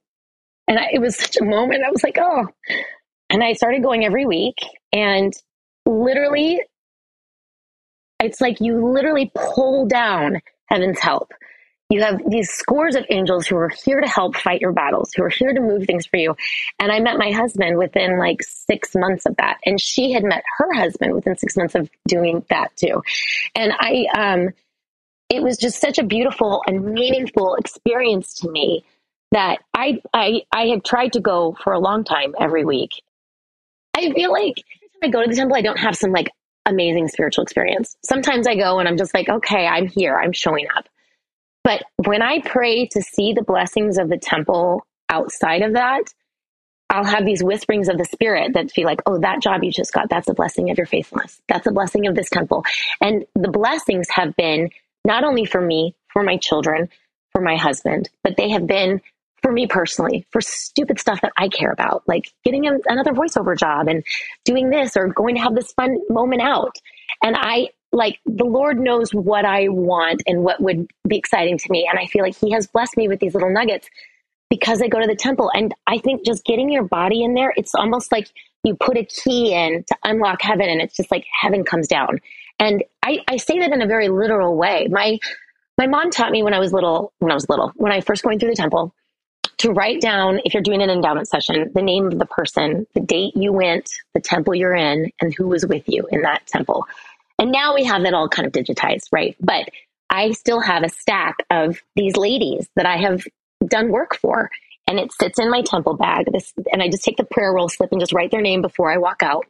And 0.67 0.79
I, 0.79 0.87
it 0.95 0.99
was 0.99 1.15
such 1.15 1.37
a 1.37 1.45
moment. 1.45 1.85
I 1.87 1.91
was 1.91 2.03
like, 2.03 2.17
oh. 2.19 2.49
And 3.29 3.45
I 3.45 3.53
started 3.53 3.83
going 3.83 4.03
every 4.03 4.25
week. 4.25 4.57
And 4.95 5.31
literally, 5.85 6.63
it's 8.19 8.41
like 8.41 8.63
you 8.63 8.91
literally 8.91 9.31
pull 9.35 9.87
down 9.87 10.41
heaven's 10.71 11.01
help. 11.01 11.33
You 11.91 12.01
have 12.01 12.19
these 12.27 12.49
scores 12.49 12.97
of 12.97 13.05
angels 13.11 13.47
who 13.47 13.57
are 13.57 13.71
here 13.85 14.01
to 14.01 14.09
help 14.09 14.37
fight 14.37 14.63
your 14.63 14.73
battles, 14.73 15.13
who 15.15 15.23
are 15.23 15.29
here 15.29 15.53
to 15.53 15.61
move 15.61 15.85
things 15.85 16.07
for 16.07 16.17
you. 16.17 16.35
And 16.79 16.91
I 16.91 17.01
met 17.01 17.19
my 17.19 17.31
husband 17.31 17.77
within 17.77 18.19
like 18.19 18.39
six 18.43 18.95
months 18.95 19.27
of 19.27 19.37
that. 19.37 19.59
And 19.67 19.79
she 19.79 20.13
had 20.13 20.25
met 20.25 20.45
her 20.57 20.73
husband 20.73 21.13
within 21.13 21.37
six 21.37 21.59
months 21.59 21.75
of 21.75 21.91
doing 22.09 22.43
that 22.49 22.75
too. 22.77 23.03
And 23.55 23.71
I, 23.79 24.07
um, 24.17 24.49
it 25.35 25.43
was 25.43 25.57
just 25.57 25.81
such 25.81 25.99
a 25.99 26.05
beautiful 26.05 26.63
and 26.67 26.85
meaningful 26.85 27.57
experience 27.57 28.35
to 28.35 28.51
me 28.51 28.85
that 29.33 29.59
I, 29.75 30.01
I, 30.13 30.43
I 30.53 30.67
have 30.69 30.85
tried 30.85 31.15
to 31.15 31.21
go 31.21 31.57
for 31.63 31.73
a 31.73 31.81
long 31.81 32.05
time 32.05 32.35
every 32.41 32.65
week. 32.65 33.03
I 33.97 34.13
feel 34.13 34.31
like 34.31 34.55
every 34.77 34.89
time 34.89 35.03
I 35.03 35.09
go 35.09 35.23
to 35.23 35.29
the 35.29 35.35
temple, 35.35 35.57
I 35.57 35.63
don't 35.63 35.79
have 35.79 35.97
some 35.97 36.13
like 36.13 36.31
amazing 36.67 37.09
spiritual 37.09 37.43
experience. 37.43 37.97
Sometimes 38.05 38.47
I 38.47 38.55
go 38.55 38.79
and 38.79 38.89
I'm 38.89 38.97
just 38.97 39.13
like, 39.13 39.29
okay, 39.29 39.67
I'm 39.67 39.89
here, 39.89 40.17
I'm 40.17 40.33
showing 40.33 40.67
up. 40.77 40.89
But 41.65 41.83
when 42.05 42.23
I 42.23 42.41
pray 42.41 42.87
to 42.89 43.03
see 43.03 43.33
the 43.33 43.43
blessings 43.43 43.99
of 43.99 44.09
the 44.09 44.19
temple 44.19 44.87
outside 45.09 45.63
of 45.63 45.73
that, 45.73 46.03
I'll 46.91 47.05
have 47.05 47.25
these 47.25 47.43
whisperings 47.43 47.89
of 47.89 47.99
the 47.99 48.05
spirit 48.05 48.53
that 48.55 48.71
feel 48.71 48.85
like, 48.85 49.03
oh, 49.07 49.19
that 49.19 49.43
job 49.43 49.65
you 49.65 49.73
just 49.73 49.93
got, 49.93 50.09
that's 50.11 50.29
a 50.29 50.35
blessing 50.35 50.71
of 50.71 50.77
your 50.77 50.87
faithfulness. 50.87 51.41
That's 51.49 51.67
a 51.67 51.73
blessing 51.73 52.07
of 52.07 52.15
this 52.15 52.31
temple. 52.31 52.65
And 53.01 53.25
the 53.35 53.49
blessings 53.49 54.07
have 54.11 54.37
been 54.37 54.71
not 55.05 55.25
only 55.25 55.45
for 55.45 55.61
me, 55.61 55.95
for 56.13 56.23
my 56.23 56.37
children, 56.37 56.89
for 57.33 57.41
my 57.41 57.57
husband, 57.57 58.09
but 58.23 58.37
they 58.37 58.51
have 58.51 58.67
been 58.67 59.01
for 59.43 59.53
me 59.53 59.67
personally 59.67 60.27
for 60.31 60.41
stupid 60.41 60.99
stuff 60.99 61.21
that 61.21 61.33
I 61.37 61.49
care 61.49 61.71
about, 61.71 62.03
like 62.07 62.33
getting 62.45 62.67
a, 62.67 62.79
another 62.87 63.13
voiceover 63.13 63.59
job 63.59 63.89
and 63.89 64.03
doing 64.45 64.71
this 64.71 64.97
or 64.97 65.09
going 65.09 65.35
to 65.35 65.43
have 65.43 65.55
this 65.55 65.73
fun 65.73 65.99
moment 66.09 66.41
out. 66.41 66.79
And 67.23 67.37
I 67.39 67.69
like 67.93 68.21
the 68.25 68.47
Lord 68.47 68.81
knows 68.81 69.11
what 69.11 69.45
I 69.45 69.69
want 69.69 70.23
and 70.27 70.43
what 70.43 70.61
would 70.63 70.91
be 71.07 71.19
exciting 71.19 71.59
to 71.59 71.67
me. 71.71 71.87
And 71.89 71.99
I 71.99 72.07
feel 72.07 72.23
like 72.23 72.37
He 72.37 72.53
has 72.53 72.67
blessed 72.67 72.97
me 72.97 73.07
with 73.07 73.21
these 73.21 73.35
little 73.35 73.53
nuggets 73.53 73.89
because 74.49 74.81
I 74.81 74.89
go 74.89 74.99
to 74.99 75.07
the 75.07 75.15
temple. 75.15 75.51
And 75.55 75.75
I 75.87 75.99
think 75.99 76.25
just 76.25 76.45
getting 76.45 76.71
your 76.71 76.85
body 76.85 77.23
in 77.23 77.35
there, 77.35 77.53
it's 77.57 77.75
almost 77.75 78.13
like 78.13 78.29
you 78.63 78.75
put 78.75 78.97
a 78.97 79.05
key 79.05 79.53
in 79.53 79.85
to 79.85 79.97
unlock 80.05 80.41
heaven 80.41 80.69
and 80.69 80.81
it's 80.81 80.97
just 80.97 81.11
like 81.11 81.25
heaven 81.41 81.65
comes 81.65 81.87
down. 81.87 82.21
And 82.59 82.85
I, 83.03 83.19
I 83.29 83.37
say 83.37 83.59
that 83.59 83.73
in 83.73 83.83
a 83.83 83.87
very 83.87 84.09
literal 84.09 84.57
way. 84.57 84.89
My 84.91 85.19
my 85.77 85.87
mom 85.87 86.11
taught 86.11 86.31
me 86.31 86.43
when 86.43 86.55
I 86.55 86.61
was 86.61 86.73
little, 86.73 87.13
when 87.19 87.33
I 87.33 87.35
was 87.35 87.49
little, 87.49 87.73
when 87.77 87.91
I 87.91 88.01
first 88.01 88.23
going 88.23 88.39
through 88.39 88.51
the 88.51 88.57
temple, 88.57 88.95
to 89.59 89.73
write 89.73 90.01
down 90.01 90.41
if 90.45 90.55
you're 90.55 90.63
doing 90.63 90.83
an 90.83 90.91
endowment 90.91 91.29
session, 91.29 91.71
the 91.75 91.83
name 91.83 92.07
of 92.07 92.19
the 92.19 92.27
person, 92.27 92.87
the 92.95 93.01
date 93.01 93.37
you 93.37 93.53
went, 93.53 93.91
the 94.15 94.21
temple 94.21 94.55
you're 94.55 94.75
in, 94.75 95.11
and 95.21 95.35
who 95.35 95.49
was 95.49 95.67
with 95.67 95.85
you 95.89 96.07
in 96.13 96.23
that 96.23 96.47
temple. 96.47 96.87
And 97.39 97.51
now 97.51 97.75
we 97.75 97.85
have 97.85 98.03
that 98.03 98.15
all 98.15 98.29
kind 98.29 98.47
of 98.47 98.53
digitized, 98.53 99.09
right? 99.11 99.37
But 99.41 99.69
I 100.11 100.31
still 100.33 100.61
have 100.61 100.85
a 100.85 100.89
stack 100.89 101.37
of 101.51 101.81
these 101.97 102.17
ladies 102.17 102.69
that 102.77 102.87
I 102.87 102.97
have 102.99 103.25
done 103.67 103.91
work 103.91 104.17
for. 104.17 104.51
And 104.87 105.01
it 105.01 105.13
sits 105.13 105.39
in 105.39 105.51
my 105.51 105.63
temple 105.63 105.97
bag. 105.97 106.27
This, 106.31 106.53
and 106.73 106.83
I 106.83 106.89
just 106.89 107.05
take 107.05 107.17
the 107.17 107.25
prayer 107.25 107.53
roll 107.53 107.69
slip 107.69 107.91
and 107.91 108.01
just 108.01 108.13
write 108.13 108.31
their 108.31 108.43
name 108.43 108.61
before 108.63 108.93
I 108.93 108.99
walk 108.99 109.23
out. 109.23 109.47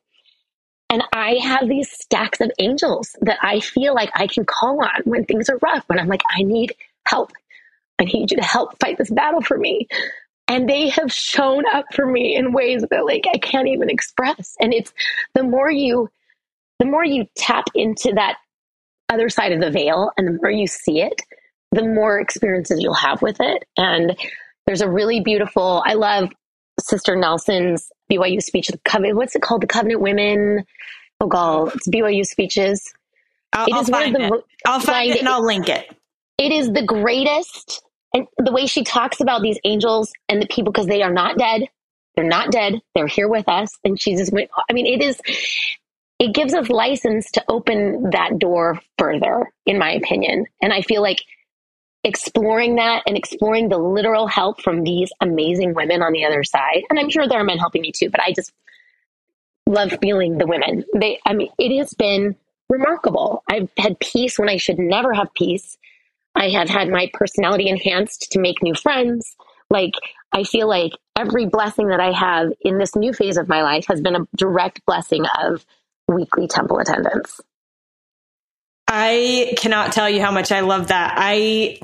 And 0.90 1.02
I 1.12 1.36
have 1.42 1.68
these 1.68 1.90
stacks 1.90 2.40
of 2.40 2.50
angels 2.58 3.16
that 3.22 3.38
I 3.42 3.60
feel 3.60 3.94
like 3.94 4.10
I 4.14 4.26
can 4.26 4.44
call 4.44 4.82
on 4.82 5.02
when 5.04 5.24
things 5.24 5.48
are 5.48 5.58
rough, 5.62 5.84
when 5.86 5.98
I'm 5.98 6.08
like, 6.08 6.22
I 6.30 6.42
need 6.42 6.74
help. 7.06 7.32
I 7.98 8.04
need 8.04 8.30
you 8.30 8.36
to 8.36 8.44
help 8.44 8.78
fight 8.80 8.98
this 8.98 9.10
battle 9.10 9.40
for 9.40 9.58
me. 9.58 9.88
And 10.46 10.68
they 10.68 10.90
have 10.90 11.10
shown 11.12 11.64
up 11.72 11.86
for 11.94 12.06
me 12.06 12.36
in 12.36 12.52
ways 12.52 12.84
that 12.90 13.06
like 13.06 13.24
I 13.32 13.38
can't 13.38 13.68
even 13.68 13.88
express. 13.88 14.56
And 14.60 14.74
it's 14.74 14.92
the 15.34 15.42
more 15.42 15.70
you, 15.70 16.10
the 16.78 16.86
more 16.86 17.04
you 17.04 17.26
tap 17.36 17.64
into 17.74 18.12
that 18.14 18.36
other 19.08 19.28
side 19.28 19.52
of 19.52 19.60
the 19.60 19.70
veil 19.70 20.10
and 20.16 20.26
the 20.26 20.38
more 20.40 20.50
you 20.50 20.66
see 20.66 21.00
it, 21.00 21.22
the 21.72 21.84
more 21.84 22.20
experiences 22.20 22.80
you'll 22.80 22.94
have 22.94 23.22
with 23.22 23.40
it. 23.40 23.64
And 23.76 24.16
there's 24.66 24.80
a 24.80 24.90
really 24.90 25.20
beautiful, 25.20 25.82
I 25.84 25.94
love 25.94 26.30
Sister 26.80 27.16
Nelson's 27.16 27.90
BYU 28.10 28.42
speech, 28.42 28.68
the 28.68 28.78
covenant, 28.84 29.16
what's 29.16 29.34
it 29.34 29.42
called? 29.42 29.62
The 29.62 29.66
Covenant 29.66 30.00
Women. 30.00 30.64
Oh, 31.20 31.26
God, 31.26 31.74
it's 31.74 31.88
BYU 31.88 32.24
speeches. 32.24 32.92
I'll, 33.52 33.66
I'll 33.72 33.84
find 33.84 34.14
the, 34.14 34.34
it. 34.34 34.44
I'll 34.66 34.80
find 34.80 35.12
it 35.12 35.20
and 35.20 35.28
I'll 35.28 35.44
link 35.44 35.68
it. 35.68 35.88
It 36.38 36.52
is 36.52 36.72
the 36.72 36.82
greatest. 36.82 37.82
And 38.12 38.26
the 38.38 38.52
way 38.52 38.66
she 38.66 38.84
talks 38.84 39.20
about 39.20 39.42
these 39.42 39.58
angels 39.64 40.12
and 40.28 40.42
the 40.42 40.46
people, 40.46 40.72
because 40.72 40.86
they 40.86 41.02
are 41.02 41.12
not 41.12 41.38
dead. 41.38 41.68
They're 42.16 42.24
not 42.24 42.50
dead. 42.50 42.80
They're 42.94 43.06
here 43.06 43.28
with 43.28 43.48
us. 43.48 43.70
And 43.84 44.00
she 44.00 44.16
just 44.16 44.32
went, 44.32 44.50
I 44.68 44.72
mean, 44.72 44.86
it 44.86 45.02
is, 45.02 45.20
it 46.18 46.32
gives 46.34 46.54
us 46.54 46.68
license 46.68 47.30
to 47.32 47.44
open 47.48 48.10
that 48.10 48.38
door 48.38 48.80
further, 48.98 49.52
in 49.66 49.78
my 49.78 49.92
opinion. 49.92 50.46
And 50.62 50.72
I 50.72 50.82
feel 50.82 51.02
like 51.02 51.22
exploring 52.04 52.76
that 52.76 53.02
and 53.06 53.16
exploring 53.16 53.68
the 53.68 53.78
literal 53.78 54.26
help 54.26 54.60
from 54.60 54.82
these 54.82 55.10
amazing 55.20 55.74
women 55.74 56.02
on 56.02 56.12
the 56.12 56.24
other 56.24 56.44
side. 56.44 56.82
And 56.90 56.98
I'm 56.98 57.10
sure 57.10 57.26
there 57.26 57.40
are 57.40 57.44
men 57.44 57.58
helping 57.58 57.82
me 57.82 57.92
too, 57.92 58.10
but 58.10 58.20
I 58.20 58.32
just 58.32 58.52
love 59.66 59.96
feeling 60.00 60.38
the 60.38 60.46
women. 60.46 60.84
They, 60.94 61.18
I 61.26 61.32
mean, 61.32 61.48
it 61.58 61.76
has 61.78 61.94
been 61.94 62.36
remarkable. 62.68 63.42
I've 63.50 63.70
had 63.78 63.98
peace 63.98 64.38
when 64.38 64.48
I 64.48 64.58
should 64.58 64.78
never 64.78 65.12
have 65.14 65.32
peace. 65.34 65.76
I 66.34 66.50
have 66.50 66.68
had 66.68 66.88
my 66.88 67.10
personality 67.14 67.68
enhanced 67.68 68.32
to 68.32 68.38
make 68.38 68.62
new 68.62 68.74
friends. 68.74 69.34
Like, 69.70 69.94
I 70.32 70.42
feel 70.44 70.68
like 70.68 70.92
every 71.16 71.46
blessing 71.46 71.88
that 71.88 72.00
I 72.00 72.12
have 72.12 72.52
in 72.60 72.78
this 72.78 72.94
new 72.94 73.12
phase 73.12 73.36
of 73.36 73.48
my 73.48 73.62
life 73.62 73.86
has 73.88 74.00
been 74.00 74.16
a 74.16 74.26
direct 74.36 74.84
blessing 74.84 75.24
of 75.40 75.64
weekly 76.08 76.48
temple 76.48 76.78
attendance. 76.78 77.40
I 78.96 79.54
cannot 79.56 79.92
tell 79.92 80.08
you 80.08 80.20
how 80.20 80.30
much 80.30 80.52
I 80.52 80.60
love 80.60 80.88
that. 80.88 81.14
I 81.16 81.80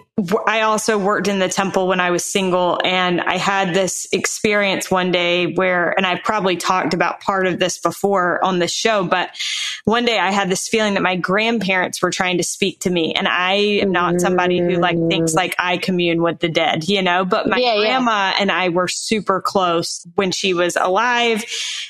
I 0.47 0.61
also 0.61 0.97
worked 0.97 1.27
in 1.27 1.41
the 1.41 1.49
temple 1.49 1.89
when 1.89 1.99
I 1.99 2.13
was 2.13 2.25
single 2.25 2.81
and 2.85 3.21
I 3.21 3.37
had 3.37 3.75
this 3.75 4.07
experience 4.13 4.93
one 4.93 5.11
day 5.11 5.53
where 5.55 5.91
and 5.97 6.07
I've 6.07 6.23
probably 6.23 6.57
talked 6.57 6.95
about 6.95 7.21
part 7.21 7.49
of 7.49 7.59
this 7.59 7.79
before 7.79 8.45
on 8.45 8.61
the 8.61 8.69
show, 8.69 9.03
but 9.03 9.31
one 9.87 10.05
day 10.05 10.21
I 10.21 10.31
had 10.31 10.49
this 10.49 10.69
feeling 10.69 10.95
that 10.95 11.03
my 11.03 11.17
grandparents 11.17 12.01
were 12.01 12.11
trying 12.11 12.37
to 12.37 12.45
speak 12.45 12.79
to 12.81 12.91
me 12.91 13.13
and 13.15 13.27
I 13.27 13.55
am 13.55 13.91
not 13.91 14.21
somebody 14.21 14.61
who 14.61 14.77
like 14.77 14.99
thinks 15.09 15.35
like 15.35 15.57
I 15.59 15.79
commune 15.79 16.23
with 16.23 16.39
the 16.39 16.49
dead, 16.49 16.89
you 16.89 17.03
know, 17.03 17.25
but 17.25 17.49
my 17.49 17.57
yeah, 17.57 17.77
grandma 17.77 18.31
yeah. 18.31 18.37
and 18.39 18.53
I 18.53 18.69
were 18.69 18.87
super 18.87 19.41
close 19.41 20.07
when 20.15 20.31
she 20.31 20.55
was 20.55 20.77
alive 20.77 21.45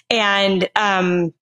and 0.08 0.66
um 0.76 1.34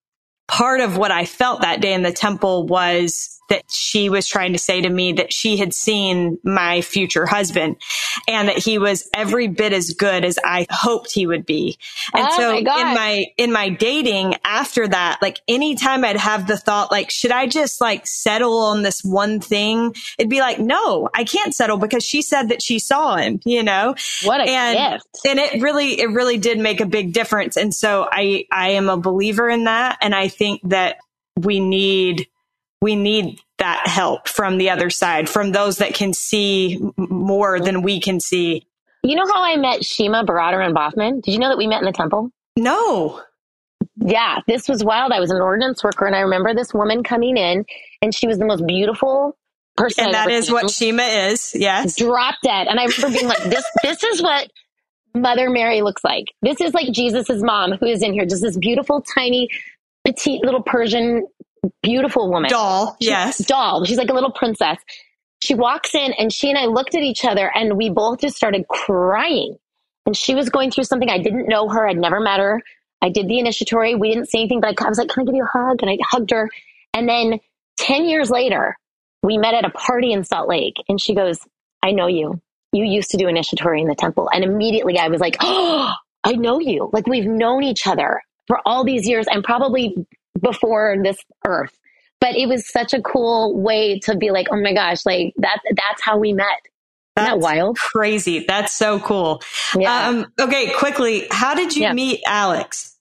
part 0.48 0.80
of 0.80 0.96
what 0.96 1.12
I 1.12 1.26
felt 1.26 1.60
that 1.60 1.80
day 1.80 1.92
in 1.92 2.02
the 2.02 2.12
temple 2.12 2.66
was 2.66 3.37
that 3.48 3.64
she 3.70 4.08
was 4.08 4.26
trying 4.26 4.52
to 4.52 4.58
say 4.58 4.80
to 4.80 4.88
me 4.88 5.14
that 5.14 5.32
she 5.32 5.56
had 5.56 5.72
seen 5.74 6.38
my 6.44 6.80
future 6.80 7.26
husband 7.26 7.76
and 8.26 8.48
that 8.48 8.58
he 8.58 8.78
was 8.78 9.08
every 9.14 9.48
bit 9.48 9.72
as 9.72 9.90
good 9.90 10.24
as 10.24 10.38
I 10.44 10.66
hoped 10.70 11.12
he 11.12 11.26
would 11.26 11.46
be. 11.46 11.78
And 12.14 12.26
oh 12.30 12.36
so 12.36 12.52
my 12.52 12.58
in 12.58 12.94
my, 12.94 13.24
in 13.36 13.52
my 13.52 13.68
dating 13.70 14.34
after 14.44 14.86
that, 14.88 15.18
like 15.22 15.40
anytime 15.48 16.04
I'd 16.04 16.16
have 16.16 16.46
the 16.46 16.56
thought, 16.56 16.90
like, 16.90 17.10
should 17.10 17.32
I 17.32 17.46
just 17.46 17.80
like 17.80 18.06
settle 18.06 18.58
on 18.58 18.82
this 18.82 19.02
one 19.02 19.40
thing? 19.40 19.94
It'd 20.18 20.30
be 20.30 20.40
like, 20.40 20.58
no, 20.58 21.08
I 21.14 21.24
can't 21.24 21.54
settle 21.54 21.78
because 21.78 22.04
she 22.04 22.22
said 22.22 22.50
that 22.50 22.62
she 22.62 22.78
saw 22.78 23.16
him, 23.16 23.40
you 23.44 23.62
know? 23.62 23.94
What 24.24 24.40
a 24.40 24.44
and, 24.44 24.94
gift. 24.94 25.26
And 25.26 25.38
it 25.38 25.62
really, 25.62 26.00
it 26.00 26.10
really 26.10 26.38
did 26.38 26.58
make 26.58 26.80
a 26.80 26.86
big 26.86 27.12
difference. 27.12 27.56
And 27.56 27.74
so 27.74 28.06
I, 28.10 28.44
I 28.52 28.70
am 28.70 28.88
a 28.88 28.96
believer 28.96 29.48
in 29.48 29.64
that. 29.64 29.98
And 30.00 30.14
I 30.14 30.28
think 30.28 30.60
that 30.64 30.96
we 31.36 31.60
need 31.60 32.26
we 32.80 32.96
need 32.96 33.40
that 33.58 33.86
help 33.86 34.28
from 34.28 34.58
the 34.58 34.70
other 34.70 34.90
side, 34.90 35.28
from 35.28 35.52
those 35.52 35.78
that 35.78 35.94
can 35.94 36.12
see 36.12 36.80
more 36.96 37.58
than 37.60 37.82
we 37.82 38.00
can 38.00 38.20
see. 38.20 38.66
You 39.02 39.16
know 39.16 39.26
how 39.26 39.42
I 39.42 39.56
met 39.56 39.84
Shima 39.84 40.24
Baradaran 40.24 40.74
Baughman? 40.74 41.22
Did 41.22 41.32
you 41.32 41.38
know 41.38 41.48
that 41.48 41.58
we 41.58 41.66
met 41.66 41.80
in 41.80 41.86
the 41.86 41.92
temple? 41.92 42.30
No. 42.56 43.20
Yeah, 43.96 44.40
this 44.46 44.68
was 44.68 44.84
wild. 44.84 45.12
I 45.12 45.20
was 45.20 45.30
an 45.30 45.40
ordinance 45.40 45.82
worker 45.82 46.06
and 46.06 46.14
I 46.14 46.20
remember 46.20 46.54
this 46.54 46.72
woman 46.72 47.02
coming 47.02 47.36
in 47.36 47.64
and 48.00 48.14
she 48.14 48.26
was 48.26 48.38
the 48.38 48.46
most 48.46 48.66
beautiful 48.66 49.36
person. 49.76 50.06
And 50.06 50.14
that 50.14 50.30
is 50.30 50.50
what 50.50 50.70
Shima 50.70 51.02
is. 51.02 51.54
Yes. 51.54 51.96
Drop 51.96 52.36
dead. 52.42 52.68
And 52.68 52.78
I 52.78 52.84
remember 52.84 53.10
being 53.10 53.28
like, 53.28 53.42
this, 53.44 53.64
this 53.82 54.04
is 54.04 54.22
what 54.22 54.50
Mother 55.14 55.50
Mary 55.50 55.82
looks 55.82 56.04
like. 56.04 56.26
This 56.42 56.60
is 56.60 56.74
like 56.74 56.92
Jesus's 56.92 57.42
mom 57.42 57.72
who 57.72 57.86
is 57.86 58.02
in 58.02 58.12
here, 58.12 58.26
just 58.26 58.42
this 58.42 58.56
beautiful, 58.56 59.02
tiny, 59.14 59.48
petite 60.04 60.44
little 60.44 60.62
Persian 60.62 61.26
beautiful 61.82 62.30
woman. 62.30 62.50
Doll. 62.50 62.96
She, 63.00 63.08
yes. 63.08 63.38
Doll. 63.38 63.84
She's 63.84 63.98
like 63.98 64.10
a 64.10 64.14
little 64.14 64.32
princess. 64.32 64.78
She 65.42 65.54
walks 65.54 65.94
in 65.94 66.12
and 66.18 66.32
she 66.32 66.48
and 66.50 66.58
I 66.58 66.66
looked 66.66 66.94
at 66.94 67.02
each 67.02 67.24
other 67.24 67.50
and 67.54 67.76
we 67.76 67.90
both 67.90 68.20
just 68.20 68.36
started 68.36 68.66
crying. 68.68 69.56
And 70.06 70.16
she 70.16 70.34
was 70.34 70.48
going 70.48 70.70
through 70.70 70.84
something. 70.84 71.10
I 71.10 71.18
didn't 71.18 71.48
know 71.48 71.68
her. 71.68 71.86
I'd 71.86 71.98
never 71.98 72.18
met 72.20 72.40
her. 72.40 72.62
I 73.02 73.10
did 73.10 73.28
the 73.28 73.38
initiatory. 73.38 73.94
We 73.94 74.12
didn't 74.12 74.30
say 74.30 74.40
anything, 74.40 74.60
but 74.60 74.80
I, 74.80 74.84
I 74.84 74.88
was 74.88 74.98
like, 74.98 75.08
can 75.08 75.22
I 75.22 75.24
give 75.26 75.34
you 75.34 75.44
a 75.44 75.58
hug? 75.58 75.82
And 75.82 75.90
I 75.90 75.98
hugged 76.02 76.30
her. 76.30 76.50
And 76.94 77.08
then 77.08 77.38
10 77.76 78.06
years 78.06 78.30
later, 78.30 78.76
we 79.22 79.38
met 79.38 79.54
at 79.54 79.64
a 79.64 79.70
party 79.70 80.12
in 80.12 80.24
Salt 80.24 80.48
Lake 80.48 80.76
and 80.88 81.00
she 81.00 81.14
goes, 81.14 81.38
I 81.82 81.92
know 81.92 82.06
you. 82.06 82.40
You 82.72 82.84
used 82.84 83.10
to 83.10 83.16
do 83.16 83.28
initiatory 83.28 83.80
in 83.80 83.88
the 83.88 83.94
temple. 83.94 84.28
And 84.32 84.44
immediately 84.44 84.98
I 84.98 85.08
was 85.08 85.20
like, 85.20 85.36
oh, 85.40 85.92
I 86.24 86.32
know 86.32 86.58
you. 86.58 86.90
Like 86.92 87.06
we've 87.06 87.26
known 87.26 87.62
each 87.62 87.86
other 87.86 88.20
for 88.46 88.60
all 88.66 88.84
these 88.84 89.06
years 89.06 89.26
and 89.30 89.44
probably 89.44 89.94
before 90.40 90.96
this 91.02 91.18
earth. 91.46 91.76
But 92.20 92.34
it 92.34 92.48
was 92.48 92.68
such 92.68 92.94
a 92.94 93.00
cool 93.00 93.60
way 93.60 94.00
to 94.00 94.16
be 94.16 94.30
like, 94.30 94.48
oh 94.50 94.60
my 94.60 94.72
gosh, 94.74 95.06
like 95.06 95.34
that 95.38 95.60
that's 95.76 96.02
how 96.02 96.18
we 96.18 96.32
met. 96.32 96.46
That's 97.14 97.28
Isn't 97.28 97.40
that 97.40 97.44
wild? 97.44 97.76
Crazy. 97.76 98.44
That's 98.46 98.74
so 98.74 98.98
cool. 99.00 99.42
Yeah. 99.76 100.08
Um, 100.08 100.32
okay, 100.40 100.72
quickly, 100.72 101.26
how 101.30 101.54
did 101.54 101.74
you 101.74 101.82
yeah. 101.82 101.92
meet 101.92 102.22
Alex? 102.26 102.96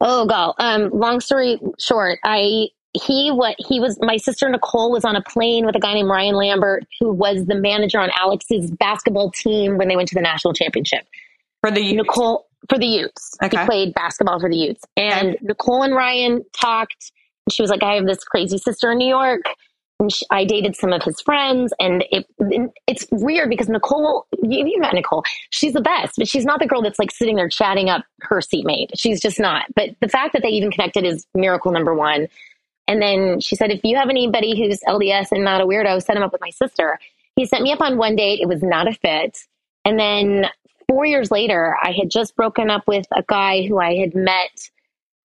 Oh 0.00 0.26
god. 0.26 0.54
Um, 0.58 0.90
long 0.90 1.20
story 1.20 1.58
short, 1.78 2.18
I 2.24 2.68
he 2.92 3.30
what 3.30 3.56
he 3.58 3.80
was 3.80 3.98
my 4.00 4.16
sister 4.16 4.48
Nicole 4.48 4.90
was 4.90 5.04
on 5.04 5.16
a 5.16 5.22
plane 5.22 5.66
with 5.66 5.76
a 5.76 5.78
guy 5.78 5.94
named 5.94 6.08
Ryan 6.08 6.34
Lambert 6.34 6.86
who 7.00 7.12
was 7.12 7.44
the 7.46 7.54
manager 7.54 8.00
on 8.00 8.10
Alex's 8.18 8.70
basketball 8.70 9.30
team 9.30 9.76
when 9.76 9.88
they 9.88 9.96
went 9.96 10.08
to 10.08 10.14
the 10.14 10.22
national 10.22 10.54
championship. 10.54 11.06
For 11.62 11.70
the 11.70 11.94
Nicole 11.94 12.45
for 12.68 12.78
the 12.78 12.86
Utes. 12.86 13.36
Okay. 13.42 13.58
He 13.58 13.66
played 13.66 13.94
basketball 13.94 14.40
for 14.40 14.48
the 14.48 14.56
Utes. 14.56 14.84
And 14.96 15.30
okay. 15.30 15.38
Nicole 15.42 15.82
and 15.82 15.94
Ryan 15.94 16.44
talked. 16.52 17.12
And 17.46 17.52
she 17.52 17.62
was 17.62 17.70
like, 17.70 17.82
I 17.82 17.94
have 17.94 18.06
this 18.06 18.24
crazy 18.24 18.58
sister 18.58 18.92
in 18.92 18.98
New 18.98 19.08
York. 19.08 19.42
And 19.98 20.12
she, 20.12 20.26
I 20.30 20.44
dated 20.44 20.76
some 20.76 20.92
of 20.92 21.02
his 21.02 21.20
friends. 21.20 21.72
And 21.80 22.04
it, 22.10 22.26
it's 22.86 23.06
weird 23.10 23.48
because 23.48 23.68
Nicole, 23.68 24.26
you, 24.42 24.66
you 24.66 24.80
met 24.80 24.94
Nicole. 24.94 25.22
She's 25.50 25.72
the 25.72 25.80
best, 25.80 26.14
but 26.18 26.28
she's 26.28 26.44
not 26.44 26.60
the 26.60 26.66
girl 26.66 26.82
that's 26.82 26.98
like 26.98 27.10
sitting 27.10 27.36
there 27.36 27.48
chatting 27.48 27.88
up 27.88 28.04
her 28.22 28.40
seatmate. 28.40 28.90
She's 28.96 29.20
just 29.20 29.40
not. 29.40 29.66
But 29.74 29.90
the 30.00 30.08
fact 30.08 30.32
that 30.34 30.42
they 30.42 30.48
even 30.48 30.70
connected 30.70 31.04
is 31.04 31.26
miracle 31.34 31.72
number 31.72 31.94
one. 31.94 32.28
And 32.88 33.02
then 33.02 33.40
she 33.40 33.56
said, 33.56 33.70
if 33.70 33.80
you 33.84 33.96
have 33.96 34.10
anybody 34.10 34.56
who's 34.56 34.80
LDS 34.86 35.32
and 35.32 35.42
not 35.42 35.60
a 35.60 35.66
weirdo, 35.66 36.02
set 36.02 36.16
him 36.16 36.22
up 36.22 36.32
with 36.32 36.40
my 36.40 36.50
sister. 36.50 36.98
He 37.34 37.44
sent 37.44 37.62
me 37.62 37.72
up 37.72 37.80
on 37.80 37.98
one 37.98 38.16
date. 38.16 38.40
It 38.40 38.48
was 38.48 38.62
not 38.62 38.88
a 38.88 38.92
fit. 38.92 39.38
And 39.84 39.98
then 39.98 40.46
four 40.88 41.04
years 41.04 41.30
later, 41.30 41.76
I 41.82 41.92
had 41.92 42.10
just 42.10 42.36
broken 42.36 42.70
up 42.70 42.86
with 42.86 43.06
a 43.12 43.22
guy 43.26 43.66
who 43.66 43.78
I 43.78 43.96
had 43.96 44.14
met 44.14 44.70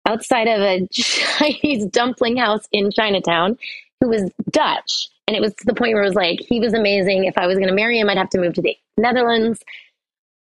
outside 0.07 0.49
of 0.49 0.61
a 0.61 0.87
Chinese 0.93 1.87
dumpling 1.87 2.37
house 2.37 2.67
in 2.73 2.91
Chinatown 2.91 3.59
who 4.01 4.09
was 4.09 4.31
Dutch. 4.51 5.09
And 5.29 5.37
it 5.37 5.41
was 5.41 5.55
to 5.55 5.65
the 5.65 5.75
point 5.75 5.95
where 5.95 6.03
it 6.03 6.07
was 6.07 6.15
like, 6.15 6.41
he 6.41 6.59
was 6.59 6.75
amazing. 6.75 7.25
If 7.25 7.39
I 7.39 7.47
was 7.47 7.57
going 7.57 7.69
to 7.69 7.75
marry 7.75 7.99
him, 7.99 8.09
I'd 8.09 8.19
have 8.19 8.31
to 8.31 8.41
move 8.41 8.55
to 8.55 8.63
the 8.63 8.77
Netherlands. 8.97 9.61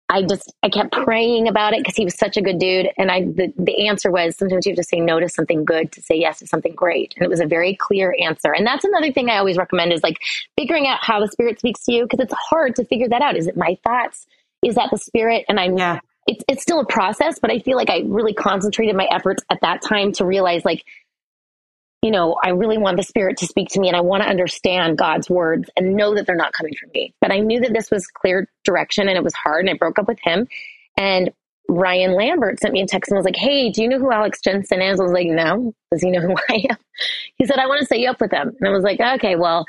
I 0.10 0.22
just, 0.22 0.54
I 0.64 0.70
kept 0.70 0.94
praying 0.94 1.50
about 1.50 1.74
it 1.74 1.80
because 1.80 1.98
he 1.98 2.06
was 2.06 2.18
such 2.18 2.38
a 2.38 2.42
good 2.42 2.60
dude. 2.60 2.88
And 2.98 3.12
I, 3.12 3.24
the, 3.24 3.54
the 3.58 3.88
answer 3.88 4.10
was 4.10 4.38
sometimes 4.38 4.66
you 4.66 4.72
have 4.72 4.78
to 4.78 4.84
say 4.84 5.02
no 5.02 5.20
to 5.20 5.28
something 5.28 5.66
good 5.66 5.92
to 5.92 6.02
say 6.02 6.16
yes 6.16 6.40
to 6.40 6.48
something 6.48 6.74
great. 6.74 7.14
And 7.18 7.26
it 7.26 7.30
was 7.30 7.42
a 7.42 7.46
very 7.46 7.76
clear 7.76 8.16
answer. 8.22 8.54
And 8.54 8.66
that's 8.66 8.86
another 8.86 9.12
thing 9.12 9.30
I 9.30 9.38
always 9.38 9.58
recommend 9.58 9.92
is 9.92 10.04
like 10.04 10.20
figuring 10.58 10.88
out 10.88 11.00
how 11.02 11.20
the 11.20 11.28
spirit 11.28 11.60
speaks 11.60 11.84
to 11.86 11.92
you 11.92 12.04
because 12.04 12.22
it's 12.22 12.34
hard 12.34 12.78
to 12.78 12.86
figure 12.86 13.10
that 13.10 13.22
out. 13.22 13.36
Is 13.36 13.48
it 13.48 13.58
my 13.58 13.78
thoughts? 13.84 14.26
Is 14.64 14.76
that 14.76 14.90
the 14.92 14.98
spirit? 14.98 15.46
And 15.48 15.60
I'm, 15.60 15.78
yeah. 15.78 16.00
it's, 16.28 16.44
it's 16.48 16.62
still 16.62 16.80
a 16.80 16.86
process, 16.86 17.40
but 17.40 17.52
I 17.52 17.60
feel 17.60 17.78
like 17.78 17.90
I 17.90 18.04
really 18.06 18.34
concentrated 18.34 18.96
my 18.96 19.08
efforts 19.12 19.44
at 19.50 19.62
that 19.62 19.82
time 19.82 20.12
to 20.14 20.26
realize 20.26 20.66
like, 20.66 20.84
you 22.04 22.12
know, 22.12 22.38
I 22.44 22.50
really 22.50 22.78
want 22.78 22.98
the 22.98 23.04
spirit 23.04 23.38
to 23.38 23.48
speak 23.48 23.70
to 23.70 23.80
me 23.80 23.88
and 23.88 23.98
I 23.98 24.02
want 24.02 24.24
to 24.24 24.30
understand 24.30 24.98
God's 24.98 25.30
words 25.30 25.70
and 25.76 25.96
know 25.96 26.16
that 26.16 26.28
they're 26.28 26.36
not 26.36 26.54
coming 26.54 26.74
from 26.80 26.92
me. 26.94 27.14
But 27.22 27.32
I 27.32 27.40
knew 27.40 27.60
that 27.62 27.74
this 27.74 27.90
was 27.90 28.06
clear 28.08 28.48
direction 28.64 29.08
and 29.10 29.18
it 29.18 29.24
was 29.24 29.34
hard 29.34 29.66
and 29.66 29.70
I 29.70 29.78
broke 29.78 29.98
up 29.98 30.08
with 30.08 30.20
him. 30.22 30.48
And 30.96 31.32
Ryan 31.70 32.14
Lambert 32.14 32.60
sent 32.60 32.74
me 32.74 32.82
a 32.82 32.88
text 32.88 33.12
and 33.12 33.18
was 33.18 33.26
like, 33.26 33.36
Hey, 33.36 33.72
do 33.72 33.82
you 33.82 33.90
know 33.90 34.00
who 34.00 34.12
Alex 34.12 34.42
Jensen 34.42 34.82
is? 34.82 35.00
I 35.00 35.04
was 35.04 35.12
like, 35.12 35.28
No. 35.28 35.74
Does 35.92 36.02
he 36.02 36.12
know 36.12 36.22
who 36.22 36.36
I 36.50 36.66
am? 36.70 36.78
He 37.36 37.46
said, 37.46 37.58
I 37.58 37.68
want 37.68 37.80
to 37.80 37.86
set 37.86 38.00
you 38.00 38.10
up 38.10 38.22
with 38.22 38.32
him. 38.32 38.56
And 38.60 38.70
I 38.70 38.72
was 38.72 38.84
like, 38.84 39.00
Okay, 39.00 39.36
well, 39.36 39.66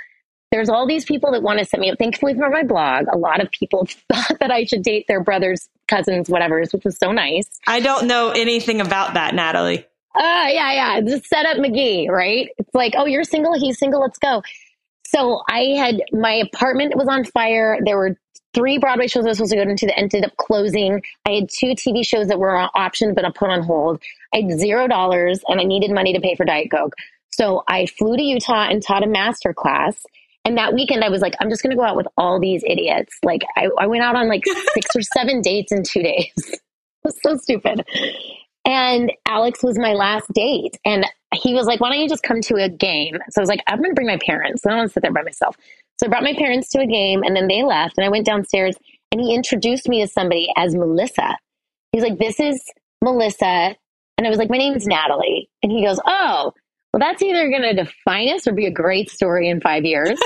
there's 0.50 0.68
all 0.68 0.86
these 0.86 1.04
people 1.04 1.32
that 1.32 1.42
want 1.42 1.58
to 1.58 1.64
set 1.64 1.80
me 1.80 1.90
up. 1.90 1.98
Thankfully 1.98 2.34
for 2.34 2.48
my 2.48 2.62
blog, 2.62 3.06
a 3.12 3.18
lot 3.18 3.42
of 3.42 3.50
people 3.50 3.86
thought 4.12 4.38
that 4.40 4.50
I 4.50 4.64
should 4.64 4.82
date 4.82 5.06
their 5.08 5.22
brothers, 5.22 5.68
cousins, 5.86 6.28
whatever, 6.28 6.60
which 6.60 6.84
was 6.84 6.96
so 6.98 7.12
nice. 7.12 7.48
I 7.66 7.80
don't 7.80 8.06
know 8.06 8.30
anything 8.30 8.80
about 8.80 9.14
that, 9.14 9.34
Natalie. 9.34 9.84
Uh, 10.14 10.48
yeah, 10.50 10.72
yeah. 10.72 11.00
Just 11.00 11.26
set 11.26 11.46
up 11.46 11.58
McGee, 11.58 12.08
right? 12.08 12.48
It's 12.58 12.74
like, 12.74 12.94
oh, 12.96 13.06
you're 13.06 13.24
single, 13.24 13.58
he's 13.58 13.78
single, 13.78 14.00
let's 14.00 14.18
go. 14.18 14.42
So 15.06 15.42
I 15.48 15.74
had 15.76 16.02
my 16.12 16.34
apartment 16.34 16.96
was 16.96 17.08
on 17.08 17.24
fire. 17.24 17.78
There 17.82 17.96
were 17.96 18.18
three 18.52 18.78
Broadway 18.78 19.06
shows 19.06 19.24
I 19.24 19.28
was 19.28 19.38
supposed 19.38 19.52
to 19.52 19.56
go 19.56 19.70
into 19.70 19.86
that 19.86 19.98
ended 19.98 20.24
up 20.24 20.36
closing. 20.36 21.02
I 21.26 21.32
had 21.32 21.48
two 21.48 21.68
TV 21.68 22.04
shows 22.04 22.28
that 22.28 22.38
were 22.38 22.54
on 22.56 22.68
option 22.74 23.14
but 23.14 23.24
I 23.24 23.30
put 23.30 23.48
on 23.48 23.62
hold. 23.62 24.02
I 24.34 24.38
had 24.42 24.58
zero 24.58 24.86
dollars 24.86 25.40
and 25.48 25.60
I 25.60 25.64
needed 25.64 25.92
money 25.92 26.12
to 26.12 26.20
pay 26.20 26.34
for 26.34 26.44
Diet 26.44 26.70
Coke. 26.70 26.94
So 27.30 27.62
I 27.68 27.86
flew 27.86 28.16
to 28.16 28.22
Utah 28.22 28.66
and 28.68 28.82
taught 28.82 29.02
a 29.02 29.06
master 29.06 29.54
class. 29.54 30.04
And 30.48 30.56
that 30.56 30.72
weekend, 30.72 31.04
I 31.04 31.10
was 31.10 31.20
like, 31.20 31.34
I'm 31.40 31.50
just 31.50 31.62
going 31.62 31.72
to 31.72 31.76
go 31.76 31.82
out 31.82 31.94
with 31.94 32.08
all 32.16 32.40
these 32.40 32.64
idiots. 32.66 33.18
Like, 33.22 33.42
I, 33.54 33.68
I 33.78 33.86
went 33.86 34.02
out 34.02 34.16
on 34.16 34.30
like 34.30 34.44
six 34.72 34.96
or 34.96 35.02
seven 35.02 35.42
dates 35.42 35.72
in 35.72 35.82
two 35.82 36.02
days. 36.02 36.32
it 36.38 36.60
was 37.04 37.18
so 37.22 37.36
stupid. 37.36 37.86
And 38.64 39.12
Alex 39.26 39.62
was 39.62 39.78
my 39.78 39.92
last 39.92 40.32
date. 40.32 40.78
And 40.86 41.04
he 41.34 41.52
was 41.52 41.66
like, 41.66 41.80
Why 41.80 41.90
don't 41.90 42.00
you 42.00 42.08
just 42.08 42.22
come 42.22 42.40
to 42.40 42.54
a 42.54 42.70
game? 42.70 43.18
So 43.28 43.40
I 43.40 43.42
was 43.42 43.50
like, 43.50 43.62
I'm 43.68 43.76
going 43.76 43.90
to 43.90 43.94
bring 43.94 44.06
my 44.06 44.16
parents. 44.24 44.64
I 44.64 44.70
don't 44.70 44.78
want 44.78 44.88
to 44.88 44.92
sit 44.94 45.02
there 45.02 45.12
by 45.12 45.20
myself. 45.20 45.54
So 46.00 46.06
I 46.06 46.08
brought 46.08 46.22
my 46.22 46.32
parents 46.34 46.70
to 46.70 46.80
a 46.80 46.86
game 46.86 47.22
and 47.22 47.36
then 47.36 47.46
they 47.46 47.62
left. 47.62 47.98
And 47.98 48.06
I 48.06 48.08
went 48.08 48.24
downstairs 48.24 48.74
and 49.12 49.20
he 49.20 49.34
introduced 49.34 49.86
me 49.86 50.00
to 50.00 50.08
somebody 50.08 50.48
as 50.56 50.74
Melissa. 50.74 51.36
He's 51.92 52.02
like, 52.02 52.18
This 52.18 52.40
is 52.40 52.64
Melissa. 53.02 53.76
And 54.16 54.26
I 54.26 54.30
was 54.30 54.38
like, 54.38 54.48
My 54.48 54.56
name's 54.56 54.86
Natalie. 54.86 55.50
And 55.62 55.70
he 55.70 55.84
goes, 55.84 56.00
Oh, 56.06 56.54
well, 56.98 57.08
that's 57.08 57.22
either 57.22 57.48
going 57.48 57.62
to 57.62 57.74
define 57.74 58.28
us 58.34 58.46
or 58.46 58.52
be 58.52 58.66
a 58.66 58.70
great 58.70 59.10
story 59.10 59.48
in 59.48 59.60
five 59.60 59.84
years. 59.84 60.18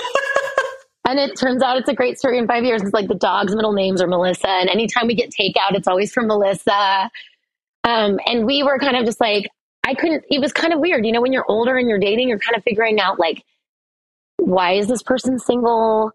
and 1.08 1.18
it 1.18 1.36
turns 1.36 1.62
out 1.62 1.76
it's 1.76 1.88
a 1.88 1.94
great 1.94 2.18
story 2.18 2.38
in 2.38 2.46
five 2.46 2.64
years. 2.64 2.82
It's 2.82 2.94
like 2.94 3.08
the 3.08 3.14
dog's 3.14 3.54
middle 3.54 3.72
names 3.72 4.00
are 4.00 4.06
Melissa. 4.06 4.48
And 4.48 4.70
anytime 4.70 5.06
we 5.06 5.14
get 5.14 5.30
takeout, 5.30 5.74
it's 5.74 5.88
always 5.88 6.12
from 6.12 6.28
Melissa. 6.28 7.10
Um, 7.84 8.18
and 8.26 8.46
we 8.46 8.62
were 8.62 8.78
kind 8.78 8.96
of 8.96 9.04
just 9.04 9.20
like, 9.20 9.50
I 9.84 9.94
couldn't, 9.94 10.24
it 10.30 10.40
was 10.40 10.52
kind 10.52 10.72
of 10.72 10.80
weird. 10.80 11.04
You 11.04 11.12
know, 11.12 11.20
when 11.20 11.32
you're 11.32 11.44
older 11.48 11.76
and 11.76 11.88
you're 11.88 11.98
dating, 11.98 12.28
you're 12.28 12.38
kind 12.38 12.56
of 12.56 12.62
figuring 12.62 13.00
out 13.00 13.18
like, 13.18 13.44
why 14.38 14.72
is 14.72 14.86
this 14.86 15.02
person 15.02 15.38
single? 15.38 16.12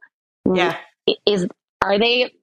Yeah. 0.51 0.77
Is 1.25 1.47
are 1.83 1.99
they 1.99 2.33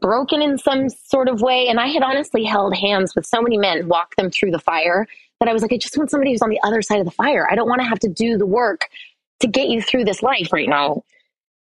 broken 0.00 0.42
in 0.42 0.58
some 0.58 0.88
sort 0.88 1.28
of 1.28 1.40
way? 1.40 1.68
And 1.68 1.78
I 1.78 1.88
had 1.88 2.02
honestly 2.02 2.44
held 2.44 2.76
hands 2.76 3.14
with 3.14 3.26
so 3.26 3.40
many 3.40 3.58
men, 3.58 3.88
walked 3.88 4.16
them 4.16 4.30
through 4.30 4.50
the 4.50 4.58
fire 4.58 5.06
that 5.44 5.50
I 5.50 5.52
was 5.52 5.62
like, 5.62 5.72
I 5.72 5.76
just 5.76 5.96
want 5.96 6.10
somebody 6.10 6.32
who's 6.32 6.42
on 6.42 6.48
the 6.48 6.60
other 6.64 6.80
side 6.80 7.00
of 7.00 7.04
the 7.04 7.12
fire. 7.12 7.46
I 7.50 7.54
don't 7.54 7.68
want 7.68 7.80
to 7.82 7.86
have 7.86 7.98
to 8.00 8.08
do 8.08 8.38
the 8.38 8.46
work 8.46 8.88
to 9.40 9.46
get 9.46 9.68
you 9.68 9.82
through 9.82 10.04
this 10.04 10.22
life 10.22 10.52
right 10.52 10.68
now. 10.68 11.02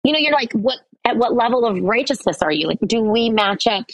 You 0.03 0.11
know, 0.11 0.19
you're 0.19 0.33
like, 0.33 0.51
what 0.53 0.79
at 1.05 1.15
what 1.15 1.33
level 1.33 1.65
of 1.65 1.81
righteousness 1.81 2.41
are 2.41 2.51
you? 2.51 2.67
Like, 2.67 2.79
do 2.85 3.01
we 3.01 3.29
match 3.29 3.67
up 3.67 3.85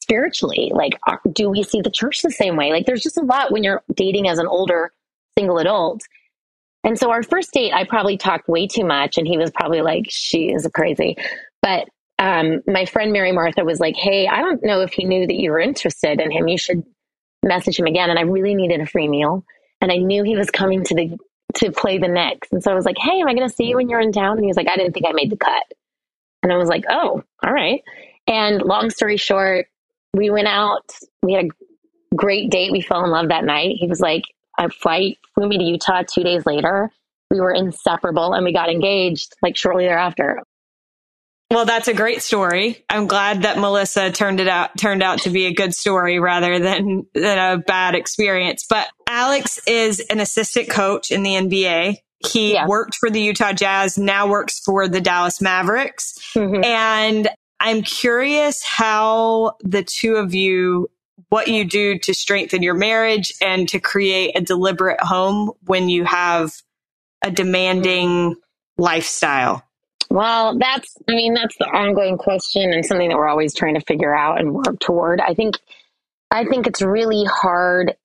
spiritually? 0.00 0.72
Like, 0.74 0.98
do 1.32 1.50
we 1.50 1.62
see 1.62 1.82
the 1.82 1.90
church 1.90 2.22
the 2.22 2.30
same 2.30 2.56
way? 2.56 2.70
Like, 2.70 2.86
there's 2.86 3.02
just 3.02 3.18
a 3.18 3.24
lot 3.24 3.52
when 3.52 3.62
you're 3.62 3.82
dating 3.94 4.28
as 4.28 4.38
an 4.38 4.46
older 4.46 4.92
single 5.36 5.58
adult. 5.58 6.02
And 6.82 6.98
so 6.98 7.10
our 7.10 7.22
first 7.22 7.52
date, 7.52 7.72
I 7.72 7.84
probably 7.84 8.16
talked 8.16 8.48
way 8.48 8.66
too 8.66 8.84
much, 8.84 9.18
and 9.18 9.26
he 9.26 9.38
was 9.38 9.50
probably 9.50 9.82
like, 9.82 10.04
"She 10.08 10.50
is 10.52 10.68
crazy." 10.74 11.16
But 11.60 11.88
um, 12.18 12.62
my 12.66 12.84
friend 12.86 13.12
Mary 13.12 13.32
Martha 13.32 13.64
was 13.64 13.80
like, 13.80 13.96
"Hey, 13.96 14.26
I 14.26 14.40
don't 14.40 14.62
know 14.62 14.80
if 14.80 14.92
he 14.92 15.04
knew 15.04 15.26
that 15.26 15.34
you 15.34 15.50
were 15.50 15.60
interested 15.60 16.20
in 16.20 16.30
him. 16.30 16.46
You 16.46 16.58
should 16.58 16.82
message 17.44 17.78
him 17.78 17.86
again." 17.86 18.10
And 18.10 18.18
I 18.18 18.22
really 18.22 18.54
needed 18.54 18.80
a 18.80 18.86
free 18.86 19.08
meal, 19.08 19.44
and 19.80 19.92
I 19.92 19.96
knew 19.96 20.24
he 20.24 20.36
was 20.36 20.50
coming 20.50 20.84
to 20.84 20.94
the 20.94 21.18
to 21.56 21.70
play 21.70 21.98
the 21.98 22.08
Knicks, 22.08 22.48
and 22.50 22.62
so 22.62 22.72
I 22.72 22.74
was 22.74 22.84
like, 22.84 22.98
"Hey, 22.98 23.20
am 23.20 23.28
I 23.28 23.34
going 23.34 23.48
to 23.48 23.54
see 23.54 23.66
you 23.66 23.76
when 23.76 23.88
you're 23.88 24.00
in 24.00 24.12
town?" 24.12 24.32
And 24.36 24.44
he 24.44 24.48
was 24.48 24.56
like, 24.56 24.68
"I 24.68 24.76
didn't 24.76 24.92
think 24.92 25.06
I 25.08 25.12
made 25.12 25.30
the 25.30 25.36
cut," 25.36 25.64
and 26.42 26.52
I 26.52 26.56
was 26.56 26.68
like, 26.68 26.84
"Oh, 26.88 27.22
all 27.44 27.52
right." 27.52 27.82
And 28.26 28.62
long 28.62 28.90
story 28.90 29.16
short, 29.16 29.66
we 30.14 30.30
went 30.30 30.48
out. 30.48 30.90
We 31.22 31.34
had 31.34 31.44
a 31.44 32.16
great 32.16 32.50
date. 32.50 32.72
We 32.72 32.80
fell 32.80 33.04
in 33.04 33.10
love 33.10 33.28
that 33.28 33.44
night. 33.44 33.76
He 33.78 33.86
was 33.86 34.00
like, 34.00 34.22
a 34.58 34.70
flight 34.70 35.18
flew 35.34 35.48
me 35.48 35.58
to 35.58 35.64
Utah 35.64 36.02
two 36.02 36.22
days 36.22 36.46
later. 36.46 36.90
We 37.30 37.40
were 37.40 37.52
inseparable 37.52 38.34
and 38.34 38.44
we 38.44 38.52
got 38.52 38.70
engaged 38.70 39.34
like 39.42 39.56
shortly 39.56 39.84
thereafter. 39.84 40.40
Well, 41.54 41.66
that's 41.66 41.86
a 41.86 41.94
great 41.94 42.20
story. 42.20 42.84
I'm 42.90 43.06
glad 43.06 43.42
that 43.42 43.58
Melissa 43.58 44.10
turned 44.10 44.40
it 44.40 44.48
out 44.48 44.76
turned 44.76 45.04
out 45.04 45.20
to 45.20 45.30
be 45.30 45.46
a 45.46 45.54
good 45.54 45.72
story 45.72 46.18
rather 46.18 46.58
than 46.58 47.06
than 47.14 47.38
a 47.38 47.58
bad 47.58 47.94
experience. 47.94 48.66
But 48.68 48.88
Alex 49.06 49.60
is 49.66 50.00
an 50.10 50.18
assistant 50.18 50.68
coach 50.68 51.12
in 51.12 51.22
the 51.22 51.30
NBA. 51.30 51.98
He 52.26 52.54
yeah. 52.54 52.66
worked 52.66 52.96
for 52.96 53.08
the 53.08 53.20
Utah 53.20 53.52
Jazz, 53.52 53.96
now 53.96 54.26
works 54.26 54.58
for 54.58 54.88
the 54.88 55.00
Dallas 55.00 55.40
Mavericks. 55.40 56.18
Mm-hmm. 56.34 56.64
And 56.64 57.28
I'm 57.60 57.82
curious 57.82 58.64
how 58.64 59.52
the 59.60 59.84
two 59.84 60.16
of 60.16 60.34
you 60.34 60.88
what 61.28 61.46
you 61.46 61.64
do 61.64 61.98
to 62.00 62.14
strengthen 62.14 62.64
your 62.64 62.74
marriage 62.74 63.32
and 63.40 63.68
to 63.68 63.78
create 63.78 64.36
a 64.36 64.40
deliberate 64.40 65.00
home 65.00 65.52
when 65.66 65.88
you 65.88 66.04
have 66.04 66.52
a 67.22 67.30
demanding 67.30 68.34
lifestyle? 68.76 69.62
Well, 70.14 70.56
that's, 70.56 70.96
I 71.08 71.12
mean, 71.12 71.34
that's 71.34 71.56
the 71.58 71.64
ongoing 71.64 72.18
question 72.18 72.72
and 72.72 72.86
something 72.86 73.08
that 73.08 73.16
we're 73.16 73.26
always 73.26 73.52
trying 73.52 73.74
to 73.74 73.80
figure 73.80 74.16
out 74.16 74.38
and 74.38 74.54
work 74.54 74.78
toward. 74.78 75.20
I 75.20 75.34
think, 75.34 75.58
I 76.30 76.44
think 76.44 76.68
it's 76.68 76.80
really 76.80 77.24
hard 77.24 77.96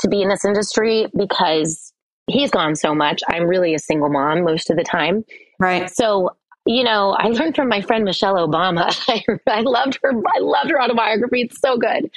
to 0.00 0.08
be 0.08 0.22
in 0.22 0.28
this 0.28 0.44
industry 0.44 1.06
because 1.16 1.92
he's 2.26 2.50
gone 2.50 2.74
so 2.74 2.96
much. 2.96 3.22
I'm 3.28 3.44
really 3.44 3.74
a 3.74 3.78
single 3.78 4.08
mom 4.08 4.42
most 4.42 4.70
of 4.70 4.76
the 4.76 4.82
time. 4.82 5.24
Right. 5.60 5.88
So, 5.88 6.30
you 6.64 6.82
know, 6.82 7.14
I 7.16 7.28
learned 7.28 7.54
from 7.54 7.68
my 7.68 7.80
friend 7.80 8.02
Michelle 8.02 8.34
Obama. 8.34 8.92
I, 9.08 9.22
I 9.46 9.60
loved 9.60 10.00
her. 10.02 10.10
I 10.10 10.40
loved 10.40 10.70
her 10.70 10.82
autobiography. 10.82 11.42
It's 11.42 11.60
so 11.60 11.78
good. 11.78 12.10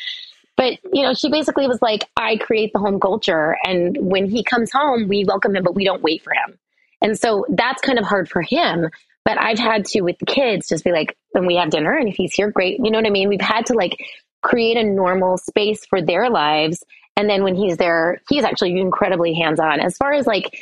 But, 0.58 0.80
you 0.92 1.04
know, 1.04 1.14
she 1.14 1.30
basically 1.30 1.68
was 1.68 1.84
like, 1.84 2.04
I 2.18 2.38
create 2.38 2.74
the 2.74 2.80
home 2.80 3.00
culture. 3.00 3.58
And 3.64 3.96
when 4.02 4.28
he 4.28 4.44
comes 4.44 4.72
home, 4.72 5.08
we 5.08 5.24
welcome 5.24 5.56
him, 5.56 5.64
but 5.64 5.76
we 5.76 5.86
don't 5.86 6.02
wait 6.02 6.24
for 6.24 6.34
him. 6.34 6.58
And 7.00 7.18
so 7.18 7.46
that's 7.50 7.80
kind 7.84 8.00
of 8.00 8.06
hard 8.06 8.28
for 8.28 8.42
him. 8.42 8.90
But 9.26 9.40
I've 9.40 9.60
had 9.60 9.86
to, 9.86 10.02
with 10.02 10.18
the 10.20 10.26
kids, 10.26 10.68
just 10.70 10.84
be 10.84 10.92
like, 10.92 11.16
when 11.32 11.46
we 11.46 11.58
have 11.58 11.70
dinner, 11.70 11.96
and 11.96 12.10
if 12.10 12.16
he's 12.16 12.34
here, 12.34 12.52
great. 12.52 12.80
You 12.84 12.92
know 12.92 12.98
what 12.98 13.06
I 13.06 13.12
mean? 13.12 13.30
We've 13.30 13.42
had 13.42 13.68
to 13.68 13.74
like 13.74 13.98
create 14.42 14.78
a 14.78 14.84
normal 14.84 15.38
space 15.38 15.86
for 15.86 16.02
their 16.02 16.30
lives. 16.30 16.84
And 17.16 17.30
then 17.30 17.44
when 17.44 17.56
he's 17.56 17.78
there, 17.78 18.22
he's 18.30 18.44
actually 18.44 18.80
incredibly 18.80 19.34
hands 19.34 19.60
on. 19.60 19.80
As 19.80 19.98
far 19.98 20.14
as 20.14 20.26
like, 20.26 20.58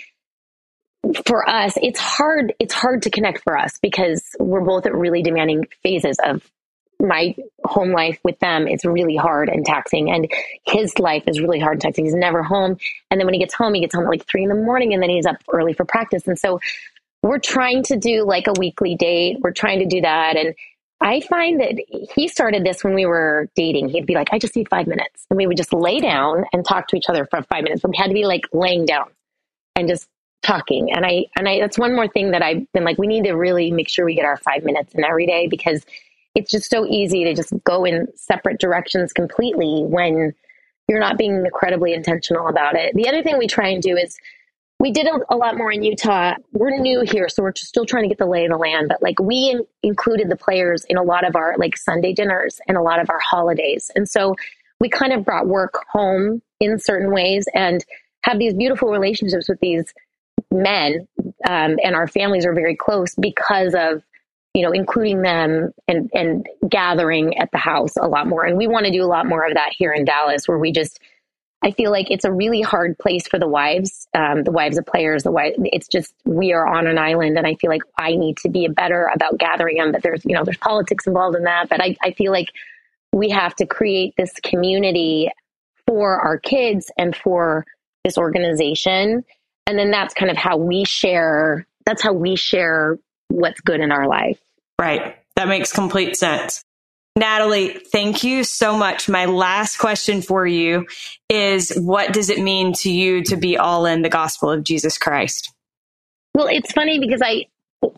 for 1.26 1.48
us, 1.48 1.78
it's 1.82 2.00
hard. 2.00 2.54
It's 2.60 2.74
hard 2.74 3.04
to 3.04 3.10
connect 3.10 3.44
for 3.44 3.58
us 3.58 3.80
because 3.82 4.24
we're 4.40 4.66
both 4.66 4.86
at 4.86 4.94
really 4.94 5.22
demanding 5.22 5.68
phases 5.84 6.18
of 6.24 6.44
my 7.00 7.36
home 7.64 7.92
life 7.92 8.20
with 8.24 8.40
them 8.40 8.68
is 8.68 8.84
really 8.84 9.16
hard 9.16 9.50
and 9.50 9.66
taxing 9.66 10.10
and 10.10 10.32
his 10.66 10.98
life 10.98 11.24
is 11.28 11.40
really 11.40 11.60
hard 11.60 11.74
and 11.74 11.82
taxing 11.82 12.06
he's 12.06 12.16
never 12.16 12.42
home 12.42 12.76
and 13.12 13.20
then 13.20 13.28
when 13.28 13.36
he 13.36 13.40
gets 13.40 13.54
home 13.54 13.74
he 13.74 13.82
gets 13.82 13.94
home 13.94 14.06
at 14.06 14.10
like 14.10 14.26
three 14.26 14.42
in 14.42 14.50
the 14.50 14.56
morning 14.56 14.94
and 14.94 15.04
then 15.04 15.10
he's 15.10 15.28
up 15.28 15.36
early 15.54 15.74
for 15.74 15.86
practice 15.86 16.28
and 16.28 16.40
so 16.40 16.60
we're 17.28 17.40
trying 17.40 17.84
to 17.84 17.98
do 17.98 18.24
like 18.24 18.48
a 18.48 18.54
weekly 18.58 18.96
date. 18.96 19.38
We're 19.42 19.52
trying 19.52 19.80
to 19.80 19.86
do 19.86 20.02
that. 20.02 20.36
And 20.36 20.56
i 21.00 21.20
find 21.22 21.60
that 21.62 21.76
he 22.16 22.28
started 22.28 22.64
this 22.66 22.84
when 22.84 22.96
we 22.96 23.06
were 23.06 23.50
dating. 23.56 23.90
He'd 23.90 24.08
be 24.08 24.16
like 24.16 24.30
i 24.32 24.40
just 24.40 24.56
need 24.56 24.70
five 24.70 24.88
minutes. 24.88 25.26
And 25.30 25.38
we 25.38 25.46
would 25.46 25.58
just 25.58 25.74
lay 25.74 26.00
down 26.00 26.46
and 26.54 26.66
talk 26.66 26.88
to 26.88 26.96
each 26.96 27.10
other 27.10 27.26
for 27.26 27.44
five 27.44 27.64
minutes. 27.64 27.82
But 27.82 27.92
we 27.92 27.98
had 27.98 28.08
to 28.08 28.14
be 28.14 28.26
like 28.26 28.46
laying 28.54 28.86
down 28.86 29.10
and 29.76 29.88
just 29.88 30.08
talking. 30.42 30.92
And 30.92 31.06
i 31.06 31.26
and 31.38 31.48
i 31.48 31.60
that's 31.60 31.78
one 31.78 31.96
more 31.96 32.08
thing 32.08 32.32
that 32.32 32.42
i've 32.42 32.72
been 32.72 32.84
like 32.84 32.98
we 32.98 33.08
need 33.08 33.26
to 33.26 33.34
really 33.34 33.72
make 33.72 33.90
sure 33.90 34.06
we 34.06 34.16
get 34.16 34.26
our 34.26 34.38
five 34.38 34.64
minutes 34.64 34.94
in 34.96 35.04
every 35.04 35.28
day 35.28 35.48
because 35.48 35.86
it's 36.36 36.52
just 36.52 36.70
so 36.70 36.86
easy 36.86 37.24
to 37.24 37.34
just 37.34 37.52
go 37.64 37.84
in 37.84 38.08
separate 38.16 38.60
directions 38.60 39.12
completely 39.12 39.84
when 39.84 40.34
you're 40.88 41.00
not 41.00 41.18
being 41.18 41.46
incredibly 41.46 41.94
intentional 41.94 42.48
about 42.48 42.76
it. 42.76 42.94
The 42.96 43.08
other 43.10 43.24
thing 43.24 43.38
we 43.38 43.48
try 43.48 43.70
and 43.70 43.82
do 43.82 43.98
is 43.98 44.18
we 44.80 44.92
did 44.92 45.08
a, 45.08 45.34
a 45.34 45.36
lot 45.36 45.58
more 45.58 45.72
in 45.72 45.84
Utah. 45.84 46.36
We're 46.52 46.78
new 46.78 47.02
here, 47.02 47.30
so 47.30 47.44
we're 47.44 47.54
still 47.56 47.86
trying 47.86 48.04
to 48.04 48.10
get 48.10 48.18
the 48.18 48.28
lay 48.28 48.46
of 48.46 48.52
the 48.52 48.58
land. 48.58 48.88
But 48.90 49.02
like 49.02 49.20
we 49.20 49.50
in, 49.50 49.66
included 49.84 50.30
the 50.30 50.36
players 50.36 50.86
in 50.88 50.98
a 50.98 51.04
lot 51.04 51.28
of 51.28 51.36
our 51.36 51.56
like 51.58 51.78
Sunday 51.78 52.14
dinners 52.14 52.60
and 52.68 52.78
a 52.78 52.82
lot 52.82 53.00
of 53.00 53.10
our 53.10 53.20
holidays, 53.20 53.92
and 53.96 54.08
so 54.08 54.36
we 54.80 54.90
kind 54.90 55.14
of 55.14 55.26
brought 55.26 55.48
work 55.48 55.84
home 55.92 56.42
in 56.60 56.80
certain 56.80 57.12
ways 57.12 57.46
and 57.54 57.84
have 58.24 58.38
these 58.38 58.54
beautiful 58.54 58.90
relationships 58.90 59.50
with 59.50 59.60
these 59.60 59.94
men, 60.52 61.08
um, 61.48 61.78
and 61.84 61.96
our 61.96 62.08
families 62.08 62.46
are 62.46 62.54
very 62.54 62.76
close 62.76 63.16
because 63.16 63.74
of 63.74 64.04
you 64.58 64.64
know, 64.64 64.72
including 64.72 65.22
them 65.22 65.72
and, 65.88 66.10
and 66.16 66.48
gathering 66.68 67.38
at 67.38 67.52
the 67.52 67.60
house 67.60 67.96
a 67.96 68.08
lot 68.08 68.26
more. 68.26 68.44
And 68.44 68.58
we 68.58 68.66
want 68.66 68.88
to 68.88 68.92
do 68.92 69.04
a 69.04 69.06
lot 69.06 69.28
more 69.28 69.46
of 69.46 69.54
that 69.54 69.70
here 69.78 69.94
in 69.94 70.04
Dallas, 70.04 70.48
where 70.48 70.58
we 70.58 70.72
just, 70.72 71.00
I 71.64 71.72
feel 71.72 71.92
like 71.92 72.12
it's 72.12 72.26
a 72.26 72.32
really 72.32 72.62
hard 72.62 72.98
place 73.00 73.28
for 73.28 73.40
the 73.40 73.48
wives, 73.48 74.08
um, 74.14 74.44
the 74.44 74.52
wives 74.52 74.78
of 74.78 74.86
players. 74.86 75.24
The 75.24 75.32
wives, 75.32 75.56
it's 75.58 75.88
just 75.88 76.14
we 76.24 76.54
are 76.54 76.68
on 76.68 76.86
an 76.86 76.98
island, 77.00 77.38
and 77.38 77.48
I 77.48 77.56
feel 77.56 77.70
like 77.70 77.82
I 77.98 78.16
need 78.16 78.38
to 78.38 78.50
be 78.50 78.68
better 78.68 79.10
about 79.14 79.40
gathering 79.40 79.78
them. 79.78 79.92
But 79.92 80.04
there's, 80.04 80.24
you 80.24 80.36
know, 80.36 80.44
there's 80.44 80.58
politics 80.58 81.08
involved 81.08 81.36
in 81.36 81.44
that. 81.44 81.68
But 81.70 81.82
I, 81.82 81.96
I 82.02 82.12
feel 82.12 82.32
like 82.32 82.50
we 83.12 83.30
have 83.32 83.56
to 83.56 83.66
create 83.66 84.14
this 84.18 84.34
community 84.44 85.30
for 85.88 86.20
our 86.20 86.38
kids 86.38 86.92
and 86.98 87.16
for 87.16 87.66
this 88.04 88.18
organization, 88.18 89.26
and 89.66 89.80
then 89.80 89.90
that's 89.90 90.14
kind 90.14 90.30
of 90.30 90.38
how 90.38 90.58
we 90.58 90.86
share. 90.86 91.66
That's 91.86 92.04
how 92.04 92.14
we 92.14 92.36
share 92.36 93.00
what's 93.30 93.62
good 93.62 93.80
in 93.80 93.92
our 93.92 94.08
life. 94.08 94.40
Right. 94.80 95.16
That 95.36 95.48
makes 95.48 95.72
complete 95.72 96.16
sense. 96.18 96.64
Natalie, 97.18 97.70
thank 97.92 98.24
you 98.24 98.44
so 98.44 98.78
much. 98.78 99.10
My 99.10 99.26
last 99.26 99.78
question 99.78 100.22
for 100.22 100.46
you 100.46 100.86
is 101.30 101.76
what 101.76 102.14
does 102.14 102.30
it 102.30 102.40
mean 102.40 102.74
to 102.74 102.92
you 102.92 103.24
to 103.24 103.36
be 103.36 103.58
all 103.58 103.88
in 103.88 104.04
the 104.04 104.10
gospel 104.10 104.52
of 104.52 104.64
Jesus 104.64 105.00
Christ? 105.00 105.52
Well, 106.36 106.48
it's 106.48 106.72
funny 106.72 107.00
because 107.00 107.22
I 107.24 107.46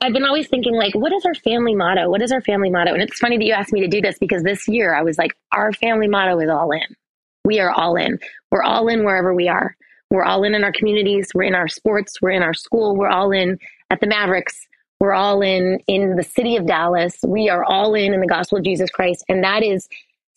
I've 0.02 0.14
been 0.14 0.26
always 0.26 0.48
thinking 0.48 0.74
like 0.74 0.96
what 0.96 1.12
is 1.12 1.26
our 1.26 1.36
family 1.36 1.76
motto? 1.76 2.10
What 2.10 2.22
is 2.22 2.32
our 2.32 2.42
family 2.42 2.70
motto? 2.70 2.94
And 2.94 3.02
it's 3.04 3.20
funny 3.20 3.38
that 3.38 3.44
you 3.44 3.52
asked 3.52 3.74
me 3.74 3.82
to 3.82 3.88
do 3.88 4.00
this 4.00 4.18
because 4.18 4.44
this 4.44 4.68
year 4.70 4.96
I 4.96 5.02
was 5.02 5.18
like 5.18 5.34
our 5.52 5.74
family 5.74 6.08
motto 6.08 6.40
is 6.40 6.50
all 6.50 6.72
in. 6.72 6.96
We 7.44 7.60
are 7.60 7.72
all 7.72 7.98
in. 7.98 8.20
We're 8.52 8.64
all 8.64 8.88
in 8.88 9.04
wherever 9.04 9.34
we 9.36 9.50
are. 9.50 9.76
We're 10.12 10.24
all 10.24 10.44
in 10.44 10.56
in 10.56 10.64
our 10.64 10.72
communities, 10.72 11.30
we're 11.36 11.44
in 11.44 11.54
our 11.54 11.68
sports, 11.68 12.22
we're 12.22 12.32
in 12.32 12.42
our 12.42 12.54
school, 12.54 12.96
we're 12.96 13.10
all 13.10 13.32
in 13.32 13.60
at 13.92 14.00
the 14.00 14.08
Mavericks, 14.08 14.66
we're 15.00 15.14
all 15.14 15.42
in 15.42 15.80
in 15.88 16.16
the 16.16 16.24
city 16.24 16.58
of 16.58 16.66
Dallas. 16.66 17.18
We 17.26 17.50
are 17.50 17.64
all 17.64 17.96
in 17.96 18.14
in 18.14 18.20
the 18.20 18.28
gospel 18.28 18.58
of 18.58 18.64
Jesus 18.64 18.90
Christ, 18.90 19.24
and 19.30 19.44
that 19.44 19.64
is 19.64 19.88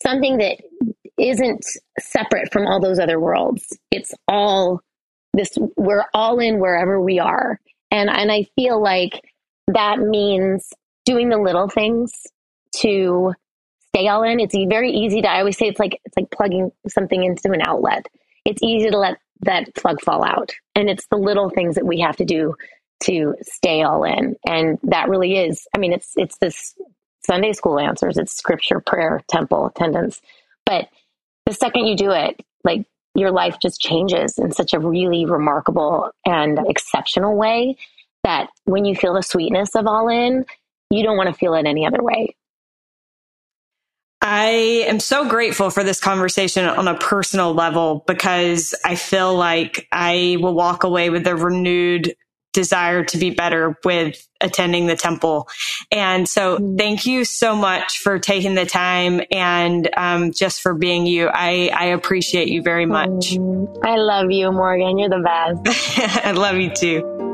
something 0.01 0.37
that 0.37 0.57
isn't 1.17 1.65
separate 1.99 2.51
from 2.51 2.65
all 2.65 2.79
those 2.79 2.99
other 2.99 3.19
worlds. 3.19 3.77
It's 3.91 4.13
all 4.27 4.81
this. 5.33 5.57
We're 5.75 6.05
all 6.13 6.39
in 6.39 6.59
wherever 6.59 7.01
we 7.01 7.19
are, 7.19 7.59
and 7.91 8.09
and 8.09 8.31
I 8.31 8.43
feel 8.55 8.81
like 8.81 9.21
that 9.67 9.99
means 9.99 10.71
doing 11.05 11.29
the 11.29 11.37
little 11.37 11.67
things 11.67 12.13
to 12.77 13.33
stay 13.89 14.07
all 14.07 14.23
in. 14.23 14.39
It's 14.39 14.55
very 14.69 14.91
easy 14.91 15.21
to. 15.21 15.29
I 15.29 15.39
always 15.39 15.57
say 15.57 15.67
it's 15.67 15.79
like 15.79 15.99
it's 16.05 16.15
like 16.15 16.31
plugging 16.31 16.71
something 16.87 17.21
into 17.23 17.51
an 17.51 17.61
outlet. 17.61 18.07
It's 18.45 18.63
easy 18.63 18.89
to 18.89 18.97
let 18.97 19.17
that 19.41 19.75
plug 19.75 19.99
fall 19.99 20.23
out, 20.23 20.53
and 20.73 20.89
it's 20.89 21.07
the 21.07 21.17
little 21.17 21.49
things 21.49 21.75
that 21.75 21.85
we 21.85 21.99
have 21.99 22.15
to 22.17 22.25
do 22.25 22.55
to 23.03 23.35
stay 23.41 23.83
all 23.83 24.03
in. 24.03 24.35
And 24.45 24.79
that 24.83 25.09
really 25.09 25.37
is, 25.37 25.67
I 25.75 25.77
mean, 25.77 25.93
it's, 25.93 26.13
it's 26.15 26.37
this 26.39 26.73
Sunday 27.25 27.53
school 27.53 27.79
answers, 27.79 28.17
it's 28.17 28.35
scripture, 28.35 28.79
prayer, 28.79 29.21
temple, 29.29 29.67
attendance. 29.67 30.21
But 30.65 30.89
the 31.45 31.53
second 31.53 31.85
you 31.85 31.95
do 31.95 32.11
it, 32.11 32.41
like 32.63 32.85
your 33.15 33.31
life 33.31 33.57
just 33.61 33.79
changes 33.79 34.37
in 34.37 34.51
such 34.51 34.73
a 34.73 34.79
really 34.79 35.25
remarkable 35.25 36.09
and 36.25 36.59
exceptional 36.67 37.35
way. 37.37 37.77
that 38.23 38.49
when 38.65 38.85
you 38.85 38.95
feel 38.95 39.13
the 39.13 39.21
sweetness 39.21 39.75
of 39.75 39.85
all 39.87 40.07
in, 40.07 40.45
you 40.89 41.03
don't 41.03 41.17
want 41.17 41.27
to 41.27 41.33
feel 41.33 41.53
it 41.53 41.65
any 41.65 41.85
other 41.85 42.01
way. 42.01 42.35
I 44.21 44.85
am 44.87 45.01
so 45.01 45.27
grateful 45.27 45.69
for 45.69 45.83
this 45.83 45.99
conversation 45.99 46.63
on 46.63 46.87
a 46.87 46.97
personal 46.97 47.53
level 47.53 48.05
because 48.07 48.73
I 48.85 48.95
feel 48.95 49.35
like 49.35 49.85
I 49.91 50.37
will 50.39 50.53
walk 50.53 50.85
away 50.85 51.09
with 51.09 51.27
a 51.27 51.35
renewed 51.35 52.15
desire 52.53 53.03
to 53.03 53.17
be 53.17 53.31
better 53.31 53.77
with 53.83 54.25
attending 54.39 54.87
the 54.87 54.95
temple. 54.95 55.47
And 55.91 56.27
so 56.27 56.57
mm-hmm. 56.57 56.77
thank 56.77 57.05
you 57.05 57.25
so 57.25 57.55
much 57.55 57.99
for 57.99 58.19
taking 58.19 58.55
the 58.55 58.65
time 58.65 59.21
and 59.31 59.89
um, 59.97 60.31
just 60.31 60.61
for 60.61 60.73
being 60.73 61.05
you. 61.05 61.27
I, 61.27 61.71
I 61.73 61.85
appreciate 61.87 62.47
you 62.47 62.61
very 62.61 62.85
much. 62.85 63.09
Mm-hmm. 63.09 63.85
I 63.85 63.95
love 63.97 64.31
you, 64.31 64.51
Morgan. 64.51 64.97
You're 64.97 65.09
the 65.09 65.19
best. 65.19 66.25
I 66.25 66.31
love 66.31 66.57
you 66.57 66.69
too. 66.69 67.32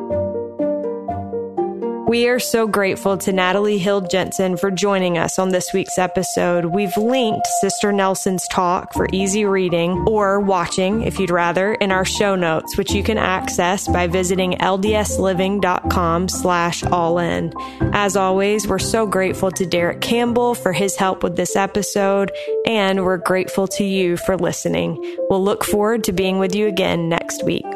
We 2.10 2.28
are 2.28 2.40
so 2.40 2.66
grateful 2.66 3.20
to 3.20 3.32
Natalie 3.32 3.78
Hill 3.78 4.02
Jensen 4.02 4.58
for 4.58 4.72
joining 4.72 5.20
us 5.20 5.38
on 5.38 5.50
this 5.50 5.72
week's 5.74 6.00
episode. 6.00 6.66
We've 6.66 6.98
linked 6.98 7.46
Sister 7.62 7.92
Nelson's 7.92 8.48
talk 8.48 8.94
for 8.94 9.08
easy 9.12 9.46
reading 9.46 9.92
or 10.08 10.40
watching, 10.40 11.04
if 11.04 11.20
you'd 11.20 11.30
rather, 11.30 11.76
in 11.76 11.92
our 11.92 12.06
show 12.06 12.34
notes, 12.34 12.76
which 12.80 12.94
you 12.94 13.04
can 13.04 13.20
access 13.20 13.88
by 13.88 14.08
visiting 14.08 14.54
ldsliving.com 14.54 16.30
slash 16.30 16.84
all 16.86 17.20
in. 17.20 17.54
As 17.94 18.16
always, 18.16 18.68
we're 18.68 18.80
so 18.80 19.06
grateful 19.06 19.52
to 19.52 19.68
Derek 19.68 20.02
Campbell 20.02 20.56
for 20.56 20.74
his 20.74 20.96
help 20.96 21.22
with 21.22 21.36
this 21.36 21.56
episode, 21.56 22.32
and 22.66 23.06
we're 23.06 23.18
grateful 23.18 23.68
to 23.68 23.84
you 23.84 24.18
for 24.18 24.36
listening. 24.36 24.98
We'll 25.30 25.44
look 25.44 25.64
forward 25.64 26.06
to 26.06 26.12
being 26.12 26.40
with 26.40 26.56
you 26.56 26.66
again 26.66 27.08
next 27.08 27.44
week. 27.44 27.68